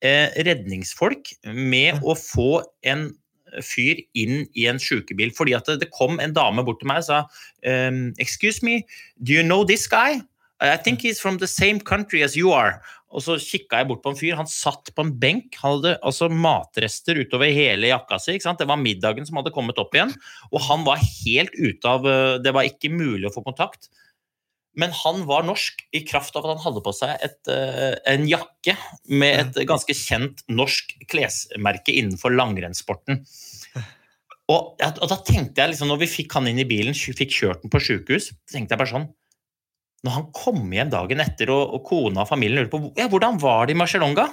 eh, 0.00 0.28
redningsfolk 0.48 1.34
med 1.52 2.00
å 2.00 2.16
få 2.18 2.62
en 2.88 3.10
fyr 3.60 4.00
inn 4.16 4.46
i 4.56 4.66
en 4.70 4.80
sykebil. 4.80 5.32
Fordi 5.36 5.56
at 5.56 5.68
det, 5.68 5.82
det 5.84 5.92
kom 5.94 6.20
en 6.22 6.34
dame 6.36 6.64
bort 6.64 6.80
til 6.80 6.88
meg 6.90 7.02
og 7.02 7.08
sa 7.10 7.22
um, 7.68 8.04
Excuse 8.22 8.64
me, 8.64 8.82
do 9.20 9.36
you 9.36 9.44
know 9.44 9.66
this 9.68 9.84
guy? 9.90 10.20
I 10.62 10.76
think 10.78 11.02
he's 11.02 11.20
from 11.20 11.38
the 11.38 11.48
same 11.50 11.80
country 11.80 12.22
as 12.22 12.36
you 12.38 12.52
are. 12.54 12.78
Og 13.12 13.24
så 13.24 13.36
kikka 13.40 13.82
jeg 13.82 13.88
bort 13.90 14.02
på 14.04 14.12
en 14.12 14.18
fyr. 14.18 14.36
Han 14.38 14.48
satt 14.48 14.92
på 14.94 15.04
en 15.04 15.12
benk. 15.20 15.56
Han 15.60 15.76
hadde 15.76 15.96
altså 16.00 16.30
matrester 16.32 17.18
utover 17.20 17.52
hele 17.52 17.90
jakka 17.90 18.20
si. 18.22 18.38
Det 18.38 18.68
var 18.68 18.80
middagen 18.80 19.26
som 19.28 19.40
hadde 19.40 19.52
kommet 19.52 19.80
opp 19.82 19.92
igjen. 19.96 20.14
Og 20.52 20.62
han 20.68 20.86
var 20.86 21.02
helt 21.02 21.52
ute 21.58 21.90
av 21.90 22.08
eh, 22.08 22.38
Det 22.44 22.54
var 22.54 22.68
ikke 22.68 22.92
mulig 22.94 23.28
å 23.28 23.34
få 23.34 23.44
kontakt. 23.44 23.90
Men 24.78 24.94
han 25.02 25.26
var 25.28 25.44
norsk 25.44 25.82
i 25.92 26.00
kraft 26.08 26.36
av 26.38 26.46
at 26.46 26.54
han 26.54 26.64
hadde 26.64 26.84
på 26.84 26.94
seg 26.96 27.26
et, 27.26 27.40
eh, 27.52 27.98
en 28.14 28.24
jakke 28.30 28.76
med 29.12 29.40
et 29.42 29.66
ganske 29.68 29.96
kjent 29.96 30.40
norsk 30.48 30.94
klesmerke 31.12 31.92
innenfor 31.92 32.32
langrennssporten. 32.32 33.20
Og, 34.52 34.78
og 34.80 35.08
da 35.08 35.18
tenkte 35.24 35.60
jeg 35.60 35.74
liksom, 35.74 35.92
når 35.92 36.00
vi 36.02 36.14
fikk 36.14 36.38
han 36.38 36.48
inn 36.48 36.60
i 36.60 36.68
bilen, 36.68 36.96
fikk 36.96 37.34
kjørt 37.34 37.60
den 37.62 37.72
på 37.72 37.80
sjukehus, 37.84 38.32
tenkte 38.48 38.74
jeg 38.74 38.80
bare 38.80 38.94
sånn 38.94 39.10
Når 40.02 40.14
han 40.16 40.24
kom 40.34 40.62
hjem 40.74 40.90
dagen 40.90 41.22
etter, 41.22 41.52
og, 41.54 41.76
og 41.76 41.84
kona 41.86 42.24
og 42.24 42.30
familien 42.30 42.62
lurte 42.64 42.72
på 42.74 42.92
ja, 42.98 43.06
hvordan 43.10 43.38
var 43.42 43.68
det 43.68 43.76
i 43.76 43.78
Marcialonga, 43.78 44.24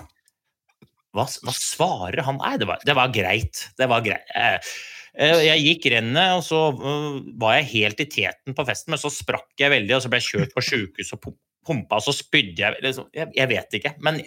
hva, 1.16 1.26
hva 1.26 1.54
svarer 1.56 2.22
han? 2.26 2.40
Nei, 2.42 2.56
det 2.62 2.68
var, 2.70 2.82
det 2.86 2.96
var 2.98 3.12
greit. 3.14 3.64
Det 3.78 3.88
var 3.90 4.04
greit. 4.06 4.30
Eh, 4.38 4.72
eh, 5.18 5.44
Jeg 5.48 5.64
gikk 5.66 5.88
rennet, 5.96 6.36
og 6.38 6.44
så 6.46 6.60
øh, 6.74 7.20
var 7.42 7.56
jeg 7.60 7.70
helt 7.74 8.04
i 8.06 8.10
teten 8.14 8.58
på 8.58 8.66
festen, 8.68 8.94
men 8.94 9.02
så 9.02 9.12
sprakk 9.14 9.50
jeg 9.62 9.74
veldig, 9.74 9.96
og 9.98 10.04
så 10.06 10.12
ble 10.14 10.22
jeg 10.22 10.30
kjørt 10.32 10.54
på 10.58 10.66
sjukehus 10.66 11.14
og 11.18 11.24
pum- 11.26 11.40
pumpa, 11.66 11.98
og 12.00 12.06
så 12.06 12.14
spydde 12.18 12.76
liksom, 12.86 13.10
jeg, 13.18 13.30
jeg 13.38 13.50
vet 13.52 13.80
ikke. 13.80 13.96
Men 14.06 14.22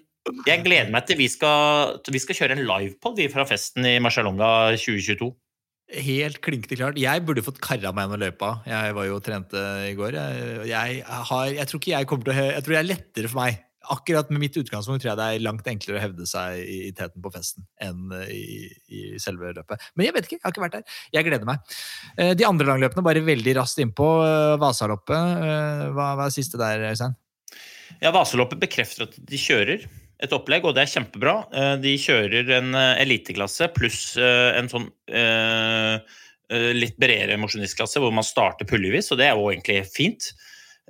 jeg 0.46 0.62
gleder 0.62 0.90
meg 0.94 1.07
til 1.09 1.18
vi 1.18 1.26
skal, 1.31 1.96
vi 2.14 2.20
skal 2.22 2.38
kjøre 2.38 2.55
en 2.59 2.66
livepod 2.68 3.18
fra 3.33 3.46
festen 3.48 3.87
i 3.88 3.96
Marcialonga 4.02 4.50
2022. 4.78 5.31
Helt 5.92 6.38
klinkende 6.40 6.78
klart. 6.78 6.96
Jeg 7.00 7.24
burde 7.26 7.44
fått 7.44 7.61
kara 7.61 7.90
meg 7.92 8.07
gjennom 8.07 8.22
løypa. 8.22 8.52
Jeg 8.64 8.94
var 8.96 9.09
jo 9.09 9.18
trente 9.24 9.61
i 9.90 9.92
går. 9.98 10.16
Jeg, 10.16 10.62
jeg, 10.70 11.02
har, 11.05 11.50
jeg 11.52 11.68
tror 11.68 11.83
ikke 11.83 11.92
jeg 11.92 12.09
kommer 12.09 12.28
til 12.28 12.33
å 12.33 12.46
Jeg 12.48 12.64
tror 12.64 12.74
det 12.74 12.81
er 12.81 12.88
lettere 12.88 13.31
for 13.33 13.40
meg. 13.42 13.59
Akkurat 13.92 14.28
med 14.31 14.38
mitt 14.44 14.57
utgangspunkt 14.57 15.02
tror 15.02 15.11
jeg 15.11 15.18
det 15.18 15.26
er 15.26 15.42
langt 15.42 15.66
enklere 15.68 15.98
å 15.98 16.02
hevde 16.05 16.26
seg 16.31 16.61
i 16.62 16.76
i 16.87 16.92
teten 16.96 17.22
på 17.24 17.33
festen 17.35 17.64
enn 17.83 18.12
i, 18.31 18.70
i 18.88 19.00
selve 19.20 19.50
løpet. 19.57 19.88
Men 19.98 20.07
jeg 20.07 20.14
vet 20.16 20.28
ikke, 20.28 20.38
jeg 20.38 20.46
har 20.46 20.55
ikke 20.55 20.64
vært 20.64 20.76
der. 20.78 21.00
Jeg 21.18 21.26
gleder 21.28 21.48
meg. 21.48 21.74
Eh, 22.16 22.33
De 22.38 22.46
andre 22.46 22.68
langløpene, 22.70 23.05
bare 23.05 23.24
veldig 23.26 23.57
raskt 23.59 23.83
innpå. 23.83 24.09
Eh, 24.28 24.55
Vasaloppet, 24.62 25.42
eh, 25.42 25.88
hva 25.96 26.12
hva 26.16 26.28
er 26.31 26.35
siste 26.35 26.61
der, 26.62 26.87
Øystein? 26.92 27.18
Ja, 28.00 28.14
Vasaloppet 28.14 28.62
bekrefter 28.62 29.09
at 29.11 29.18
de 29.18 29.40
kjører 29.40 29.85
et 30.22 30.35
opplegg, 30.35 30.66
og 30.66 30.76
det 30.76 30.85
er 30.85 30.92
kjempebra. 30.94 31.35
Eh, 31.50 31.74
De 31.82 31.96
kjører 32.00 32.50
en 32.58 32.78
eh, 32.78 33.02
eliteklasse 33.02 33.68
pluss 33.76 34.04
eh, 34.20 34.50
en 34.58 34.70
sånn 34.72 34.90
litt 36.52 36.98
bredere 37.00 37.38
mosjonistklasse 37.40 38.00
hvor 38.02 38.11
man 38.12 38.26
starter 38.26 38.68
puljevis, 38.68 39.06
og 39.14 39.16
det 39.22 39.24
er 39.24 39.38
jo 39.38 39.46
egentlig 39.48 39.78
fint. 39.88 40.26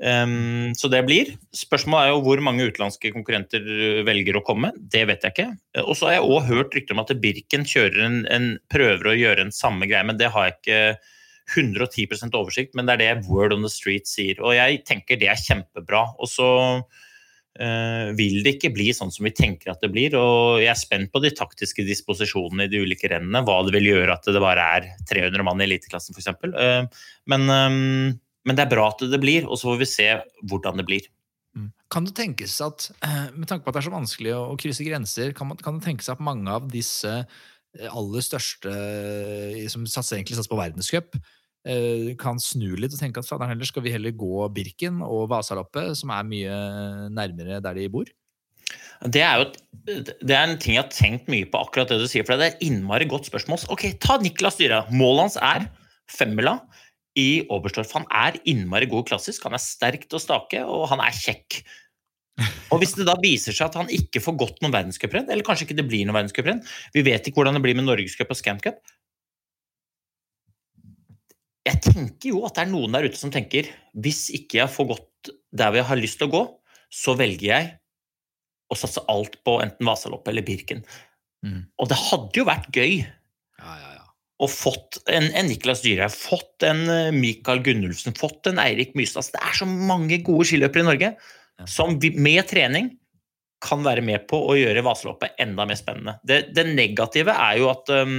Um, 0.02 0.72
så 0.74 0.88
det 0.90 1.04
blir. 1.06 1.28
Spørsmålet 1.54 2.08
er 2.08 2.10
jo 2.10 2.22
hvor 2.24 2.40
mange 2.42 2.64
utenlandske 2.66 3.12
konkurrenter 3.14 3.62
velger 4.02 4.40
å 4.40 4.42
komme. 4.42 4.72
Det 4.74 5.04
vet 5.06 5.22
jeg 5.22 5.36
ikke. 5.36 5.46
Og 5.84 5.94
så 5.94 6.08
har 6.08 6.16
jeg 6.16 6.26
òg 6.26 6.48
hørt 6.48 6.74
rykter 6.74 6.96
om 6.96 7.04
at 7.04 7.12
Birken 7.22 7.68
kjører 7.68 8.00
en, 8.08 8.18
en, 8.32 8.48
prøver 8.72 9.12
å 9.12 9.14
gjøre 9.14 9.46
en 9.46 9.54
samme 9.54 9.86
greie, 9.86 10.02
men 10.08 10.18
det 10.18 10.32
har 10.34 10.48
jeg 10.48 10.56
ikke 10.58 10.82
110% 11.60 12.40
oversikt, 12.40 12.74
men 12.74 12.88
det 12.88 12.96
er 12.96 13.02
det 13.04 13.30
Word 13.30 13.54
on 13.54 13.62
the 13.62 13.70
Street 13.70 14.10
sier. 14.10 14.42
Og 14.42 14.56
jeg 14.56 14.82
tenker 14.88 15.20
det 15.20 15.30
er 15.30 15.46
kjempebra. 15.46 16.08
Og 16.18 16.32
så 16.32 16.50
vil 17.52 18.38
det 18.40 18.54
ikke 18.54 18.70
bli 18.72 18.86
sånn 18.96 19.10
som 19.12 19.26
vi 19.26 19.32
tenker 19.36 19.74
at 19.74 19.82
det 19.84 19.90
blir. 19.92 20.14
Og 20.16 20.62
jeg 20.62 20.70
er 20.72 20.78
spent 20.80 21.10
på 21.12 21.20
de 21.20 21.30
taktiske 21.36 21.84
disposisjonene 21.84 22.64
i 22.64 22.72
de 22.72 22.80
ulike 22.80 23.10
rennene. 23.12 23.42
Hva 23.44 23.58
det 23.66 23.74
vil 23.76 23.90
gjøre 23.90 24.14
at 24.16 24.24
det 24.24 24.40
bare 24.40 24.68
er 24.78 24.86
300 25.10 25.44
mann 25.44 25.60
i 25.60 25.66
eliteklassen, 25.68 26.16
f.eks. 26.16 26.30
Uh, 26.48 27.02
men, 27.28 27.44
eh, 27.52 28.14
men 28.48 28.58
det 28.58 28.64
er 28.64 28.72
bra 28.72 28.88
at 28.88 29.04
det 29.04 29.20
blir, 29.20 29.44
og 29.44 29.60
så 29.60 29.68
får 29.68 29.82
vi 29.82 29.90
se 29.90 30.08
hvordan 30.48 30.80
det 30.80 30.88
blir. 30.88 31.10
Kan 31.92 32.06
det 32.08 32.14
tenkes 32.16 32.54
at, 32.64 32.90
eh, 33.04 33.28
med 33.36 33.48
tanke 33.48 33.64
på 33.64 33.68
at 33.68 33.76
det 33.76 33.82
er 33.82 33.90
så 33.90 33.92
vanskelig 33.92 34.32
å, 34.32 34.56
krysse 34.56 34.86
grenser, 34.86 35.34
kan, 35.36 35.50
man, 35.50 35.58
kan 35.60 35.76
det 35.76 35.84
tenkes 35.84 36.08
at 36.08 36.22
mange 36.24 36.48
av 36.48 36.70
disse 36.72 37.10
eh, 37.12 37.88
aller 37.90 38.24
største 38.24 38.72
eh, 38.72 39.68
som 39.68 39.84
satser, 39.84 40.16
egentlig 40.16 40.38
satser 40.38 40.54
på 40.54 40.60
verdenscup, 40.62 41.18
eh, 41.18 41.38
kan 42.18 42.40
snu 42.42 42.72
litt 42.74 42.90
og 42.90 42.98
tenke 42.98 43.22
at 43.22 43.28
fader 43.28 43.52
heller 43.52 43.68
skal 43.68 43.84
vi 43.84 43.92
heller 43.94 44.10
gå 44.18 44.48
Birken 44.50 44.98
og 45.06 45.28
Vasaloppet, 45.30 45.92
som 46.00 46.10
er 46.10 46.26
mye 46.26 46.56
nærmere 47.14 47.60
der 47.62 47.78
de 47.78 47.86
bor? 47.92 48.10
Det 49.12 49.22
er 49.22 49.40
jo 49.40 49.46
et, 49.48 49.58
det 50.22 50.34
er 50.34 50.46
en 50.46 50.58
ting 50.62 50.76
jeg 50.76 50.84
har 50.84 50.92
tenkt 50.94 51.30
mye 51.30 51.46
på, 51.50 51.58
akkurat 51.58 51.90
det 51.90 51.98
du 52.02 52.06
sier. 52.10 52.26
For 52.26 52.38
det 52.38 52.52
er 52.52 52.64
innmari 52.66 53.08
godt 53.10 53.26
spørsmål. 53.30 53.64
Ok, 53.74 53.88
Ta 54.02 54.18
Niklas 54.22 54.58
Dyra. 54.60 54.84
Målet 54.94 55.26
hans 55.26 55.38
er 55.42 55.66
femmila 56.10 56.58
i 57.18 57.44
Oberstdorf. 57.52 57.92
Han 57.98 58.06
er 58.08 58.38
innmari 58.48 58.88
god 58.90 59.08
klassisk. 59.10 59.44
Han 59.48 59.58
er 59.58 59.62
sterk 59.62 60.06
til 60.06 60.20
å 60.20 60.22
stake, 60.22 60.62
og 60.62 60.86
han 60.92 61.02
er 61.04 61.18
kjekk. 61.18 61.62
Og 62.72 62.80
Hvis 62.80 62.94
det 62.96 63.04
da 63.04 63.18
viser 63.20 63.52
seg 63.52 63.68
at 63.68 63.76
han 63.76 63.90
ikke 63.92 64.22
får 64.24 64.38
gått 64.40 64.62
noen 64.62 64.72
verdenscuprenn, 64.72 65.28
eller 65.28 65.44
kanskje 65.44 65.66
ikke 65.66 65.76
det 65.82 65.88
blir 65.90 66.06
noen 66.08 66.16
verdenscuprenn 66.16 66.62
Vi 66.94 67.02
vet 67.04 67.26
ikke 67.28 67.42
hvordan 67.42 67.58
det 67.58 67.64
blir 67.66 67.76
med 67.76 67.84
Norgescup 67.84 68.32
og 68.32 68.38
Scamcup. 68.38 68.78
Jeg 71.66 71.78
tenker 71.84 72.32
jo 72.32 72.42
at 72.46 72.56
det 72.56 72.64
er 72.64 72.72
noen 72.72 72.96
der 72.96 73.06
ute 73.06 73.18
som 73.20 73.30
tenker 73.34 73.68
hvis 74.02 74.26
ikke 74.34 74.62
jeg 74.62 74.72
får 74.72 74.88
gått 74.94 75.32
der 75.54 75.70
hvor 75.70 75.78
jeg 75.82 75.88
har 75.90 76.00
lyst 76.00 76.18
til 76.18 76.30
å 76.30 76.32
gå, 76.32 76.42
så 76.92 77.14
velger 77.18 77.48
jeg 77.48 77.68
å 78.72 78.78
satse 78.78 79.02
alt 79.12 79.36
på 79.46 79.58
enten 79.62 79.86
Vasaloppet 79.86 80.32
eller 80.32 80.46
Birken. 80.46 80.80
Mm. 81.44 81.60
Og 81.78 81.90
det 81.90 81.98
hadde 81.98 82.40
jo 82.40 82.46
vært 82.48 82.70
gøy 82.72 83.02
Ja, 83.02 83.74
ja, 83.76 83.90
ja. 83.98 84.06
å 84.42 84.48
fått 84.50 85.00
en, 85.10 85.28
en 85.36 85.48
Niklas 85.50 85.82
Dyrhaug, 85.84 86.14
fått 86.14 86.66
en 86.66 86.82
Michael 86.86 87.20
Mikael 87.20 87.62
Gunnulfsen, 87.66 88.16
fått 88.18 88.48
en 88.50 88.60
Eirik 88.62 88.96
Mystad. 88.98 89.28
Det 89.34 89.42
er 89.42 89.60
så 89.60 89.68
mange 89.68 90.18
gode 90.24 90.48
skiløpere 90.50 90.84
i 90.84 90.88
Norge 90.88 91.14
som 91.68 91.94
med 91.98 92.46
trening 92.50 92.90
kan 93.62 93.84
være 93.84 94.02
med 94.04 94.24
på 94.30 94.38
å 94.50 94.56
gjøre 94.58 94.82
Vasaloppet 94.82 95.38
enda 95.42 95.66
mer 95.68 95.78
spennende. 95.78 96.16
Det, 96.26 96.48
det 96.56 96.66
negative 96.72 97.34
er 97.34 97.60
jo 97.60 97.68
at 97.70 97.92
um, 97.94 98.16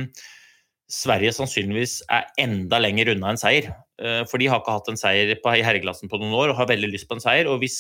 Sverige 0.94 1.34
sannsynligvis 1.34 2.02
er 2.14 2.28
enda 2.42 2.78
lenger 2.82 3.14
unna 3.16 3.34
en 3.34 3.40
seier. 3.42 3.72
Eh, 3.98 4.22
for 4.30 4.42
de 4.42 4.50
har 4.52 4.62
ikke 4.62 4.76
hatt 4.76 4.92
en 4.92 5.00
seier 5.00 5.34
på, 5.42 5.56
i 5.58 5.66
herreklassen 5.66 6.12
på 6.12 6.20
noen 6.22 6.36
år 6.38 6.54
og 6.54 6.60
har 6.60 6.70
veldig 6.70 6.92
lyst 6.92 7.10
på 7.10 7.18
en 7.18 7.24
seier. 7.24 7.50
Og 7.50 7.64
hvis 7.64 7.80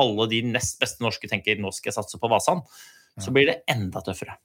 alle 0.00 0.28
de 0.30 0.42
nest 0.52 0.78
beste 0.82 1.02
norske 1.02 1.30
tenker 1.30 1.58
nå 1.58 1.72
skal 1.74 1.90
jeg 1.90 1.98
satse 1.98 2.20
på 2.22 2.30
Vasan, 2.30 2.62
så 3.20 3.34
blir 3.34 3.50
det 3.50 3.60
enda 3.70 4.00
tøffere. 4.04 4.38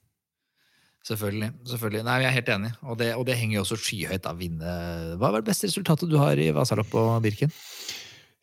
Selvfølgelig. 1.08 1.52
selvfølgelig. 1.70 2.04
Nei, 2.04 2.18
Jeg 2.20 2.28
er 2.28 2.36
helt 2.36 2.50
enig, 2.52 2.70
og 2.82 2.98
det, 3.00 3.08
og 3.16 3.24
det 3.24 3.36
henger 3.38 3.56
jo 3.56 3.62
også 3.64 3.78
skyhøyt 3.80 4.26
av 4.28 4.40
vinne. 4.42 4.72
Hva 5.16 5.30
var 5.30 5.40
det 5.40 5.48
beste 5.48 5.70
resultatet 5.70 6.10
du 6.10 6.18
har 6.20 6.36
i 6.36 6.50
Vasaloppet 6.52 6.98
og 7.00 7.22
Birken? 7.24 7.54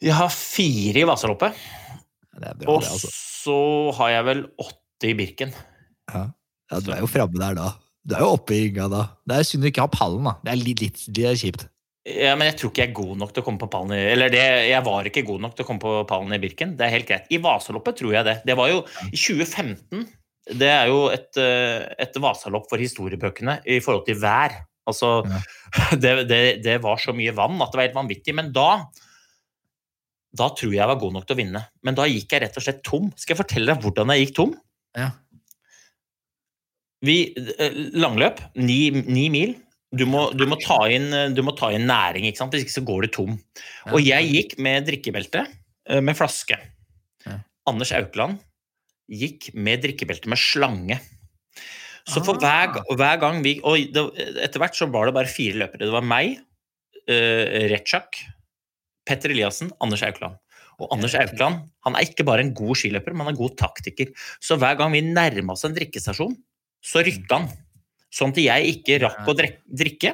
Jeg 0.01 0.15
har 0.17 0.31
fire 0.33 1.03
i 1.03 1.07
Vasaloppet. 1.07 1.59
Det 2.35 2.55
bra, 2.63 2.73
Og 2.73 2.81
altså. 2.81 3.11
så 3.11 3.59
har 3.99 4.15
jeg 4.15 4.27
vel 4.31 4.41
åtte 4.59 5.11
i 5.11 5.13
Birken. 5.19 5.53
Ja. 6.11 6.25
ja, 6.71 6.79
du 6.83 6.91
er 6.95 7.03
jo 7.03 7.11
framme 7.11 7.39
der 7.39 7.59
da. 7.59 7.69
Du 8.05 8.13
er 8.13 8.21
jo 8.21 8.35
oppe 8.35 8.53
i 8.53 8.65
ringa 8.67 8.89
da. 8.91 9.05
Det 9.25 9.39
er 9.39 9.47
synd 9.49 9.65
du 9.65 9.71
ikke 9.71 9.85
har 9.85 9.93
pallen, 9.93 10.27
da. 10.27 10.35
Det 10.45 10.53
er 10.53 10.61
litt, 10.61 10.83
litt 10.83 11.05
det 11.09 11.25
er 11.29 11.39
kjipt. 11.39 11.65
Ja, 12.05 12.35
men 12.37 12.51
jeg 12.51 12.59
tror 12.59 12.69
ikke 12.69 12.83
jeg 12.83 12.91
er 12.91 12.99
god 12.99 13.15
nok 13.17 13.31
til 13.33 13.41
å 13.41 13.45
komme 13.47 13.61
på 13.63 13.69
pallen 13.73 13.95
i 13.95 14.03
Eller 14.11 14.29
det, 14.29 14.43
jeg 14.69 14.85
var 14.85 15.07
ikke 15.09 15.23
god 15.25 15.41
nok 15.41 15.55
til 15.57 15.65
å 15.65 15.69
komme 15.71 15.81
på 15.81 15.93
pallen 16.09 16.35
i 16.35 16.39
Birken. 16.43 16.75
Det 16.77 16.85
er 16.85 16.93
helt 16.93 17.09
greit. 17.09 17.25
I 17.33 17.39
Vasaloppet 17.41 17.97
tror 17.97 18.13
jeg 18.13 18.27
det. 18.27 18.35
Det 18.45 18.55
var 18.59 18.69
jo 18.69 18.83
i 19.09 19.17
2015. 19.17 20.05
Det 20.61 20.69
er 20.69 20.91
jo 20.91 20.99
et, 21.09 21.31
eh, 21.41 21.87
et 22.05 22.19
vasalopp 22.21 22.67
for 22.69 22.77
historiebøkene 22.77 23.57
i 23.65 23.79
forhold 23.81 24.05
til 24.05 24.19
vær. 24.21 24.53
Altså, 24.85 25.23
det, 26.03 26.13
det, 26.29 26.43
det 26.61 26.77
var 26.83 27.01
så 27.01 27.15
mye 27.17 27.33
vann 27.33 27.57
at 27.57 27.73
det 27.73 27.81
var 27.81 27.87
helt 27.87 27.97
vanvittig. 27.97 28.37
Men 28.37 28.53
da 28.53 28.69
da 30.35 30.49
tror 30.51 30.73
jeg 30.73 30.81
jeg 30.81 30.91
var 30.91 30.99
god 30.99 31.15
nok 31.15 31.25
til 31.25 31.37
å 31.37 31.39
vinne. 31.39 31.61
Men 31.85 31.97
da 31.97 32.05
gikk 32.09 32.35
jeg 32.35 32.43
rett 32.43 32.57
og 32.59 32.65
slett 32.65 32.81
tom. 32.85 33.07
Skal 33.15 33.33
jeg 33.33 33.41
fortelle 33.41 33.71
deg 33.71 33.85
hvordan 33.85 34.11
jeg 34.13 34.25
gikk 34.25 34.35
tom? 34.37 34.55
Ja. 34.95 35.09
Vi, 37.05 37.17
eh, 37.59 37.77
langløp, 37.95 38.41
ni, 38.57 38.89
ni 39.05 39.27
mil. 39.33 39.55
Du 39.95 40.03
må, 40.09 40.27
du, 40.35 40.43
må 40.49 40.57
ta 40.59 40.81
inn, 40.91 41.07
du 41.35 41.41
må 41.45 41.53
ta 41.55 41.69
inn 41.71 41.85
næring, 41.87 42.25
ikke 42.27 42.41
sant? 42.41 42.55
hvis 42.55 42.65
ikke 42.65 42.75
så 42.79 42.87
går 42.87 43.05
du 43.05 43.11
tom. 43.15 43.35
Og 43.93 44.01
jeg 44.03 44.27
gikk 44.31 44.57
med 44.63 44.89
drikkebelte 44.89 45.45
eh, 45.45 46.01
med 46.03 46.17
flaske. 46.17 46.57
Anders 47.65 47.93
Aukland 47.97 48.41
gikk 49.09 49.51
med 49.57 49.83
drikkebelte 49.85 50.29
med 50.29 50.41
slange. 50.41 50.99
Så 52.05 52.21
for 52.21 52.37
Ah. 52.37 52.69
hver, 52.69 52.97
hver 52.97 53.19
gang 53.19 53.41
vi 53.41 53.59
Og 53.63 53.91
det, 53.93 54.03
etter 54.43 54.61
hvert 54.61 54.77
så 54.77 54.85
var 54.91 55.07
det 55.07 55.15
bare 55.15 55.31
fire 55.31 55.57
løpere. 55.57 55.87
Det 55.87 55.93
var 55.93 56.05
meg, 56.05 56.37
uh, 57.09 57.69
Retsjak, 57.71 58.19
Petter 59.05 59.33
Eliassen, 59.33 59.71
Anders 59.81 60.03
Aukland. 60.05 60.37
Og 60.79 60.91
Anders 60.93 61.15
Aukland 61.15 61.63
han 61.85 61.95
er 61.95 62.05
ikke 62.05 62.25
bare 62.27 62.43
en 62.45 62.53
god 62.53 62.75
skiløper, 62.77 63.13
men 63.13 63.25
han 63.25 63.33
er 63.33 63.37
en 63.37 63.41
god 63.41 63.57
taktiker. 63.57 64.11
Så 64.41 64.57
hver 64.59 64.77
gang 64.77 64.91
vi 64.93 65.01
nærma 65.01 65.53
oss 65.53 65.65
en 65.65 65.73
drikkestasjon, 65.73 66.35
så 66.85 67.01
rykka 67.05 67.41
han. 67.41 67.49
Sånn 68.13 68.31
at 68.35 68.39
jeg 68.39 68.75
ikke 68.77 68.99
rakk 69.03 69.27
å 69.27 69.35
drikke. 69.35 70.13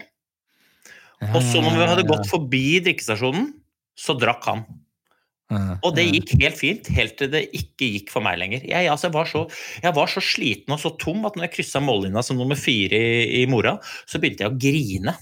Og 1.32 1.42
så 1.46 1.62
når 1.62 1.76
vi 1.78 1.90
hadde 1.92 2.08
gått 2.10 2.30
forbi 2.32 2.66
drikkestasjonen, 2.88 3.52
så 4.00 4.16
drakk 4.18 4.48
han. 4.50 4.64
Og 5.84 5.92
det 5.98 6.06
gikk 6.08 6.32
helt 6.40 6.58
fint, 6.58 6.88
helt 6.96 7.18
til 7.20 7.32
det 7.34 7.44
ikke 7.58 7.90
gikk 7.98 8.12
for 8.14 8.24
meg 8.24 8.38
lenger. 8.40 8.64
Jeg, 8.64 8.88
altså, 8.88 9.10
jeg, 9.10 9.16
var, 9.18 9.28
så, 9.28 9.42
jeg 9.84 9.96
var 9.98 10.12
så 10.12 10.24
sliten 10.24 10.76
og 10.76 10.80
så 10.80 10.94
tom 11.02 11.28
at 11.28 11.36
når 11.36 11.50
jeg 11.50 11.56
kryssa 11.58 11.82
mållinja 11.84 12.24
som 12.24 12.40
nummer 12.40 12.60
fire 12.60 12.96
i, 12.96 13.42
i 13.42 13.50
mora, 13.52 13.76
så 14.08 14.22
begynte 14.22 14.46
jeg 14.46 14.54
å 14.54 14.62
grine. 14.62 15.16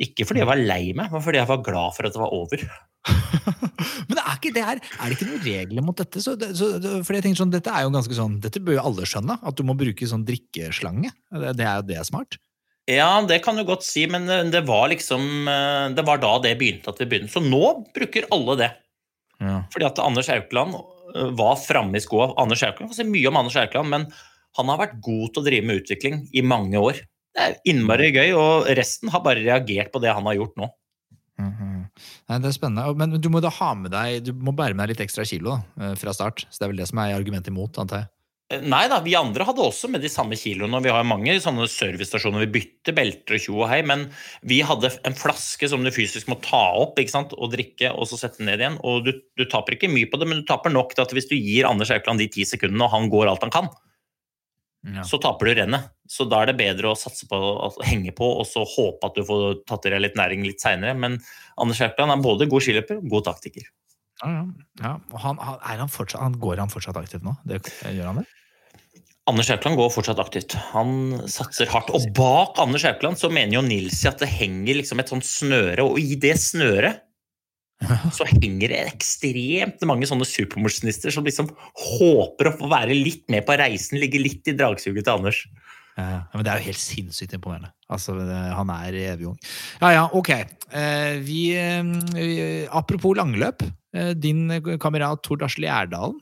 Ikke 0.00 0.26
fordi 0.28 0.42
jeg 0.42 0.48
var 0.48 0.60
lei 0.60 0.94
meg, 0.96 1.12
men 1.12 1.24
fordi 1.24 1.40
jeg 1.40 1.50
var 1.50 1.64
glad 1.64 1.96
for 1.96 2.08
at 2.08 2.14
det 2.14 2.22
var 2.22 2.34
over. 2.34 2.64
Men 4.08 4.18
er, 4.18 4.34
ikke 4.34 4.50
det 4.54 4.64
her, 4.64 4.80
er 4.80 5.10
det 5.10 5.16
ikke 5.16 5.28
noen 5.28 5.44
regler 5.44 5.84
mot 5.84 5.96
dette? 5.98 6.20
Så, 6.24 6.34
så, 6.56 6.68
for 7.06 7.14
jeg 7.14 7.24
tenker 7.24 7.40
sånn, 7.40 7.52
Dette 7.52 7.72
er 7.72 7.84
jo 7.84 7.92
ganske 7.94 8.16
sånn, 8.16 8.38
dette 8.42 8.62
bør 8.64 8.78
jo 8.78 8.84
alle 8.90 9.06
skjønne, 9.08 9.38
at 9.38 9.58
du 9.58 9.62
må 9.66 9.76
bruke 9.78 10.08
sånn 10.08 10.24
drikkeslange. 10.28 11.12
Det, 11.30 11.54
det 11.58 11.66
er 11.66 11.80
jo 11.80 11.86
det 11.88 11.98
er 12.00 12.08
smart. 12.08 12.38
Ja, 12.88 13.10
det 13.28 13.42
kan 13.44 13.58
du 13.58 13.66
godt 13.68 13.84
si, 13.84 14.06
men 14.08 14.24
eh, 14.32 14.46
det 14.48 14.64
var 14.68 14.88
liksom 14.88 15.48
eh, 15.50 15.90
Det 15.96 16.04
var 16.08 16.22
da 16.22 16.38
det 16.44 16.54
begynte 16.60 16.88
at 16.88 17.00
vi 17.02 17.08
begynte. 17.10 17.34
Så 17.34 17.44
nå 17.44 17.62
bruker 17.94 18.28
alle 18.34 18.56
det. 18.62 18.70
Ja. 19.44 19.60
Fordi 19.74 19.86
at 19.90 20.00
Anders 20.02 20.30
Aukland 20.32 20.78
eh, 20.78 21.28
var 21.36 21.60
framme 21.60 22.00
i 22.00 22.04
skoa. 22.04 22.32
Anders 22.40 22.64
Aukland, 22.64 22.88
Jeg 22.88 22.96
kan 22.96 23.00
si 23.02 23.10
mye 23.12 23.28
om 23.28 23.40
Anders 23.42 23.58
Aukland, 23.60 23.92
men 23.92 24.08
han 24.56 24.72
har 24.72 24.80
vært 24.80 24.96
god 25.04 25.34
til 25.34 25.42
å 25.42 25.48
drive 25.50 25.68
med 25.68 25.82
utvikling 25.82 26.22
i 26.32 26.42
mange 26.42 26.80
år. 26.80 27.02
Det 27.38 27.46
er 27.46 27.56
innmari 27.70 28.10
gøy, 28.10 28.32
og 28.34 28.68
resten 28.74 29.12
har 29.14 29.22
bare 29.22 29.44
reagert 29.44 29.92
på 29.94 30.02
det 30.02 30.10
han 30.10 30.26
har 30.26 30.34
gjort 30.40 30.58
nå. 30.58 30.66
Mhm. 31.38 31.74
Nei, 32.28 32.38
det 32.42 32.50
er 32.50 32.54
spennende. 32.56 32.90
Men 32.98 33.14
du 33.14 33.28
må 33.30 33.40
da 33.42 33.50
ha 33.60 33.72
med 33.78 33.94
deg, 33.94 34.24
du 34.26 34.32
må 34.34 34.54
bære 34.54 34.74
med 34.74 34.88
deg 34.88 34.96
litt 34.96 35.06
ekstra 35.06 35.26
kilo 35.28 35.54
da, 35.54 35.90
eh, 35.90 35.94
fra 35.98 36.14
start. 36.14 36.46
Så 36.50 36.58
det 36.58 36.66
er 36.66 36.72
vel 36.72 36.82
det 36.82 36.88
som 36.90 36.98
er 36.98 37.14
argumentet 37.14 37.52
imot, 37.54 37.78
antar 37.78 38.02
jeg. 38.02 38.10
Eh, 38.50 38.64
Nei 38.64 38.88
da, 38.90 38.98
vi 39.04 39.14
andre 39.14 39.46
hadde 39.46 39.62
også 39.62 39.90
med 39.92 40.02
de 40.02 40.10
samme 40.10 40.34
kiloene. 40.34 40.74
og 40.74 40.82
Vi 40.82 40.90
har 40.90 41.06
mange 41.06 41.38
sånne 41.38 41.68
servicestasjoner 41.70 42.42
vi 42.46 42.58
bytter 42.58 42.96
belter 42.96 43.38
og 43.38 43.44
tjo 43.44 43.56
og 43.62 43.68
hei, 43.70 43.82
men 43.86 44.08
vi 44.42 44.60
hadde 44.66 44.90
en 45.06 45.14
flaske 45.14 45.68
som 45.70 45.84
du 45.84 45.92
fysisk 45.94 46.26
må 46.26 46.40
ta 46.42 46.64
opp 46.74 46.98
ikke 46.98 47.14
sant? 47.14 47.34
og 47.38 47.52
drikke, 47.54 47.94
og 47.94 48.08
så 48.10 48.18
sette 48.18 48.42
ned 48.42 48.58
igjen. 48.58 48.80
Og 48.82 49.04
du, 49.06 49.12
du 49.38 49.44
taper 49.46 49.78
ikke 49.78 49.92
mye 49.92 50.10
på 50.10 50.18
det, 50.18 50.26
men 50.26 50.42
du 50.42 50.48
taper 50.48 50.74
nok 50.74 50.96
til 50.96 51.06
at 51.06 51.14
hvis 51.14 51.30
du 51.30 51.36
gir 51.38 51.70
Anders 51.70 51.94
Aukland 51.94 52.18
de 52.18 52.26
ti 52.26 52.42
sekundene, 52.42 52.82
og 52.82 52.90
han 52.96 53.12
går 53.12 53.30
alt 53.30 53.46
han 53.46 53.54
kan, 53.54 53.70
Ja. 54.86 55.02
så 55.04 55.18
taper 55.18 55.48
du 55.48 55.58
rennet. 55.58 55.90
Så 56.08 56.24
da 56.28 56.40
er 56.42 56.52
det 56.52 56.58
bedre 56.60 56.92
å 56.92 56.98
satse 56.98 57.26
på 57.28 57.36
å 57.36 57.70
henge 57.84 58.14
på 58.16 58.28
og 58.38 58.46
så 58.48 58.62
håpe 58.64 59.10
at 59.10 59.18
du 59.18 59.24
får 59.26 59.62
tatt 59.68 59.88
i 59.88 59.92
deg 59.92 60.04
litt 60.04 60.16
næring 60.18 60.46
litt 60.46 60.62
seinere. 60.62 60.94
Men 60.96 61.18
Anders 61.60 61.82
Aukland 61.84 62.14
er 62.14 62.24
både 62.24 62.48
god 62.50 62.64
skiløper 62.64 63.02
og 63.02 63.10
god 63.16 63.28
taktiker. 63.32 63.66
Ja, 64.22 64.30
ja. 64.32 64.44
ja. 64.82 64.94
Og 65.12 65.22
han, 65.22 65.40
er 65.42 65.82
han 65.82 65.92
fortsatt, 65.92 66.22
han, 66.22 66.38
går 66.40 66.62
han 66.62 66.72
fortsatt 66.72 66.98
aktivt 67.00 67.26
nå? 67.26 67.36
Det, 67.48 67.60
gjør 67.90 68.12
han 68.12 68.22
det? 68.22 68.28
Anders 69.28 69.50
Haukeland 69.52 69.76
går 69.76 69.90
fortsatt 69.92 70.22
aktivt. 70.22 70.56
Han 70.72 71.18
satser 71.28 71.68
hardt. 71.68 71.92
Og 71.92 72.06
bak 72.16 72.56
Anders 72.62 72.86
Haukeland 72.88 73.20
så 73.20 73.28
mener 73.32 73.58
jo 73.58 73.66
Nilsi 73.66 74.08
at 74.08 74.22
det 74.22 74.30
henger 74.32 74.78
liksom 74.80 75.02
et 75.02 75.12
sånt 75.12 75.26
snøre, 75.28 75.84
og 75.84 76.00
i 76.00 76.16
det 76.20 76.38
snøret 76.40 77.04
så 78.16 78.26
henger 78.26 78.72
det 78.72 78.82
ekstremt 78.88 79.84
mange 79.86 80.08
sånne 80.10 80.26
supermosjonister 80.26 81.14
som 81.14 81.26
liksom 81.26 81.50
håper 81.78 82.50
å 82.50 82.56
få 82.58 82.70
være 82.72 82.96
litt 82.96 83.26
med 83.30 83.46
på 83.46 83.58
reisen, 83.60 84.00
ligge 84.02 84.20
litt 84.22 84.50
i 84.50 84.56
dragsuget 84.58 85.06
til 85.06 85.14
Anders. 85.14 85.44
Ja, 85.98 86.22
men 86.30 86.44
det 86.46 86.52
er 86.52 86.60
jo 86.60 86.68
helt 86.68 86.78
sinnssykt 86.78 87.34
imponerende. 87.34 87.72
Altså, 87.90 88.14
han 88.54 88.70
er 88.70 88.96
evig 89.14 89.32
ung. 89.32 89.38
Ja, 89.80 89.90
ja, 89.96 90.04
ok. 90.14 90.30
Eh, 90.70 91.18
vi, 91.26 91.40
eh, 91.58 92.68
apropos 92.70 93.16
langløp. 93.18 93.64
Eh, 93.96 94.12
din 94.14 94.46
kamerat 94.78 95.24
Tord 95.26 95.42
Asle 95.42 95.66
Gjerdalen. 95.66 96.20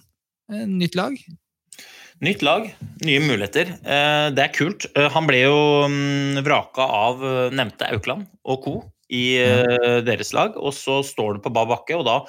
Nytt 0.49 0.97
lag. 0.97 1.19
Nytt 2.25 2.43
lag, 2.47 2.71
nye 3.05 3.21
muligheter. 3.21 3.75
Det 4.33 4.41
er 4.41 4.53
kult. 4.55 4.87
Han 4.95 5.27
ble 5.29 5.43
jo 5.43 5.57
mm, 5.91 6.39
vraka 6.47 6.87
av 6.87 7.25
nevnte 7.53 7.91
Aukland 7.93 8.31
og 8.47 8.63
co. 8.65 8.77
i 9.13 9.25
uh, 9.39 9.99
deres 10.07 10.33
lag, 10.37 10.57
og 10.59 10.75
så 10.75 11.01
står 11.07 11.37
det 11.37 11.45
på 11.47 11.55
bar 11.55 11.69
bakke, 11.71 11.99
og 11.99 12.07
da 12.09 12.21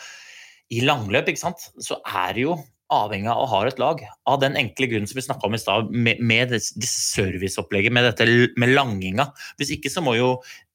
i 0.73 0.81
langløp, 0.83 1.29
ikke 1.31 1.45
sant, 1.45 1.69
så 1.79 2.01
er 2.03 2.35
det 2.35 2.43
jo 2.43 2.57
avhengig 2.93 3.29
av 3.31 3.41
å 3.43 3.49
ha 3.51 3.61
et 3.67 3.79
lag. 3.81 4.01
Av 4.29 4.39
den 4.41 4.55
enkle 4.59 4.87
grunnen 4.91 5.09
som 5.09 5.19
vi 5.19 5.25
snakka 5.25 5.47
om 5.47 5.55
i 5.55 5.59
stad, 5.61 5.91
med, 5.91 6.21
med 6.23 6.53
disse 6.53 7.01
serviceopplegget, 7.15 7.93
med 7.95 8.07
dette 8.07 8.27
med 8.59 8.73
langinga. 8.75 9.29
Hvis 9.59 9.73
ikke 9.75 9.91
så 9.91 10.03
må 10.03 10.15
jo 10.17 10.29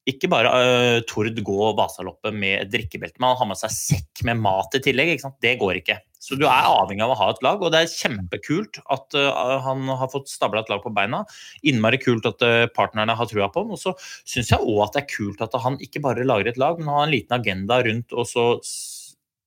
ikke 0.09 0.27
bare 0.31 0.49
uh, 0.51 1.01
Tord 1.07 1.37
gå 1.47 1.67
Vasaloppet 1.77 2.35
med 2.35 2.71
drikkebelte, 2.71 3.21
men 3.21 3.31
han 3.31 3.39
har 3.39 3.47
med 3.53 3.59
seg 3.59 3.71
sekk 3.71 4.23
med 4.27 4.41
mat 4.43 4.75
i 4.75 4.81
tillegg. 4.83 5.21
Det 5.43 5.53
går 5.61 5.79
ikke. 5.79 5.95
Så 6.23 6.35
du 6.39 6.43
er 6.47 6.67
avhengig 6.67 7.03
av 7.05 7.13
å 7.13 7.19
ha 7.19 7.29
et 7.31 7.39
lag, 7.43 7.61
og 7.63 7.71
det 7.71 7.83
er 7.83 7.93
kjempekult 7.93 8.81
at 8.91 9.15
uh, 9.15 9.59
han 9.63 9.87
har 9.87 10.11
fått 10.11 10.31
stabla 10.31 10.63
et 10.63 10.71
lag 10.71 10.83
på 10.83 10.91
beina. 10.95 11.21
Innmari 11.67 12.01
kult 12.03 12.27
at 12.27 12.43
uh, 12.43 12.65
partnerne 12.75 13.15
har 13.15 13.29
trua 13.31 13.47
på 13.51 13.63
ham. 13.63 13.71
Og 13.75 13.79
så 13.79 13.93
syns 14.01 14.51
jeg 14.51 14.59
òg 14.59 14.81
at 14.87 14.97
det 14.97 15.03
er 15.05 15.13
kult 15.13 15.43
at 15.45 15.55
han 15.63 15.79
ikke 15.83 16.03
bare 16.03 16.27
lager 16.27 16.51
et 16.51 16.59
lag, 16.59 16.79
men 16.79 16.91
har 16.91 17.05
en 17.07 17.13
liten 17.13 17.37
agenda 17.39 17.79
rundt 17.87 18.15
og 18.15 18.27
så 18.29 18.47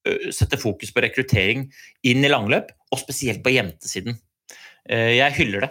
setter 0.06 0.60
fokus 0.62 0.92
på 0.94 1.02
rekruttering 1.02 1.64
inn 2.06 2.22
i 2.22 2.28
langløp, 2.30 2.68
og 2.94 3.00
spesielt 3.00 3.40
på 3.42 3.50
jentesiden. 3.50 4.14
Jeg 4.86 5.34
hyller 5.34 5.64
det. 5.64 5.70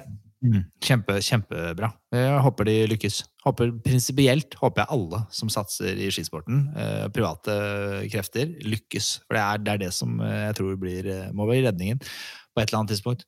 Kjempe, 0.84 1.18
kjempebra. 1.24 1.90
Jeg 2.14 2.42
håper 2.46 2.68
de 2.70 2.76
lykkes. 2.92 3.22
Håper 3.46 3.72
Prinsipielt 3.86 4.58
håper 4.60 4.84
jeg 4.84 4.94
alle 4.96 5.22
som 5.34 5.52
satser 5.54 6.00
i 6.02 6.10
skisporten, 6.14 6.66
eh, 6.78 7.06
private 7.14 7.56
krefter, 8.14 8.52
lykkes. 8.66 9.12
For 9.26 9.38
det 9.38 9.44
er 9.44 9.64
det, 9.64 9.74
er 9.74 9.84
det 9.86 9.94
som 9.96 10.20
eh, 10.22 10.48
jeg 10.48 10.58
tror 10.60 10.82
blir, 10.82 11.10
eh, 11.12 11.32
må 11.36 11.48
være 11.50 11.70
redningen 11.70 12.02
på 12.02 12.62
et 12.62 12.68
eller 12.68 12.82
annet 12.82 12.96
tidspunkt. 12.96 13.26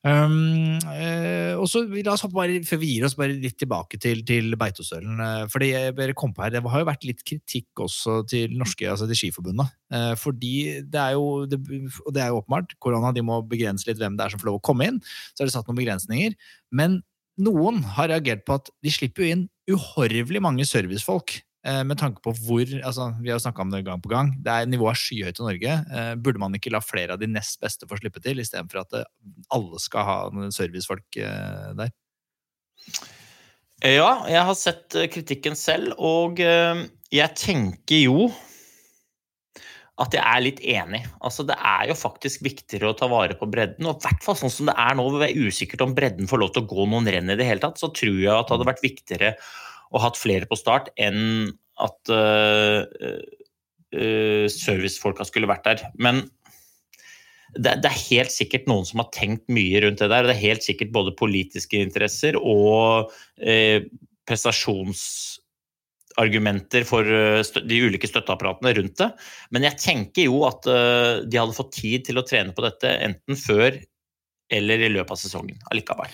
Um, 0.00 0.78
uh, 0.80 1.60
og 1.60 1.66
så 1.68 1.82
La 2.00 2.14
oss 2.14 2.22
bare, 2.32 2.62
før 2.64 2.78
vi 2.80 2.94
gir 2.94 3.04
oss 3.04 3.16
bare 3.18 3.34
litt 3.36 3.58
tilbake 3.60 3.98
til, 4.00 4.22
til 4.24 4.54
Beitostølen. 4.60 5.20
Uh, 5.20 5.44
fordi 5.52 5.72
jeg 5.74 5.96
bare 5.98 6.16
kom 6.16 6.32
på 6.36 6.46
her, 6.46 6.54
Det 6.54 6.62
har 6.64 6.82
jo 6.82 6.88
vært 6.88 7.04
litt 7.08 7.20
kritikk 7.26 7.84
også 7.84 8.22
til 8.30 8.56
norske, 8.56 8.88
altså 8.88 9.08
til 9.10 9.20
Skiforbundet. 9.20 9.74
Uh, 9.92 10.14
fordi 10.16 10.80
det 10.88 11.02
er 11.02 11.18
jo 11.18 11.44
det, 11.50 11.60
Og 12.06 12.14
det 12.16 12.24
er 12.24 12.32
jo 12.32 12.40
åpenbart, 12.40 12.74
korona 12.80 13.12
de 13.12 13.24
må 13.26 13.42
begrense 13.44 13.88
litt 13.88 14.00
hvem 14.00 14.16
det 14.16 14.24
er 14.24 14.32
som 14.32 14.40
får 14.40 14.52
lov 14.52 14.60
å 14.62 14.66
komme 14.70 14.88
inn. 14.88 15.02
Så 15.34 15.44
er 15.44 15.50
det 15.50 15.56
satt 15.56 15.68
noen 15.68 15.82
begrensninger. 15.82 16.36
Men 16.72 17.02
noen 17.40 17.84
har 17.96 18.08
reagert 18.12 18.46
på 18.48 18.56
at 18.56 18.72
de 18.84 18.92
slipper 18.92 19.24
jo 19.24 19.36
inn 19.36 19.46
uhorvelig 19.70 20.40
mange 20.42 20.64
servicefolk. 20.68 21.42
Eh, 21.66 21.82
Med 21.86 21.98
tanke 22.00 22.22
på 22.24 22.34
hvor 22.36 22.74
altså 22.78 23.10
Vi 23.20 23.30
har 23.30 23.38
jo 23.38 23.44
snakka 23.44 23.64
om 23.64 23.72
det 23.72 23.84
gang 23.86 24.02
på 24.02 24.12
gang. 24.12 24.34
Det 24.42 24.52
er 24.52 24.68
Nivået 24.70 24.96
er 24.96 25.00
skyhøyt 25.02 25.40
i 25.40 25.46
Norge. 25.46 25.78
Eh, 25.92 26.12
Burde 26.16 26.42
man 26.42 26.56
ikke 26.56 26.72
la 26.74 26.82
flere 26.84 27.16
av 27.16 27.22
de 27.22 27.30
nest 27.30 27.60
beste 27.62 27.88
få 27.88 28.00
slippe 28.00 28.22
til, 28.24 28.42
istedenfor 28.42 28.84
at 28.84 29.00
eh, 29.00 29.08
alle 29.54 29.80
skal 29.82 30.06
ha 30.08 30.18
servicefolk 30.54 31.20
der? 31.78 31.90
Ja, 33.80 34.10
jeg 34.28 34.44
har 34.44 34.56
sett 34.58 34.96
kritikken 35.12 35.56
selv, 35.56 35.94
og 35.96 36.40
jeg 36.40 37.36
tenker 37.40 38.02
jo 38.02 38.28
at 40.00 40.16
jeg 40.16 40.24
er 40.24 40.44
litt 40.44 40.60
enig. 40.64 41.02
Altså, 41.20 41.44
det 41.46 41.56
er 41.56 41.90
jo 41.90 41.96
faktisk 41.98 42.44
viktigere 42.44 42.90
å 42.90 42.96
ta 42.96 43.08
vare 43.10 43.36
på 43.36 43.48
bredden. 43.50 43.88
Og 43.88 43.98
i 43.98 44.06
hvert 44.06 44.22
fall 44.24 44.38
sånn 44.38 44.52
som 44.52 44.70
det 44.70 44.76
er 44.80 44.96
nå, 44.96 45.04
hvor 45.04 45.20
det 45.20 45.30
er 45.30 45.48
usikkert 45.50 45.84
om 45.84 45.96
bredden 45.96 46.30
får 46.30 46.40
lov 46.40 46.54
til 46.54 46.64
å 46.64 46.70
gå 46.70 46.86
noen 46.88 47.08
renn 47.12 47.32
i 47.32 47.36
det 47.36 47.48
hele 47.48 47.62
tatt, 47.62 47.80
så 47.80 47.90
tror 47.92 48.16
jeg 48.16 48.32
at 48.32 48.48
det 48.48 48.56
hadde 48.56 48.68
vært 48.70 48.84
viktigere 48.84 49.34
ha 49.98 50.04
hatt 50.06 50.20
flere 50.20 50.46
på 50.50 50.56
start 50.58 50.86
enn 51.00 51.50
at 51.80 52.12
uh, 52.12 52.84
servicefolka 53.90 55.24
skulle 55.26 55.48
vært 55.50 55.66
der. 55.66 55.80
Men 55.98 56.30
det, 57.56 57.82
det 57.82 57.88
er 57.90 58.08
helt 58.12 58.30
sikkert 58.30 58.68
noen 58.70 58.86
som 58.86 59.00
har 59.02 59.10
tenkt 59.16 59.50
mye 59.50 59.80
rundt 59.82 59.98
det 59.98 60.06
der. 60.12 60.22
og 60.22 60.28
Det 60.30 60.36
er 60.36 60.46
helt 60.46 60.66
sikkert 60.66 60.94
både 60.94 61.18
politiske 61.18 61.76
interesser 61.82 62.38
og 62.38 63.10
eh, 63.42 63.82
prestasjonsargumenter 64.30 66.86
for 66.86 67.02
de 67.02 67.82
ulike 67.82 68.06
støtteapparatene 68.06 68.70
rundt 68.78 68.94
det. 69.02 69.10
Men 69.50 69.66
jeg 69.66 69.82
tenker 69.82 70.22
jo 70.28 70.46
at 70.46 70.62
de 71.26 71.34
hadde 71.34 71.58
fått 71.58 71.74
tid 71.80 72.06
til 72.06 72.22
å 72.22 72.26
trene 72.30 72.54
på 72.54 72.62
dette 72.68 72.86
enten 73.08 73.34
før 73.40 73.74
eller 74.50 74.86
i 74.86 74.94
løpet 74.94 75.14
av 75.14 75.18
sesongen 75.18 75.58
allikevel. 75.70 76.10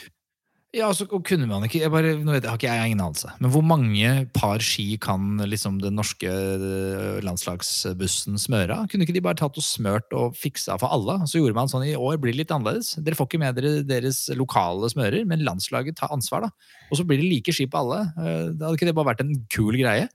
Ja, 0.76 0.90
altså, 0.90 1.06
kunne 1.08 1.46
man 1.48 1.64
ikke, 1.64 1.78
jeg 1.80 1.88
bare, 1.92 2.10
nå 2.20 2.34
vet 2.34 2.44
jeg, 2.44 2.50
har 2.52 2.58
ikke 2.60 2.68
jeg 2.68 2.90
ingen 2.90 3.00
anelse, 3.00 3.30
men 3.40 3.52
hvor 3.54 3.62
mange 3.64 4.10
par 4.36 4.60
ski 4.60 4.98
kan 5.00 5.38
liksom 5.48 5.78
den 5.80 5.96
norske 5.96 6.28
eh, 6.28 7.16
landslagsbussen 7.24 8.36
smøre? 8.40 8.76
Kunne 8.92 9.06
ikke 9.06 9.14
de 9.16 9.22
bare 9.24 9.38
tatt 9.40 9.56
og 9.56 9.64
smørt 9.64 10.12
og 10.16 10.36
fiksa 10.36 10.76
for 10.82 10.92
alle? 10.92 11.16
Så 11.30 11.40
gjorde 11.40 11.56
man 11.56 11.72
sånn 11.72 11.86
i 11.88 11.96
år, 11.96 12.18
blir 12.20 12.36
det 12.36 12.42
litt 12.42 12.52
annerledes. 12.52 12.92
Dere 13.00 13.16
får 13.16 13.30
ikke 13.30 13.40
med 13.40 13.56
dere 13.56 13.72
deres 13.88 14.26
lokale 14.36 14.90
smører, 14.92 15.24
men 15.28 15.46
landslaget 15.48 15.96
tar 15.96 16.12
ansvar, 16.12 16.44
da. 16.44 16.72
Og 16.90 17.00
så 17.00 17.08
blir 17.08 17.22
det 17.24 17.30
like 17.30 17.56
ski 17.56 17.68
på 17.72 17.80
alle. 17.80 18.02
Eh, 18.20 18.42
Da 18.52 18.68
hadde 18.68 18.76
ikke 18.76 18.90
det 18.90 18.98
bare 19.00 19.14
vært 19.14 19.24
en 19.24 19.32
kul 19.56 19.80
greie? 19.80 20.10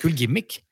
Kul 0.00 0.16
gimmick? 0.16 0.62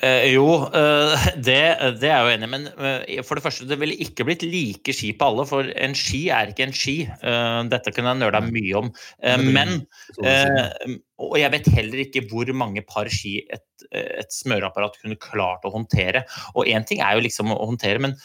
Eh, 0.00 0.30
jo, 0.32 0.46
eh, 0.72 1.26
det, 1.46 1.58
det 2.00 2.08
er 2.08 2.14
jeg 2.14 2.24
jo 2.24 2.32
enig 2.34 2.48
i. 2.48 2.52
Men 2.54 2.66
eh, 2.70 3.20
for 3.26 3.38
det 3.38 3.44
første, 3.44 3.68
det 3.68 3.78
ville 3.80 3.98
ikke 4.00 4.26
blitt 4.28 4.44
like 4.46 4.94
ski 4.96 5.12
på 5.16 5.28
alle. 5.30 5.46
For 5.48 5.68
en 5.74 5.96
ski 5.98 6.22
er 6.34 6.52
ikke 6.52 6.66
en 6.68 6.76
ski. 6.76 6.96
Eh, 7.06 7.60
dette 7.72 7.92
kunne 7.94 8.14
jeg 8.14 8.22
nøla 8.22 8.42
mye 8.48 8.80
om. 8.80 8.90
Men 9.44 9.80
Og 11.20 11.36
jeg 11.36 11.52
vet 11.52 11.68
heller 11.74 12.04
ikke 12.06 12.24
hvor 12.30 12.48
mange 12.56 12.84
par 12.88 13.10
ski 13.12 13.38
et, 13.52 13.66
et 13.92 14.32
smøreapparat 14.32 14.96
kunne 15.02 15.20
klart 15.20 15.66
å 15.68 15.74
håndtere. 15.74 16.24
Og 16.54 16.70
én 16.70 16.86
ting 16.88 17.04
er 17.04 17.18
jo 17.18 17.26
liksom 17.26 17.52
å 17.52 17.60
håndtere, 17.66 18.00
men 18.00 18.16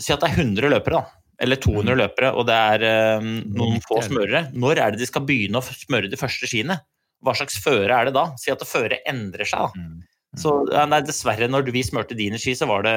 si 0.00 0.14
at 0.14 0.22
det 0.22 0.32
er 0.32 0.42
100 0.42 0.72
løpere, 0.74 1.00
da. 1.00 1.16
Eller 1.40 1.56
200 1.56 1.96
løpere, 1.96 2.34
og 2.36 2.44
det 2.50 2.56
er 2.74 2.82
eh, 2.84 3.28
noen 3.48 3.78
få 3.84 4.02
smørere. 4.04 4.50
Når 4.52 4.80
er 4.82 4.92
det 4.92 5.00
de 5.00 5.08
skal 5.08 5.24
begynne 5.28 5.62
å 5.62 5.64
smøre 5.64 6.10
de 6.12 6.18
første 6.20 6.50
skiene? 6.50 6.76
Hva 7.24 7.32
slags 7.36 7.56
føre 7.62 7.94
er 7.94 8.08
det 8.08 8.16
da? 8.16 8.26
Si 8.40 8.52
at 8.52 8.60
det 8.60 8.68
føret 8.68 9.06
endrer 9.08 9.48
seg. 9.48 9.70
da. 9.70 9.86
Så 10.38 10.52
nei, 10.70 11.00
dessverre, 11.02 11.48
når 11.50 11.72
vi 11.74 11.82
smurte 11.82 12.18
dine 12.18 12.38
ski, 12.38 12.54
så 12.54 12.68
var 12.70 12.84
det, 12.86 12.94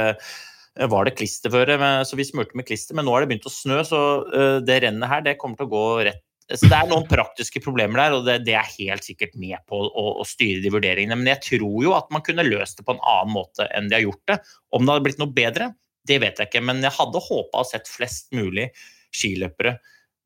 var 0.91 1.07
det 1.07 1.15
klisterføre. 1.17 1.79
Så 2.05 2.19
vi 2.19 2.27
smurte 2.27 2.59
med 2.59 2.67
klister, 2.67 2.97
men 2.97 3.07
nå 3.07 3.15
har 3.15 3.23
det 3.23 3.31
begynt 3.31 3.49
å 3.49 3.53
snø, 3.53 3.79
så 3.87 4.03
eh, 4.29 4.59
det 4.65 4.83
rennet 4.85 5.09
her, 5.09 5.25
det 5.25 5.39
kommer 5.41 5.57
til 5.59 5.69
å 5.69 5.73
gå 5.73 5.87
rett 6.09 6.21
så 6.51 6.67
Det 6.67 6.75
er 6.75 6.89
noen 6.89 7.05
praktiske 7.07 7.61
problemer 7.63 8.01
der, 8.01 8.15
og 8.17 8.25
det, 8.27 8.33
det 8.47 8.55
er 8.59 8.73
helt 8.75 9.05
sikkert 9.05 9.35
med 9.39 9.61
på 9.69 9.79
å, 9.79 10.03
å 10.19 10.25
styre 10.27 10.61
de 10.63 10.71
vurderingene. 10.73 11.15
Men 11.15 11.31
jeg 11.31 11.41
tror 11.47 11.77
jo 11.85 11.93
at 11.95 12.11
man 12.13 12.23
kunne 12.25 12.45
løst 12.45 12.79
det 12.79 12.85
på 12.87 12.95
en 12.97 13.01
annen 13.13 13.31
måte 13.33 13.67
enn 13.71 13.87
de 13.89 13.97
har 13.97 14.03
gjort 14.03 14.23
det. 14.29 14.37
Om 14.75 14.83
det 14.83 14.93
hadde 14.93 15.05
blitt 15.07 15.21
noe 15.21 15.33
bedre, 15.33 15.69
det 16.09 16.19
vet 16.21 16.41
jeg 16.41 16.51
ikke. 16.51 16.63
Men 16.67 16.83
jeg 16.83 16.95
hadde 16.97 17.23
håpa 17.29 17.63
å 17.63 17.67
sett 17.67 17.89
flest 17.89 18.33
mulig 18.35 18.67
skiløpere 19.15 19.77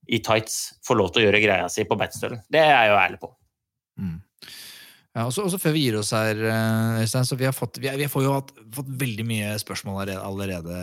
i 0.08 0.22
tights 0.24 0.58
få 0.88 0.98
lov 0.98 1.12
til 1.14 1.22
å 1.22 1.28
gjøre 1.28 1.44
greia 1.44 1.70
si 1.72 1.86
på 1.88 1.98
Beitostølen. 2.00 2.42
Det 2.50 2.64
er 2.64 2.74
jeg 2.74 2.92
jo 2.92 3.00
ærlig 3.04 3.22
på. 3.22 3.32
Mm. 4.02 4.18
Ja, 5.18 5.24
også, 5.26 5.48
også, 5.48 5.58
før 5.58 5.74
vi 5.74 5.82
gir 5.88 5.96
oss 5.98 6.12
her, 6.14 6.38
eh, 6.46 7.00
Øystein, 7.02 7.26
så 7.26 7.34
vi 7.40 7.48
har 7.48 7.54
fått, 7.56 7.80
vi, 7.82 7.90
vi 7.98 8.06
får 8.12 8.22
jo 8.22 8.34
hatt, 8.36 8.52
fått 8.76 8.90
veldig 9.02 9.24
mye 9.26 9.56
spørsmål 9.58 10.12
allerede. 10.14 10.76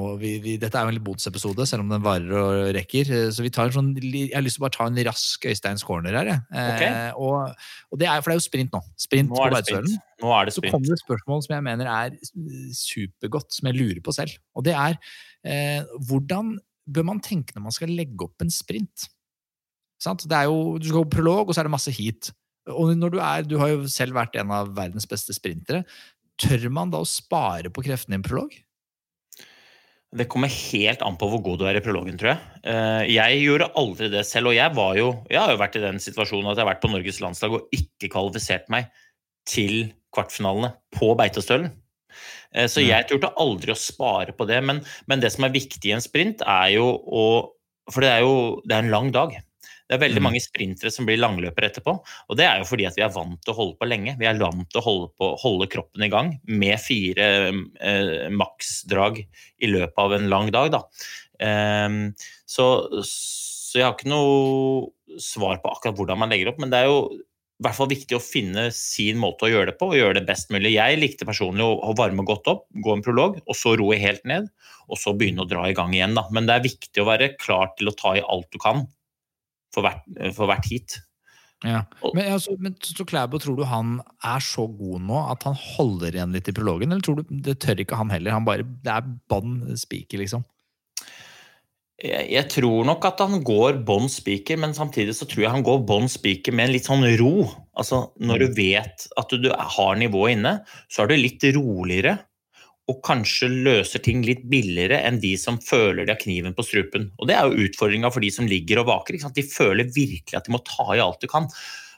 og 0.00 0.22
vi, 0.22 0.54
Dette 0.56 0.80
er 0.80 0.86
jo 0.88 0.94
en 0.94 1.00
Bods-episode, 1.04 1.66
selv 1.68 1.84
om 1.84 1.90
den 1.92 2.04
varer 2.04 2.32
og 2.40 2.70
rekker. 2.72 3.10
eh, 3.12 3.26
Så 3.36 3.44
vi 3.44 3.50
tar 3.52 3.68
en 3.68 3.74
sånn, 3.74 3.90
jeg 4.00 4.30
har 4.32 4.44
lyst 4.46 4.56
til 4.56 4.64
å 4.64 4.66
bare 4.66 4.76
ta 4.78 4.86
en 4.88 5.00
rask 5.10 5.44
Øysteins 5.50 5.84
corner 5.84 6.16
her. 6.16 6.30
Okay. 6.48 6.88
Eh, 6.88 7.18
og, 7.20 7.52
og 7.92 8.00
det 8.00 8.08
er, 8.08 8.22
for 8.22 8.32
det 8.32 8.38
er 8.38 8.40
jo 8.40 8.46
sprint 8.46 8.72
nå. 8.72 8.80
Sprint 9.04 9.28
Nå 9.28 9.36
på 9.36 9.44
er 9.44 9.58
er 9.58 10.48
det 10.48 10.56
Så 10.56 10.64
kommer 10.64 10.94
det 10.94 10.98
spørsmål 11.02 11.44
som 11.44 11.54
jeg 11.58 11.66
mener 11.68 11.92
er 11.92 12.16
supergodt, 12.80 13.52
som 13.58 13.68
jeg 13.68 13.76
lurer 13.76 14.00
på 14.00 14.16
selv. 14.16 14.38
Og 14.56 14.64
det 14.64 14.72
er 14.72 14.96
eh, 15.44 15.84
hvordan 16.08 16.56
bør 16.88 17.10
man 17.12 17.20
tenke 17.20 17.52
når 17.52 17.68
man 17.68 17.76
skal 17.76 17.92
legge 17.92 18.24
opp 18.24 18.40
en 18.40 18.56
sprint? 18.56 19.10
Sant? 20.00 20.24
Det 20.24 20.40
er 20.40 20.48
jo, 20.48 20.78
du 20.80 20.88
skal 20.88 21.02
gå 21.04 21.12
prolog, 21.18 21.50
og 21.50 21.52
så 21.52 21.60
er 21.60 21.68
det 21.68 21.76
masse 21.76 21.92
heat. 21.92 22.32
Og 22.72 22.92
når 22.98 23.12
du 23.14 23.18
er, 23.22 23.42
du 23.46 23.56
har 23.60 23.68
jo 23.74 23.86
selv 23.90 24.16
vært 24.18 24.36
en 24.40 24.50
av 24.50 24.72
verdens 24.74 25.06
beste 25.06 25.34
sprintere. 25.36 25.84
Tør 26.40 26.68
man 26.74 26.90
da 26.92 26.98
å 27.00 27.06
spare 27.08 27.70
på 27.72 27.84
kreftene 27.86 28.16
i 28.16 28.20
en 28.20 28.26
prolog? 28.26 28.52
Det 30.16 30.28
kommer 30.30 30.48
helt 30.48 31.02
an 31.04 31.16
på 31.18 31.28
hvor 31.28 31.42
god 31.44 31.60
du 31.60 31.64
er 31.68 31.76
i 31.78 31.82
prologen, 31.84 32.16
tror 32.18 32.30
jeg. 32.34 32.60
Eh, 32.70 33.06
Jeg 33.16 33.40
gjorde 33.42 33.70
aldri 33.76 34.08
det 34.12 34.22
selv, 34.28 34.52
og 34.52 34.54
jeg 34.56 34.72
var 34.76 34.94
jo 34.96 35.08
Jeg 35.28 35.40
har 35.42 35.50
jo 35.52 35.60
vært 35.60 35.76
i 35.76 35.82
den 35.82 35.98
situasjonen 36.00 36.50
at 36.52 36.56
jeg 36.56 36.64
har 36.64 36.70
vært 36.74 36.84
på 36.84 36.90
Norges 36.92 37.18
landslag 37.20 37.56
og 37.58 37.66
ikke 37.74 38.10
kvalifisert 38.14 38.70
meg 38.72 38.88
til 39.46 39.92
kvartfinalene 40.14 40.72
på 40.94 41.10
Beitostølen. 41.18 41.72
Eh, 42.54 42.66
Så 42.66 42.80
Mm. 42.80 42.88
jeg 42.88 43.08
turte 43.08 43.34
aldri 43.36 43.72
å 43.72 43.76
spare 43.76 44.32
på 44.32 44.46
det. 44.46 44.62
Men, 44.64 44.80
men 45.06 45.20
det 45.20 45.32
som 45.32 45.44
er 45.44 45.50
viktig 45.54 45.90
i 45.90 45.92
en 45.92 46.00
sprint, 46.00 46.40
er 46.46 46.74
jo 46.78 46.86
å 47.06 47.26
For 47.92 48.00
det 48.02 48.10
er 48.10 48.20
jo 48.24 48.60
det 48.66 48.74
er 48.74 48.82
en 48.82 48.90
lang 48.90 49.12
dag. 49.12 49.30
Det 49.86 49.94
er 49.94 50.02
veldig 50.02 50.18
Mm. 50.18 50.26
mange 50.26 50.40
sprintere 50.42 50.90
som 50.90 51.06
blir 51.06 51.20
langløpere 51.20 51.70
etterpå. 51.70 51.92
Og 52.28 52.36
det 52.36 52.46
er 52.46 52.58
jo 52.58 52.66
fordi 52.66 52.86
at 52.88 52.96
vi 52.98 53.04
er 53.06 53.12
vant 53.14 53.38
til 53.44 53.52
å 53.54 53.56
holde 53.56 53.76
på 53.78 53.86
lenge. 53.86 54.16
Vi 54.18 54.26
er 54.26 54.38
vant 54.40 54.66
til 54.70 54.80
å 54.80 54.84
holde, 54.84 55.10
på, 55.14 55.28
holde 55.38 55.68
kroppen 55.70 56.02
i 56.02 56.10
gang 56.10 56.32
med 56.48 56.80
fire 56.82 57.28
eh, 57.80 58.26
maksdrag 58.34 59.20
i 59.22 59.70
løpet 59.70 60.02
av 60.02 60.16
en 60.16 60.28
lang 60.32 60.50
dag. 60.50 60.72
Da. 60.74 60.82
Ehm, 61.38 62.14
så, 62.46 62.66
så 63.06 63.78
jeg 63.78 63.86
har 63.86 63.94
ikke 63.94 64.10
noe 64.10 64.90
svar 65.22 65.60
på 65.62 65.70
akkurat 65.70 65.96
hvordan 65.96 66.18
man 66.18 66.34
legger 66.34 66.50
opp, 66.50 66.58
men 66.58 66.72
det 66.72 66.82
er 66.82 66.90
jo 66.90 66.98
i 67.56 67.64
hvert 67.64 67.76
fall 67.78 67.88
viktig 67.88 68.18
å 68.18 68.20
finne 68.20 68.66
sin 68.74 69.16
måte 69.16 69.46
å 69.46 69.48
gjøre 69.48 69.70
det 69.70 69.78
på, 69.80 69.86
og 69.88 69.96
gjøre 69.96 70.18
det 70.18 70.26
best 70.28 70.50
mulig. 70.52 70.74
Jeg 70.74 70.98
likte 71.00 71.24
personlig 71.24 71.64
å 71.64 71.94
varme 71.96 72.26
godt 72.28 72.50
opp, 72.52 72.66
gå 72.84 72.92
en 72.92 73.04
prolog, 73.06 73.38
og 73.46 73.56
så 73.56 73.72
roe 73.80 73.96
helt 73.96 74.26
ned, 74.28 74.50
og 74.90 75.00
så 75.00 75.14
begynne 75.16 75.46
å 75.46 75.48
dra 75.48 75.62
i 75.70 75.72
gang 75.78 75.94
igjen. 75.96 76.12
Da. 76.18 76.26
Men 76.36 76.44
det 76.50 76.58
er 76.58 76.66
viktig 76.66 77.00
å 77.00 77.08
være 77.08 77.30
klar 77.40 77.70
til 77.78 77.88
å 77.88 77.96
ta 77.96 78.12
i 78.18 78.24
alt 78.26 78.50
du 78.52 78.58
kan 78.60 78.84
for 79.76 79.84
hvert, 79.84 80.02
for 80.34 80.48
hvert 80.48 80.66
heat. 80.72 80.96
Ja. 81.64 81.84
Men, 82.12 82.26
altså, 82.34 82.56
men 82.60 82.74
så 82.84 83.06
Klæbo, 83.08 83.38
tror 83.40 83.56
du 83.56 83.64
han 83.68 83.96
er 84.24 84.42
så 84.44 84.66
god 84.68 85.00
nå 85.08 85.22
at 85.32 85.46
han 85.48 85.56
holder 85.56 86.18
igjen 86.18 86.34
litt 86.36 86.50
i 86.50 86.54
prologen, 86.56 86.92
eller 86.92 87.04
tror 87.04 87.22
du 87.22 87.32
det 87.46 87.56
tør 87.64 87.80
ikke 87.80 88.00
han 88.00 88.12
heller? 88.12 88.36
Han 88.36 88.44
bare, 88.48 88.66
Det 88.84 88.92
er 88.92 89.08
bånn 89.30 89.62
spiker, 89.80 90.20
liksom. 90.20 90.44
Jeg, 91.96 92.26
jeg 92.28 92.44
tror 92.52 92.84
nok 92.84 93.06
at 93.08 93.22
han 93.24 93.40
går 93.46 93.80
bånn 93.88 94.10
spiker, 94.12 94.60
men 94.60 94.76
samtidig 94.76 95.16
så 95.16 95.28
tror 95.28 95.46
jeg 95.46 95.54
han 95.54 95.64
går 95.64 95.84
bånn 95.88 96.10
spiker 96.12 96.52
med 96.52 96.68
en 96.68 96.76
litt 96.76 96.88
sånn 96.88 97.06
ro. 97.22 97.46
Altså, 97.76 98.02
når 98.20 98.44
du 98.44 98.58
vet 98.60 99.08
at 99.16 99.32
du, 99.32 99.48
du 99.48 99.50
har 99.56 99.96
nivået 99.96 100.36
inne, 100.36 100.58
så 100.92 101.04
er 101.04 101.12
du 101.12 101.16
litt 101.16 101.46
roligere. 101.56 102.18
Og 102.86 103.00
kanskje 103.02 103.48
løser 103.50 104.02
ting 104.04 104.20
litt 104.22 104.44
billigere 104.46 105.00
enn 105.08 105.18
de 105.22 105.32
som 105.40 105.56
føler 105.58 106.04
de 106.06 106.12
har 106.14 106.20
kniven 106.20 106.54
på 106.54 106.62
strupen. 106.62 107.08
Og 107.18 107.26
det 107.26 107.34
er 107.34 107.48
jo 107.48 107.66
utfordringa 107.66 108.12
for 108.14 108.22
de 108.22 108.30
som 108.30 108.46
ligger 108.46 108.82
og 108.82 108.86
vaker. 108.92 109.18
De 109.34 109.42
føler 109.42 109.90
virkelig 109.90 110.38
at 110.38 110.46
de 110.46 110.54
må 110.54 110.62
ta 110.62 110.86
i 110.94 111.02
alt 111.02 111.18
du 111.24 111.26
kan. 111.30 111.48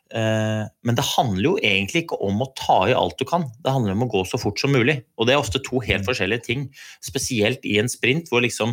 Eh, 0.08 0.64
Men 0.82 0.96
det 0.96 1.04
handler 1.04 1.44
jo 1.44 1.58
egentlig 1.60 2.06
ikke 2.06 2.16
om 2.24 2.40
å 2.40 2.48
ta 2.56 2.78
i 2.88 2.96
alt 2.96 3.18
du 3.20 3.26
kan, 3.28 3.44
det 3.60 3.74
handler 3.74 3.92
om 3.92 4.06
å 4.06 4.12
gå 4.14 4.22
så 4.24 4.40
fort 4.40 4.58
som 4.60 4.72
mulig. 4.72 5.02
Og 5.18 5.28
det 5.28 5.34
er 5.36 5.42
ofte 5.42 5.60
to 5.60 5.82
helt 5.84 6.08
forskjellige 6.08 6.46
ting. 6.48 6.64
Spesielt 7.04 7.60
i 7.68 7.76
en 7.82 7.92
sprint 7.92 8.32
hvor 8.32 8.40
liksom 8.44 8.72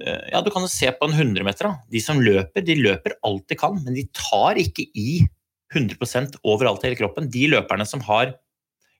eh, 0.00 0.24
Ja, 0.32 0.40
du 0.40 0.50
kan 0.50 0.64
jo 0.64 0.72
se 0.72 0.88
på 0.88 1.08
en 1.08 1.12
100-meter. 1.18 1.68
da. 1.68 1.74
De 1.92 2.00
som 2.00 2.20
løper, 2.20 2.64
de 2.64 2.80
løper 2.80 3.18
alt 3.28 3.44
de 3.52 3.60
kan, 3.60 3.76
men 3.84 3.92
de 3.98 4.08
tar 4.16 4.56
ikke 4.56 4.88
i 4.96 5.20
100% 5.74 6.40
overalt 6.44 6.82
i 6.84 6.90
hele 6.90 7.00
kroppen. 7.00 7.30
De 7.32 7.46
løperne 7.48 7.86
som 7.88 8.00
har 8.08 8.34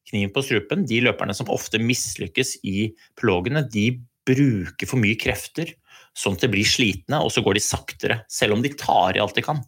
kniven 0.08 0.32
på 0.34 0.44
strupen, 0.44 0.86
de 0.88 1.02
løperne 1.04 1.34
som 1.36 1.50
ofte 1.52 1.80
mislykkes 1.82 2.58
i 2.68 2.90
prologene, 3.18 3.64
de 3.68 3.90
bruker 4.28 4.88
for 4.88 5.02
mye 5.02 5.18
krefter, 5.18 5.72
sånn 6.18 6.36
at 6.36 6.44
de 6.44 6.50
blir 6.52 6.68
slitne, 6.68 7.18
og 7.24 7.30
så 7.32 7.40
går 7.44 7.56
de 7.56 7.62
saktere, 7.64 8.18
selv 8.30 8.56
om 8.56 8.62
de 8.64 8.70
tar 8.76 9.16
i 9.16 9.22
alt 9.22 9.38
de 9.38 9.44
kan. 9.44 9.62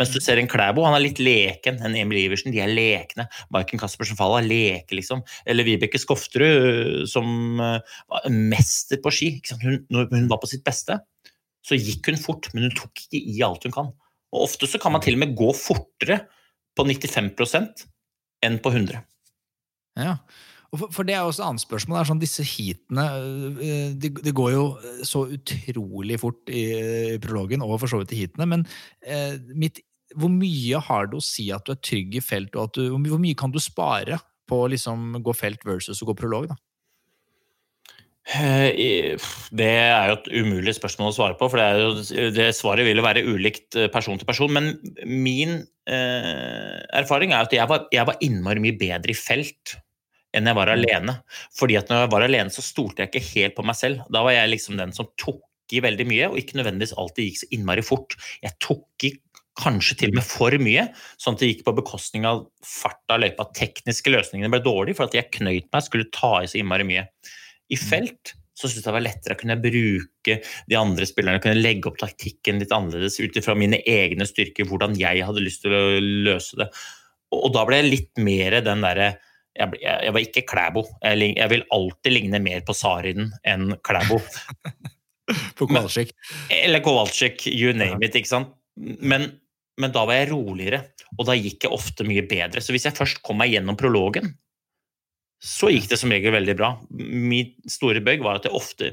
Mens 0.00 0.12
du 0.14 0.18
ser 0.22 0.40
en 0.40 0.48
Klæbo, 0.50 0.84
han 0.86 0.96
er 0.96 1.04
litt 1.04 1.20
leken. 1.20 1.80
En 1.84 1.96
Emil 1.98 2.22
Iversen, 2.22 2.54
de 2.54 2.62
er 2.64 2.72
lekne. 2.72 3.26
Maiken 3.52 3.80
Caspersen 3.80 4.18
Falla 4.18 4.40
leker, 4.44 4.96
liksom. 4.96 5.20
Eller 5.44 5.68
Vibeke 5.68 6.00
Skofterud, 6.00 7.04
som 7.10 7.60
eh, 7.60 8.00
var 8.10 8.30
mester 8.32 9.02
på 9.04 9.12
ski. 9.14 9.30
Hun, 9.60 9.82
når 9.92 10.08
hun 10.14 10.30
var 10.32 10.40
på 10.40 10.50
sitt 10.50 10.64
beste, 10.66 10.96
så 11.66 11.76
gikk 11.76 12.08
hun 12.08 12.20
fort, 12.20 12.48
men 12.54 12.68
hun 12.68 12.76
tok 12.78 13.04
ikke 13.04 13.20
i 13.20 13.44
alt 13.44 13.68
hun 13.68 13.76
kan. 13.76 13.92
Og 14.32 14.46
ofte 14.48 14.68
så 14.70 14.80
kan 14.80 14.94
man 14.94 15.04
til 15.04 15.18
og 15.18 15.24
med 15.24 15.36
gå 15.36 15.52
fortere 15.56 16.22
på 16.78 16.86
95% 16.88 17.84
enn 18.46 18.60
på 18.62 18.72
100. 18.72 19.04
Ja. 19.98 20.16
For, 20.70 20.86
for 20.94 21.06
det 21.06 21.16
er 21.16 21.26
også 21.26 21.42
et 21.42 21.48
annet 21.48 21.64
spørsmål. 21.64 21.96
Det 21.96 22.00
er 22.00 22.10
sånn, 22.12 22.22
disse 22.22 22.46
heatene 22.46 23.06
det, 23.98 24.12
de, 24.22 24.32
går 24.36 24.52
jo 24.54 24.64
så 25.06 25.24
utrolig 25.34 26.20
fort 26.22 26.52
i, 26.52 26.64
i 27.16 27.20
prologen, 27.22 27.64
og 27.66 27.80
for 27.82 27.90
så 27.90 28.02
vidt 28.02 28.14
i 28.14 28.20
heatene. 28.22 28.46
Men 28.52 28.66
eh, 29.02 29.34
mitt, 29.58 29.82
hvor 30.14 30.30
mye 30.30 30.82
har 30.86 31.10
det 31.10 31.18
å 31.18 31.24
si 31.24 31.48
at 31.54 31.66
du 31.66 31.74
er 31.74 31.82
trygg 31.82 32.14
i 32.18 32.24
felt, 32.24 32.54
og 32.54 32.74
du, 32.78 32.84
hvor, 32.94 33.18
mye, 33.22 33.38
kan 33.38 33.50
du 33.50 33.58
spare 33.62 34.20
på 34.50 34.64
å 34.64 34.70
liksom 34.70 35.18
gå 35.26 35.34
felt 35.34 35.66
versus 35.66 36.02
å 36.02 36.10
gå 36.10 36.16
prolog? 36.18 36.50
da? 36.52 36.58
Eh, 38.30 39.18
Det 39.50 39.66
er 39.66 40.10
jo 40.10 40.16
et 40.20 40.30
umulig 40.38 40.76
spørsmål 40.78 41.10
å 41.10 41.16
svare 41.16 41.38
på, 41.38 41.50
for 41.50 41.58
det, 41.58 41.68
jo, 41.82 42.30
det 42.36 42.50
svaret 42.54 42.86
vil 42.86 43.02
jo 43.02 43.06
være 43.06 43.26
ulikt 43.26 43.74
eh, 43.74 43.90
person 43.90 44.18
til 44.18 44.28
person. 44.28 44.54
Men 44.54 44.76
min 45.02 45.64
eh, 45.90 46.80
erfaring 47.02 47.34
er 47.34 47.46
at 47.46 47.54
jeg 47.54 47.68
var, 47.70 47.86
jeg 47.92 48.06
var 48.08 48.18
innmari 48.24 48.62
mye 48.62 48.78
bedre 48.80 49.12
i 49.12 49.18
felt 49.18 49.76
enn 50.36 50.46
jeg 50.46 50.56
var 50.56 50.70
alene. 50.72 51.16
Fordi 51.58 51.78
at 51.80 51.90
når 51.90 52.04
jeg 52.04 52.12
var 52.14 52.26
alene, 52.26 52.54
så 52.54 52.64
stolte 52.64 53.02
jeg 53.02 53.10
ikke 53.10 53.30
helt 53.32 53.56
på 53.56 53.66
meg 53.66 53.78
selv. 53.78 54.04
Da 54.14 54.22
var 54.26 54.36
jeg 54.36 54.52
liksom 54.52 54.78
den 54.78 54.94
som 54.96 55.10
tok 55.18 55.42
i 55.74 55.82
veldig 55.82 56.06
mye, 56.10 56.30
og 56.30 56.38
ikke 56.38 56.58
nødvendigvis 56.58 56.96
alltid 56.98 57.28
gikk 57.28 57.42
så 57.42 57.50
innmari 57.54 57.84
fort. 57.86 58.16
Jeg 58.42 58.56
tok 58.62 59.06
i 59.06 59.12
kanskje 59.60 59.96
til 60.00 60.12
og 60.12 60.20
med 60.20 60.26
for 60.26 60.56
mye, 60.62 60.86
sånn 61.20 61.36
at 61.36 61.42
det 61.42 61.50
gikk 61.50 61.64
på 61.66 61.74
bekostning 61.76 62.26
av 62.28 62.44
fart 62.64 63.12
av 63.12 63.22
løypa. 63.22 63.48
Tekniske 63.56 64.12
løsningene 64.12 64.50
ble 64.52 64.62
dårlige 64.64 64.98
for 64.98 65.10
at 65.10 65.16
jeg 65.18 65.30
knøyt 65.36 65.68
meg, 65.68 65.84
skulle 65.86 66.10
ta 66.14 66.38
i 66.40 66.50
så 66.50 66.60
innmari 66.60 66.86
mye. 66.88 67.06
I 67.70 67.78
felt 67.78 68.34
så 68.60 68.68
syntes 68.68 68.84
jeg 68.84 68.90
det 68.90 68.96
var 68.98 69.06
lettere 69.06 69.36
å 69.36 69.40
kunne 69.40 69.56
bruke 69.60 70.36
de 70.68 70.78
andre 70.78 71.08
spillerne, 71.08 71.40
kunne 71.42 71.62
legge 71.62 71.88
opp 71.90 71.98
taktikken 72.02 72.60
litt 72.60 72.74
annerledes 72.76 73.18
ut 73.22 73.40
ifra 73.40 73.56
mine 73.58 73.80
egne 73.88 74.28
styrker, 74.28 74.68
hvordan 74.68 74.98
jeg 75.00 75.24
hadde 75.26 75.44
lyst 75.44 75.64
til 75.64 75.76
å 75.76 75.82
løse 76.28 76.60
det. 76.60 76.68
Og, 77.32 77.46
og 77.46 77.50
da 77.56 77.64
ble 77.66 77.80
jeg 77.80 77.90
litt 77.90 78.22
mer 78.22 78.60
den 78.66 78.84
derre 78.84 79.10
jeg, 79.58 79.80
jeg, 79.82 79.96
jeg 80.06 80.14
var 80.14 80.24
ikke 80.24 80.46
Klæbo. 80.46 80.84
Jeg, 81.02 81.32
jeg 81.36 81.50
vil 81.52 81.64
alltid 81.74 82.14
ligne 82.14 82.40
mer 82.42 82.62
på 82.66 82.76
Sarinen 82.76 83.32
enn 83.46 83.74
Klæbo. 83.86 84.20
På 85.58 85.66
Kowalczyk. 85.70 86.10
Eller 86.50 86.82
Kowalczyk, 86.82 87.44
you 87.46 87.74
name 87.76 88.02
it. 88.02 88.16
ikke 88.18 88.30
sant? 88.30 88.54
Men, 88.76 89.28
men 89.78 89.92
da 89.94 90.02
var 90.08 90.18
jeg 90.18 90.30
roligere, 90.32 90.80
og 91.16 91.28
da 91.28 91.36
gikk 91.38 91.66
jeg 91.66 91.74
ofte 91.74 92.06
mye 92.06 92.24
bedre. 92.26 92.62
Så 92.62 92.74
hvis 92.74 92.88
jeg 92.88 92.96
først 92.96 93.20
kom 93.26 93.38
meg 93.38 93.52
gjennom 93.54 93.78
prologen, 93.78 94.32
så 95.40 95.70
gikk 95.72 95.88
det 95.90 95.98
som 96.00 96.12
regel 96.12 96.34
veldig 96.34 96.54
bra. 96.58 96.74
Min 96.92 97.54
store 97.70 98.02
bøgg 98.04 98.22
var 98.24 98.40
at 98.40 98.48
jeg 98.48 98.56
ofte 98.56 98.90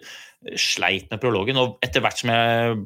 sleit 0.56 1.10
med 1.12 1.20
prologen, 1.24 1.60
og 1.60 1.78
etter 1.84 2.04
hvert 2.04 2.22
som 2.22 2.32
jeg 2.32 2.78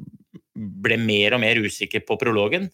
ble 0.82 0.98
mer 0.98 1.36
og 1.36 1.42
mer 1.44 1.60
usikker 1.62 2.02
på 2.08 2.18
prologen, 2.20 2.68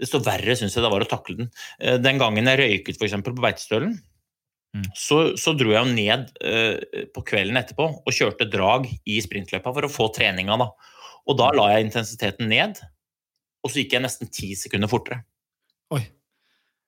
desto 0.00 0.20
verre 0.22 0.54
syns 0.58 0.76
jeg 0.76 0.84
det 0.84 0.92
var 0.92 1.02
å 1.02 1.08
takle 1.10 1.40
den. 1.40 1.50
Eh, 1.80 1.96
Den 1.98 2.20
gangen 2.20 2.46
jeg 2.46 2.60
røyket 2.60 3.00
f.eks. 3.00 3.18
på 3.26 3.34
Beitostølen, 3.40 3.96
Mm. 4.76 4.82
så, 4.98 5.16
så 5.40 5.54
dro 5.56 5.70
jeg 5.72 5.88
ned 5.94 6.32
eh, 6.44 7.06
på 7.14 7.22
kvelden 7.24 7.56
etterpå 7.56 7.84
og 8.02 8.12
kjørte 8.12 8.48
drag 8.50 8.88
i 9.08 9.14
sprintløypa 9.24 9.72
for 9.72 9.86
å 9.86 9.88
få 9.88 10.08
treninga. 10.12 10.58
da. 10.60 10.66
Og 11.30 11.38
da 11.38 11.46
la 11.56 11.70
jeg 11.72 11.86
intensiteten 11.86 12.50
ned, 12.50 12.82
og 13.64 13.72
så 13.72 13.80
gikk 13.80 13.94
jeg 13.96 14.04
nesten 14.04 14.28
ti 14.28 14.50
sekunder 14.58 14.90
fortere. 14.90 15.22
Oi. 15.96 16.02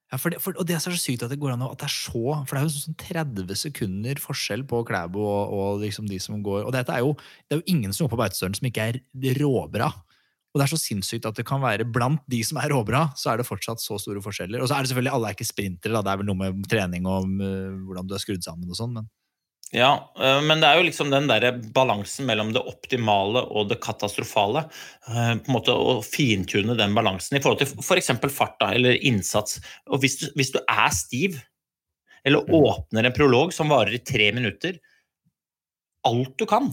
Ja, 0.08 0.16
for 0.16 0.32
det, 0.32 0.40
for, 0.40 0.56
og 0.56 0.64
det 0.64 0.72
er 0.72 0.80
så 0.80 0.94
sykt 0.96 1.22
at 1.26 1.32
det 1.32 1.36
går 1.40 1.52
an 1.52 1.62
at 1.66 1.82
det 1.82 1.84
er 1.84 1.92
så 1.92 2.38
For 2.48 2.56
det 2.56 2.60
er 2.62 2.64
jo 2.64 2.72
sånn 2.72 2.96
30 3.02 3.58
sekunder 3.60 4.20
forskjell 4.24 4.62
på 4.68 4.80
Klæbo 4.88 5.20
og, 5.20 5.52
og 5.52 5.82
liksom 5.82 6.06
de 6.08 6.16
som 6.22 6.38
går 6.44 6.62
Og 6.64 6.72
dette 6.72 6.94
er 6.94 7.04
jo, 7.04 7.12
det 7.44 7.56
er 7.56 7.60
jo 7.60 7.74
ingen 7.74 7.92
som 7.92 8.06
går 8.06 8.14
på 8.14 8.20
Beitostølen 8.22 8.56
som 8.56 8.70
ikke 8.70 8.86
er 8.88 9.00
råbra. 9.36 9.90
Og 10.54 10.60
det 10.60 10.64
er 10.64 10.72
så 10.72 10.80
sinnssykt 10.80 11.28
at 11.28 11.36
det 11.36 11.44
kan 11.46 11.60
være 11.60 11.84
blant 11.92 12.22
de 12.30 12.40
som 12.46 12.56
er 12.60 12.72
råbra, 12.72 13.10
så 13.20 13.34
er 13.34 13.40
det 13.40 13.46
fortsatt 13.46 13.82
så 13.82 13.98
store 14.00 14.22
forskjeller. 14.24 14.62
Og 14.64 14.70
så 14.70 14.78
er 14.78 14.82
det 14.82 14.90
selvfølgelig 14.90 15.12
alle 15.12 15.28
er 15.28 15.36
ikke 15.36 15.46
sprintere, 15.46 15.92
da. 15.92 16.00
Det 16.06 16.12
er 16.14 16.20
vel 16.22 16.28
noe 16.30 16.40
med 16.40 16.64
trening 16.72 17.08
og 17.10 17.28
uh, 17.28 17.76
hvordan 17.84 18.08
du 18.08 18.16
er 18.16 18.22
skrudd 18.22 18.46
sammen 18.46 18.72
og 18.72 18.78
sånn, 18.78 18.96
men 18.96 19.10
Ja, 19.76 19.90
øh, 20.16 20.40
men 20.48 20.62
det 20.62 20.68
er 20.68 20.78
jo 20.78 20.86
liksom 20.86 21.10
den 21.12 21.28
der 21.28 21.50
balansen 21.76 22.24
mellom 22.28 22.54
det 22.56 22.62
optimale 22.70 23.42
og 23.52 23.68
det 23.68 23.80
katastrofale. 23.84 24.64
øh, 25.08 25.34
på 25.44 25.50
en 25.50 25.56
måte 25.58 25.74
Å 25.76 26.00
fintune 26.04 26.76
den 26.78 26.96
balansen 26.96 27.36
i 27.36 27.42
forhold 27.44 27.60
til 27.60 27.84
f.eks. 27.84 28.10
fart 28.32 28.56
da, 28.60 28.72
eller 28.72 28.96
innsats. 28.96 29.60
Og 29.86 30.00
hvis 30.00 30.16
du, 30.22 30.26
hvis 30.36 30.54
du 30.56 30.60
er 30.64 30.88
stiv, 30.96 31.36
eller 32.24 32.48
åpner 32.48 33.04
en 33.04 33.16
prolog 33.16 33.52
som 33.52 33.68
varer 33.68 33.94
i 33.94 34.04
tre 34.04 34.32
minutter, 34.32 34.80
alt 36.08 36.38
du 36.38 36.46
kan 36.48 36.72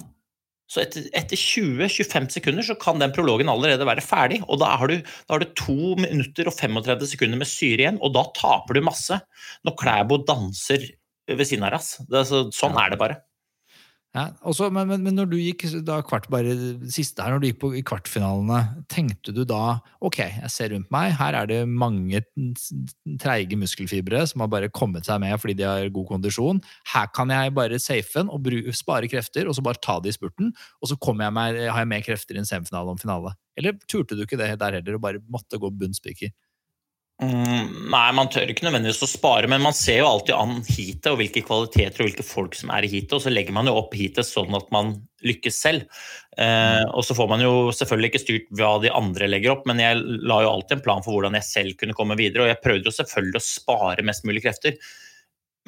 så 0.65 0.81
etter, 0.81 1.05
etter 1.13 1.37
20-25 1.37 2.31
sekunder 2.39 2.65
så 2.65 2.75
kan 2.81 2.97
den 3.01 3.13
prologen 3.13 3.51
allerede 3.51 3.85
være 3.85 4.03
ferdig. 4.03 4.39
Og 4.49 4.57
da 4.63 4.71
har, 4.79 4.89
du, 4.89 4.97
da 5.27 5.35
har 5.35 5.43
du 5.43 5.51
2 5.61 5.95
minutter 6.01 6.49
og 6.49 6.55
35 6.57 7.11
sekunder 7.11 7.37
med 7.41 7.49
syre 7.49 7.83
igjen, 7.83 7.99
og 8.01 8.15
da 8.15 8.25
taper 8.33 8.77
du 8.77 8.81
masse. 8.85 9.19
Når 9.65 9.77
Klæbo 9.81 10.17
danser 10.25 10.87
ved 11.27 11.47
siden 11.47 11.65
av 11.65 11.75
rass. 11.77 11.95
Det, 12.09 12.25
så, 12.29 12.45
sånn 12.53 12.77
er 12.81 12.93
det 12.93 13.01
bare. 13.01 13.21
Ja, 14.15 14.29
også, 14.47 14.69
men, 14.71 14.87
men, 14.87 15.11
når 15.17 15.27
du 15.27 15.35
gikk 15.35 15.65
da 15.83 15.97
kvart, 16.07 16.29
bare 16.31 16.53
siste 16.87 17.19
her, 17.19 17.33
når 17.33 17.41
du 17.41 17.47
gikk 17.49 17.57
på, 17.59 17.71
i 17.75 17.81
kvartfinalene, 17.83 18.85
tenkte 18.87 19.33
du 19.35 19.41
da 19.43 19.81
ok, 19.99 20.21
jeg 20.37 20.51
ser 20.53 20.71
rundt 20.71 20.87
meg, 20.93 21.09
her 21.19 21.35
er 21.35 21.49
det 21.49 21.57
mange 21.67 22.21
treige 23.19 23.59
muskelfibre 23.59 24.21
som 24.31 24.45
har 24.45 24.53
bare 24.53 24.71
kommet 24.71 25.09
seg 25.09 25.19
med 25.19 25.35
fordi 25.41 25.57
de 25.59 25.67
har 25.67 25.91
god 25.91 26.07
kondisjon. 26.13 26.63
Her 26.93 27.11
kan 27.11 27.33
jeg 27.35 27.55
bare 27.59 27.81
safe 27.83 28.21
den 28.21 28.31
og 28.31 28.45
bru, 28.45 28.61
spare 28.71 29.11
krefter, 29.11 29.51
og 29.51 29.59
så 29.59 29.65
bare 29.67 29.83
ta 29.83 29.97
det 29.99 30.13
i 30.13 30.15
spurten. 30.15 30.55
Og 30.79 30.93
så 30.93 30.95
jeg 30.95 31.35
med, 31.35 31.59
har 31.67 31.83
jeg 31.83 31.91
mer 31.91 32.07
krefter 32.07 32.39
i 32.39 32.43
en 32.45 32.47
semifinale 32.47 32.95
om 32.95 33.01
finale. 33.01 33.35
Eller 33.59 33.75
turte 33.83 34.15
du 34.15 34.23
ikke 34.23 34.39
det 34.39 34.53
der 34.61 34.79
heller, 34.79 34.95
og 34.95 35.03
bare 35.03 35.23
måtte 35.27 35.59
gå 35.59 35.75
bunnspiker? 35.75 36.31
Mm, 37.23 37.87
nei, 37.93 38.07
man 38.11 38.27
tør 38.27 38.49
ikke 38.51 38.65
nødvendigvis 38.65 39.05
å 39.05 39.07
spare, 39.07 39.47
men 39.47 39.61
man 39.63 39.75
ser 39.75 40.01
jo 40.01 40.07
alltid 40.09 40.35
an 40.35 40.57
heatet 40.67 41.07
og 41.13 41.21
hvilke 41.21 41.45
kvaliteter 41.47 42.03
og 42.03 42.09
hvilke 42.09 42.25
folk 42.27 42.57
som 42.59 42.73
er 42.75 42.83
i 42.83 42.89
heatet, 42.91 43.15
og 43.15 43.23
så 43.23 43.31
legger 43.31 43.55
man 43.55 43.69
jo 43.69 43.77
opp 43.79 43.95
heatet 43.95 44.27
sånn 44.27 44.51
at 44.57 44.67
man 44.75 44.91
lykkes 45.23 45.61
selv. 45.63 45.85
Eh, 46.35 46.83
og 46.91 47.07
så 47.07 47.15
får 47.15 47.31
man 47.31 47.45
jo 47.45 47.53
selvfølgelig 47.71 48.11
ikke 48.11 48.23
styrt 48.25 48.51
hva 48.59 48.73
de 48.83 48.91
andre 48.91 49.31
legger 49.31 49.55
opp, 49.55 49.63
men 49.69 49.79
jeg 49.79 50.03
la 50.27 50.41
jo 50.43 50.51
alltid 50.57 50.77
en 50.77 50.83
plan 50.89 51.07
for 51.07 51.15
hvordan 51.15 51.39
jeg 51.39 51.47
selv 51.47 51.79
kunne 51.79 51.95
komme 51.95 52.19
videre, 52.19 52.43
og 52.43 52.51
jeg 52.51 52.63
prøvde 52.65 52.91
jo 52.91 52.97
selvfølgelig 52.99 53.39
å 53.39 53.47
spare 53.47 54.07
mest 54.11 54.27
mulig 54.27 54.43
krefter. 54.43 54.75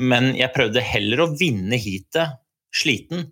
Men 0.04 0.34
jeg 0.36 0.52
prøvde 0.54 0.84
heller 0.84 1.24
å 1.24 1.32
vinne 1.40 1.80
heatet 1.80 2.36
sliten 2.76 3.30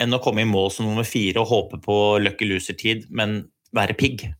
enn 0.00 0.16
å 0.16 0.24
komme 0.24 0.46
i 0.46 0.48
mål 0.48 0.72
som 0.72 0.88
nummer 0.88 1.04
fire 1.04 1.44
og 1.44 1.52
håpe 1.52 1.84
på 1.84 1.96
lucky 2.24 2.48
loser-tid, 2.48 3.10
men 3.12 3.42
være 3.76 4.00
pigg. 4.00 4.30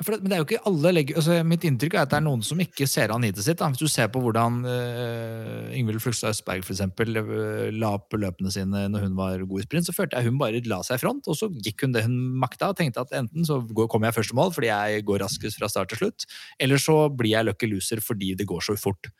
For 0.00 0.14
det, 0.14 0.18
men 0.22 0.30
det 0.30 0.36
er 0.36 0.40
jo 0.42 0.46
ikke 0.46 0.60
alle 0.70 0.92
legger, 0.96 1.18
altså 1.20 1.38
Mitt 1.46 1.64
inntrykk 1.68 1.96
er 1.96 2.06
at 2.06 2.12
det 2.12 2.18
er 2.18 2.24
noen 2.24 2.44
som 2.46 2.60
ikke 2.62 2.86
ser 2.90 3.12
an 3.14 3.26
hitet 3.26 3.44
sitt. 3.46 3.58
Da. 3.60 3.68
Hvis 3.72 3.82
du 3.82 3.90
ser 3.92 4.10
på 4.12 4.22
hvordan 4.24 4.60
uh, 4.64 5.72
Ingvild 5.76 6.02
Flugstad 6.04 6.32
Østberg 6.32 6.64
for 6.66 6.74
eksempel, 6.74 7.20
øh, 7.20 7.68
la 7.76 7.92
opp 7.98 8.14
løpene 8.16 8.52
sine 8.54 8.86
når 8.92 9.06
hun 9.06 9.18
var 9.18 9.44
god 9.48 9.62
i 9.62 9.66
sprint, 9.66 9.88
så 9.88 9.96
følte 9.96 10.18
jeg 10.18 10.30
hun 10.30 10.38
bare 10.40 10.62
la 10.68 10.80
seg 10.86 11.00
i 11.00 11.02
front, 11.02 11.28
og 11.28 11.38
så 11.38 11.50
gikk 11.52 11.86
hun 11.86 11.96
det 11.96 12.04
hun 12.06 12.16
makta. 12.42 12.70
og 12.72 12.78
tenkte 12.78 13.04
at 13.04 13.12
enten 13.18 13.48
så 13.48 13.60
kommer 13.82 14.08
jeg 14.08 14.18
første 14.20 14.38
mål 14.38 14.54
fordi 14.54 14.70
jeg 14.70 15.04
går 15.08 15.22
raskest 15.24 15.60
fra 15.60 15.70
start 15.72 15.92
til 15.92 16.04
slutt, 16.04 16.28
eller 16.62 16.80
så 16.80 16.96
blir 17.12 17.36
jeg 17.36 17.48
lucky 17.48 17.68
loser 17.70 18.02
fordi 18.04 18.34
det 18.38 18.48
går 18.48 18.64
så 18.64 18.78
fort. 18.80 19.12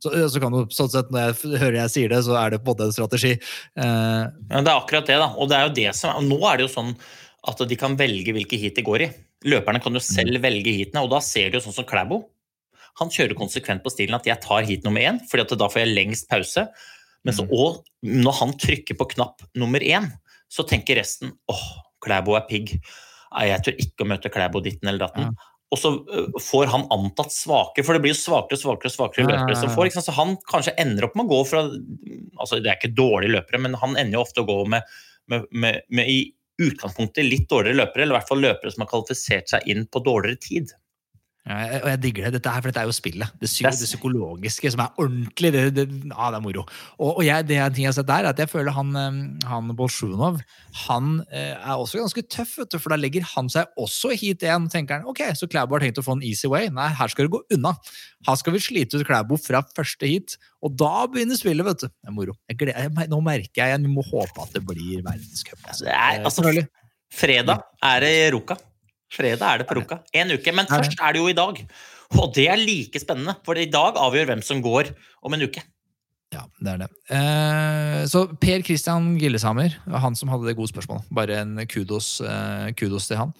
Så, 0.00 0.12
så 0.32 0.40
kan 0.40 0.54
du, 0.54 0.62
sånn 0.72 0.88
sett, 0.88 1.10
Når 1.12 1.26
jeg 1.26 1.58
hører 1.60 1.78
jeg 1.82 1.92
sier 1.92 2.12
det, 2.12 2.22
så 2.24 2.36
er 2.40 2.54
det 2.54 2.62
på 2.64 2.72
en 2.72 2.94
strategi. 2.94 3.34
Uh, 3.76 4.30
Ja, 4.48 4.62
det 4.64 4.70
er 4.70 4.76
akkurat 4.76 5.10
det, 5.10 5.18
da. 5.20 5.32
Og 5.36 5.50
det 5.50 5.58
er 5.58 5.66
jo 5.66 5.74
det 5.76 5.90
som 5.98 6.24
Nå 6.24 6.38
er 6.48 6.56
det 6.56 6.68
jo 6.68 6.72
sånn 6.72 6.94
at 7.50 7.60
de 7.68 7.76
kan 7.80 7.96
velge 8.00 8.32
hvilke 8.36 8.58
heat 8.60 8.76
de 8.76 8.84
går 8.84 9.04
i. 9.06 9.10
Løperne 9.48 9.80
kan 9.80 9.96
jo 9.96 10.02
selv 10.04 10.42
velge 10.44 10.74
heatene, 10.76 11.04
og 11.06 11.12
da 11.14 11.20
ser 11.24 11.50
du 11.50 11.58
jo 11.58 11.64
sånn 11.64 11.78
som 11.78 11.88
Klæbo. 11.88 12.22
Han 13.00 13.12
kjører 13.12 13.38
konsekvent 13.38 13.84
på 13.84 13.92
stilen 13.92 14.18
at 14.18 14.26
jeg 14.28 14.42
tar 14.42 14.66
heat 14.68 14.84
nummer 14.84 15.04
én, 15.04 15.20
fordi 15.30 15.46
at 15.46 15.54
da 15.60 15.68
får 15.70 15.84
jeg 15.84 15.94
lengst 15.94 16.28
pause. 16.30 16.66
Men 17.24 17.36
så, 17.36 17.46
og 17.48 17.84
når 18.04 18.36
han 18.40 18.56
trykker 18.60 18.98
på 18.98 19.08
knapp 19.14 19.44
nummer 19.60 19.84
én, 19.84 20.08
så 20.50 20.64
tenker 20.68 20.98
resten 21.00 21.32
åh, 21.52 21.68
Klæbo 22.04 22.34
er 22.36 22.44
pigg. 22.48 22.74
Jeg 23.30 23.62
tør 23.64 23.80
ikke 23.80 24.04
å 24.04 24.10
møte 24.10 24.32
Klæbo 24.32 24.62
ditten 24.64 24.90
eller 24.90 25.06
datten. 25.06 25.32
Og 25.70 25.78
så 25.78 25.92
får 26.42 26.70
han 26.72 26.88
antatt 26.90 27.30
svakere, 27.30 27.86
for 27.86 27.94
det 27.94 28.02
blir 28.02 28.14
jo 28.14 28.18
svakere 28.18 28.58
og 28.58 28.62
svakere, 28.64 28.90
svakere 28.90 29.22
Ja, 29.22 29.28
ja, 29.28 29.36
løpere 29.36 29.60
som 29.60 29.70
får. 29.76 29.92
Så 30.02 30.14
han 30.16 30.34
kanskje 30.50 30.74
ender 30.82 31.06
opp 31.06 31.14
med 31.18 31.28
å 31.28 31.30
gå 31.30 31.44
fra 31.46 31.62
altså 31.70 32.58
Det 32.58 32.72
er 32.72 32.80
ikke 32.80 32.96
dårlige 32.96 33.36
løpere, 33.36 33.60
men 33.62 33.76
han 33.78 33.94
ender 34.00 34.18
jo 34.18 34.24
ofte 34.24 34.42
å 34.42 34.48
gå 34.48 34.58
med, 34.72 34.98
med, 35.30 35.46
med, 35.52 35.84
med 35.94 36.10
i 36.10 36.18
utgangspunktet 36.60 37.26
litt 37.26 37.48
dårligere 37.50 37.82
løpere, 37.82 38.04
eller 38.04 38.16
i 38.16 38.18
hvert 38.18 38.30
fall 38.30 38.44
løpere 38.44 38.74
som 38.74 38.84
har 38.84 38.92
kvalifisert 38.92 39.52
seg 39.52 39.68
inn 39.72 39.86
på 39.88 40.02
dårligere 40.06 40.40
tid. 40.44 40.74
Og 41.50 41.88
jeg 41.88 42.00
digger 42.02 42.26
det. 42.26 42.34
Dette, 42.36 42.52
her, 42.52 42.60
for 42.60 42.70
dette 42.70 42.82
er 42.82 42.88
jo 42.90 42.94
spillet. 42.94 43.32
Det, 43.40 43.48
psy 43.48 43.64
Det 43.64 43.88
psykologiske 43.88 44.70
som 44.74 44.82
er 44.84 45.00
ordentlig. 45.00 45.50
Det, 45.54 45.62
det, 45.74 45.86
ja, 46.12 46.28
det 46.30 46.38
er 46.38 46.44
moro. 46.44 46.66
Og, 46.98 47.08
og 47.16 47.22
jeg, 47.24 47.46
det 47.48 47.56
er 47.56 47.64
en 47.64 47.74
ting 47.74 47.86
jeg 47.86 47.90
har 47.90 47.96
sett 47.96 48.10
der, 48.10 48.28
er 48.28 48.34
at 48.34 48.42
jeg 48.42 48.52
føler 48.52 48.76
han, 48.76 48.92
han 49.48 49.72
Bolsjunov 49.78 50.42
han 50.84 51.08
eh, 51.32 51.56
er 51.56 51.74
også 51.74 52.02
ganske 52.02 52.22
tøff, 52.30 52.52
vet 52.60 52.70
du, 52.74 52.78
for 52.82 52.92
da 52.92 52.98
legger 53.00 53.24
han 53.32 53.48
seg 53.52 53.72
også 53.80 54.12
hit 54.14 54.44
igjen. 54.44 54.68
1. 54.68 54.72
tenker 54.74 55.00
han, 55.00 55.08
ok, 55.10 55.24
Så 55.38 55.48
Klæbo 55.50 55.76
har 55.76 55.84
tenkt 55.86 55.98
å 56.02 56.06
få 56.06 56.18
en 56.18 56.24
easy 56.26 56.50
way. 56.50 56.68
Nei, 56.74 56.90
her 57.00 57.10
skal 57.12 57.26
du 57.26 57.34
gå 57.34 57.42
unna. 57.56 57.74
Her 58.28 58.38
skal 58.38 58.54
vi 58.54 58.62
slite 58.62 59.00
ut 59.00 59.06
Klæbo 59.08 59.40
fra 59.40 59.64
første 59.76 60.06
hit. 60.10 60.36
Og 60.60 60.76
da 60.78 61.06
begynner 61.10 61.38
spillet, 61.40 61.66
vet 61.66 61.82
du. 61.82 61.88
Det 61.88 62.12
er 62.12 62.16
moro. 62.16 62.36
Jeg 62.52 62.60
gleder, 62.60 63.06
nå 63.10 63.20
merker 63.24 63.64
jeg 63.64 63.74
jeg 63.74 63.92
må 63.92 64.04
håpe 64.06 64.44
at 64.44 64.54
det 64.56 64.62
blir 64.66 65.00
verdenscup. 65.06 65.58
Altså, 65.64 65.88
Eh, 65.90 66.20
altså, 66.20 66.66
fredag 67.10 67.64
er 67.82 68.04
det 68.04 68.16
Ruka. 68.36 68.56
Fredag 69.10 69.46
er 69.46 69.62
det 69.62 69.68
på 69.68 69.78
Ruka. 69.78 70.00
En 70.14 70.30
uke. 70.30 70.54
Men 70.54 70.70
først 70.70 70.96
er 70.98 71.16
det 71.16 71.22
jo 71.22 71.30
i 71.30 71.36
dag. 71.36 71.58
Og 72.18 72.32
det 72.34 72.46
er 72.50 72.58
like 72.58 73.02
spennende, 73.02 73.36
for 73.46 73.58
i 73.58 73.68
dag 73.70 73.98
avgjør 73.98 74.32
hvem 74.32 74.42
som 74.42 74.62
går 74.62 74.90
om 75.26 75.36
en 75.36 75.46
uke. 75.46 75.62
Ja, 76.30 76.44
det 76.62 76.70
er 76.70 76.78
det. 76.78 76.86
Eh, 77.10 78.04
så 78.06 78.22
Per 78.38 78.62
Christian 78.62 79.16
Gilleshammer, 79.18 79.74
han 79.90 80.14
som 80.14 80.30
hadde 80.30 80.46
det 80.46 80.54
gode 80.58 80.70
spørsmålet. 80.70 81.08
Bare 81.14 81.40
en 81.42 81.58
kudos, 81.66 82.20
eh, 82.22 82.70
kudos 82.78 83.08
til 83.10 83.18
han. 83.18 83.32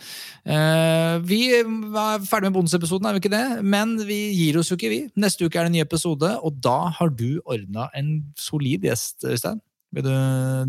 Eh, 0.43 1.23
vi 1.23 1.41
er 1.55 2.27
ferdig 2.27 2.51
med 2.51 2.59
bonusepisoden, 2.59 3.07
er 3.07 3.15
vi 3.15 3.23
ikke 3.23 3.31
det? 3.37 3.63
Men 3.63 3.95
vi 4.09 4.19
gir 4.35 4.59
oss 4.59 4.73
jo 4.73 4.79
ikke, 4.79 4.91
vi. 4.91 5.01
Neste 5.15 5.47
uke 5.47 5.55
er 5.55 5.69
det 5.69 5.71
en 5.71 5.79
ny 5.79 5.85
episode, 5.87 6.35
og 6.43 6.59
da 6.61 6.91
har 6.99 7.15
du 7.15 7.39
ordna 7.47 7.89
en 7.95 8.27
solid 8.37 8.83
gjest, 8.83 9.23
Øystein. 9.23 9.63
Vil 9.95 10.07
du 10.07 10.15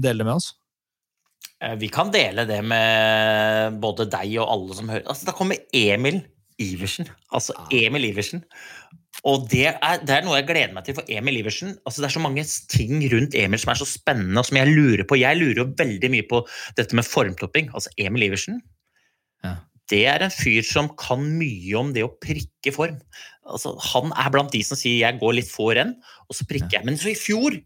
dele 0.01 0.21
det 0.21 0.25
med 0.25 0.37
oss? 0.37 0.53
Eh, 1.61 1.77
Vi 1.79 1.89
kan 1.93 2.11
dele 2.13 2.45
det 2.49 2.61
med 2.65 3.79
både 3.81 4.09
deg 4.09 4.37
og 4.41 4.53
alle 4.55 4.77
som 4.77 4.91
hører. 4.91 5.07
Altså, 5.07 5.27
da 5.29 5.35
kommer 5.37 5.61
Emil 5.73 6.21
Iversen. 6.61 7.09
Altså 7.33 7.55
Emil 7.73 8.09
Iversen. 8.11 8.43
Og 9.27 9.45
det 9.51 9.67
er, 9.69 10.01
det 10.01 10.13
er 10.15 10.23
noe 10.25 10.39
jeg 10.39 10.47
gleder 10.49 10.73
meg 10.73 10.85
til 10.87 10.95
for 10.97 11.09
Emil 11.11 11.41
Iversen. 11.41 11.75
Altså, 11.85 12.01
det 12.01 12.09
er 12.09 12.15
så 12.15 12.23
mange 12.23 12.45
ting 12.71 13.01
rundt 13.11 13.37
Emil 13.37 13.61
som 13.61 13.73
er 13.73 13.81
så 13.81 13.89
spennende, 13.89 14.39
og 14.41 14.47
som 14.47 14.57
jeg 14.57 14.71
lurer 14.71 15.03
på. 15.07 15.19
Jeg 15.19 15.37
lurer 15.37 15.61
jo 15.61 15.71
veldig 15.77 16.11
mye 16.13 16.27
på 16.29 16.41
dette 16.79 16.97
med 16.97 17.05
formtopping. 17.05 17.69
Altså 17.75 17.93
Emil 18.01 18.29
Iversen. 18.29 18.61
Ja. 19.45 19.57
Det 19.91 20.05
er 20.07 20.23
en 20.23 20.33
fyr 20.33 20.63
som 20.65 20.89
kan 20.97 21.25
mye 21.37 21.75
om 21.77 21.91
det 21.93 22.05
å 22.05 22.13
prikke 22.23 22.73
form. 22.73 23.01
Altså, 23.45 23.73
han 23.91 24.13
er 24.15 24.31
blant 24.33 24.53
de 24.53 24.61
som 24.63 24.79
sier 24.79 25.01
'jeg 25.01 25.19
går 25.19 25.33
litt 25.35 25.51
få 25.51 25.73
renn', 25.75 25.97
og 26.29 26.35
så 26.35 26.45
prikker 26.47 26.79
jeg. 26.79 26.85
Men 26.85 26.97
så 26.97 27.11
i 27.11 27.17
fjor 27.17 27.57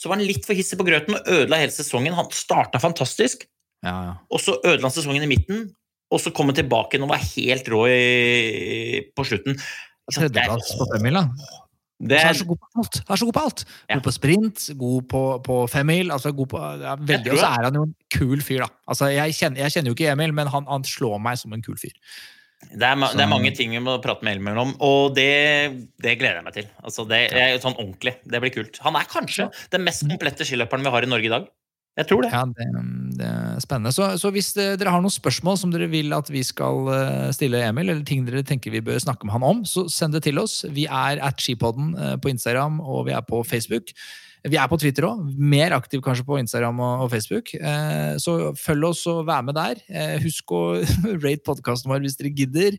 Så 0.00 0.08
var 0.08 0.16
han 0.16 0.24
litt 0.24 0.46
for 0.48 0.56
hissig 0.56 0.78
på 0.80 0.86
grøten 0.88 1.18
og 1.18 1.26
ødela 1.28 1.58
hele 1.60 1.74
sesongen. 1.74 2.14
Han 2.16 2.30
starta 2.32 2.80
fantastisk, 2.80 3.44
Ja, 3.84 3.92
ja. 4.06 4.14
og 4.32 4.40
så 4.40 4.54
ødela 4.64 4.88
han 4.88 4.94
sesongen 4.96 5.26
i 5.26 5.28
midten. 5.28 5.66
Og 6.10 6.18
så 6.24 6.32
kom 6.34 6.48
han 6.50 6.56
tilbake 6.58 6.98
og 6.98 7.10
var 7.12 7.20
helt 7.22 7.68
rå 7.70 7.84
i, 7.86 9.02
på 9.14 9.26
slutten. 9.28 9.54
Er- 9.60 10.16
Tredjeplass 10.16 10.72
på 10.80 10.86
femmil, 10.94 11.20
da. 11.20 11.26
Det 12.00 12.16
Så 12.16 12.24
han 12.24 12.32
er, 12.32 12.32
er 12.32 12.38
så 12.40 12.46
god 12.48 12.58
på 12.64 12.80
alt. 12.80 12.96
Er 13.12 13.16
så 13.20 13.26
god 13.28 13.34
på 13.36 13.40
alt. 13.44 13.62
Ja. 13.90 13.94
God 13.98 14.02
på 14.08 14.12
sprint, 14.16 14.64
god 14.80 15.02
på, 15.12 15.20
på 15.44 15.56
femmil. 15.68 16.10
Altså 16.10 16.32
god 16.32 16.48
på, 16.48 16.60
ja, 16.80 16.94
veldig, 16.96 17.32
og 17.34 17.38
så 17.42 17.50
er 17.52 17.66
han 17.68 17.76
jo 17.76 17.82
en 17.90 17.94
kul 18.16 18.40
fyr, 18.42 18.64
da. 18.64 18.68
Altså, 18.88 19.10
jeg, 19.12 19.34
kjenner, 19.36 19.60
jeg 19.66 19.74
kjenner 19.76 19.92
jo 19.92 19.98
ikke 19.98 20.08
Emil, 20.16 20.32
men 20.40 20.48
han, 20.50 20.64
han 20.72 20.86
slår 20.88 21.20
meg 21.20 21.36
som 21.38 21.52
en 21.52 21.62
kul 21.62 21.76
fyr. 21.78 21.92
Det, 22.60 22.86
er, 22.86 22.98
det 23.16 23.24
er 23.24 23.30
mange 23.30 23.50
ting 23.56 23.72
vi 23.72 23.80
må 23.82 23.96
prate 24.04 24.26
med 24.26 24.36
Elmer 24.36 24.58
om, 24.62 24.74
og 24.84 25.14
det, 25.16 25.30
det 26.02 26.18
gleder 26.20 26.38
jeg 26.38 26.46
meg 26.46 26.58
til. 26.58 26.68
Altså 26.84 27.06
det 27.08 27.22
er 27.32 27.56
sånn 27.62 27.78
ordentlig. 27.78 28.18
Det 28.22 28.42
blir 28.42 28.52
kult. 28.54 28.78
Han 28.84 28.98
er 29.00 29.08
kanskje 29.10 29.48
den 29.72 29.86
mest 29.86 30.04
komplette 30.06 30.46
skiløperen 30.46 30.84
vi 30.86 30.92
har 30.94 31.06
i 31.06 31.10
Norge 31.10 31.30
i 31.30 31.32
dag. 31.32 31.48
Jeg 31.98 32.06
tror 32.06 32.22
det. 32.22 32.30
Ja, 32.32 32.44
det, 32.46 32.66
det 33.18 33.26
er 33.26 33.62
spennende. 33.64 33.92
Så, 33.92 34.06
så 34.20 34.30
hvis 34.32 34.52
eh, 34.56 34.76
dere 34.78 34.92
har 34.94 35.02
noen 35.02 35.12
spørsmål 35.12 35.58
som 35.58 35.72
dere 35.74 35.88
vil 35.90 36.14
at 36.16 36.30
vi 36.30 36.42
skal 36.46 36.86
eh, 36.94 37.28
stille 37.34 37.64
Emil, 37.66 37.90
eller 37.90 38.06
ting 38.06 38.22
dere 38.28 38.44
tenker 38.46 38.72
vi 38.72 38.84
bør 38.84 39.00
snakke 39.02 39.26
med 39.26 39.34
han 39.34 39.46
om, 39.46 39.64
så 39.68 39.88
send 39.90 40.14
det 40.16 40.22
til 40.28 40.38
oss. 40.40 40.62
Vi 40.70 40.86
er 40.86 41.20
at 41.26 41.42
skipodden 41.42 41.92
eh, 41.98 42.16
på 42.22 42.30
Instagram, 42.32 42.78
og 42.80 43.08
vi 43.10 43.16
er 43.16 43.24
på 43.26 43.42
Facebook. 43.42 43.90
Vi 44.48 44.56
er 44.56 44.68
på 44.70 44.78
Twitter 44.80 45.04
òg. 45.04 45.20
Mer 45.36 45.74
aktiv 45.76 46.00
kanskje 46.04 46.24
på 46.24 46.38
Instagram 46.40 46.80
og, 46.80 47.06
Facebook. 47.12 47.52
Eh, 47.54 48.16
så 48.22 48.52
følg 48.56 48.88
oss 48.88 49.02
og 49.10 49.26
vær 49.28 49.44
med 49.44 49.58
der. 49.58 49.80
Eh, 49.92 50.16
husk 50.24 50.54
å 50.56 50.62
rate 51.24 51.44
podkasten 51.44 51.92
vår 51.92 52.04
hvis 52.06 52.16
dere 52.20 52.32
gidder. 52.32 52.78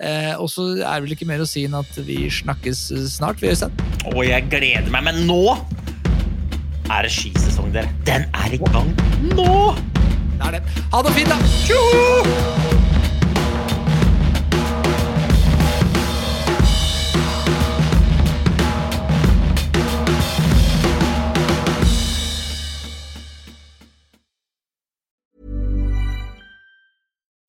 Eh, 0.00 0.32
og 0.38 0.48
så 0.52 0.70
er 0.78 0.86
det 0.88 1.04
vel 1.04 1.16
ikke 1.18 1.28
mer 1.28 1.44
å 1.44 1.48
si 1.48 1.66
enn 1.68 1.76
at 1.76 1.98
vi 2.08 2.24
snakkes 2.32 2.86
snart, 3.18 3.42
vi, 3.42 3.52
Øystein. 3.52 3.74
Og 4.14 4.22
jeg 4.24 4.48
gleder 4.52 4.88
meg. 4.92 5.10
Men 5.10 5.26
nå 5.28 5.42
er 6.92 7.04
det 7.04 7.12
skisesong, 7.12 7.72
dere. 7.74 7.92
Den 8.08 8.28
er 8.32 8.56
i 8.56 8.60
gang 8.64 8.94
nå! 9.34 9.74
Det 10.34 10.48
er 10.48 10.56
det. 10.58 10.64
Ha 10.92 11.04
det 11.04 11.18
fint, 11.18 11.30
da! 11.32 12.73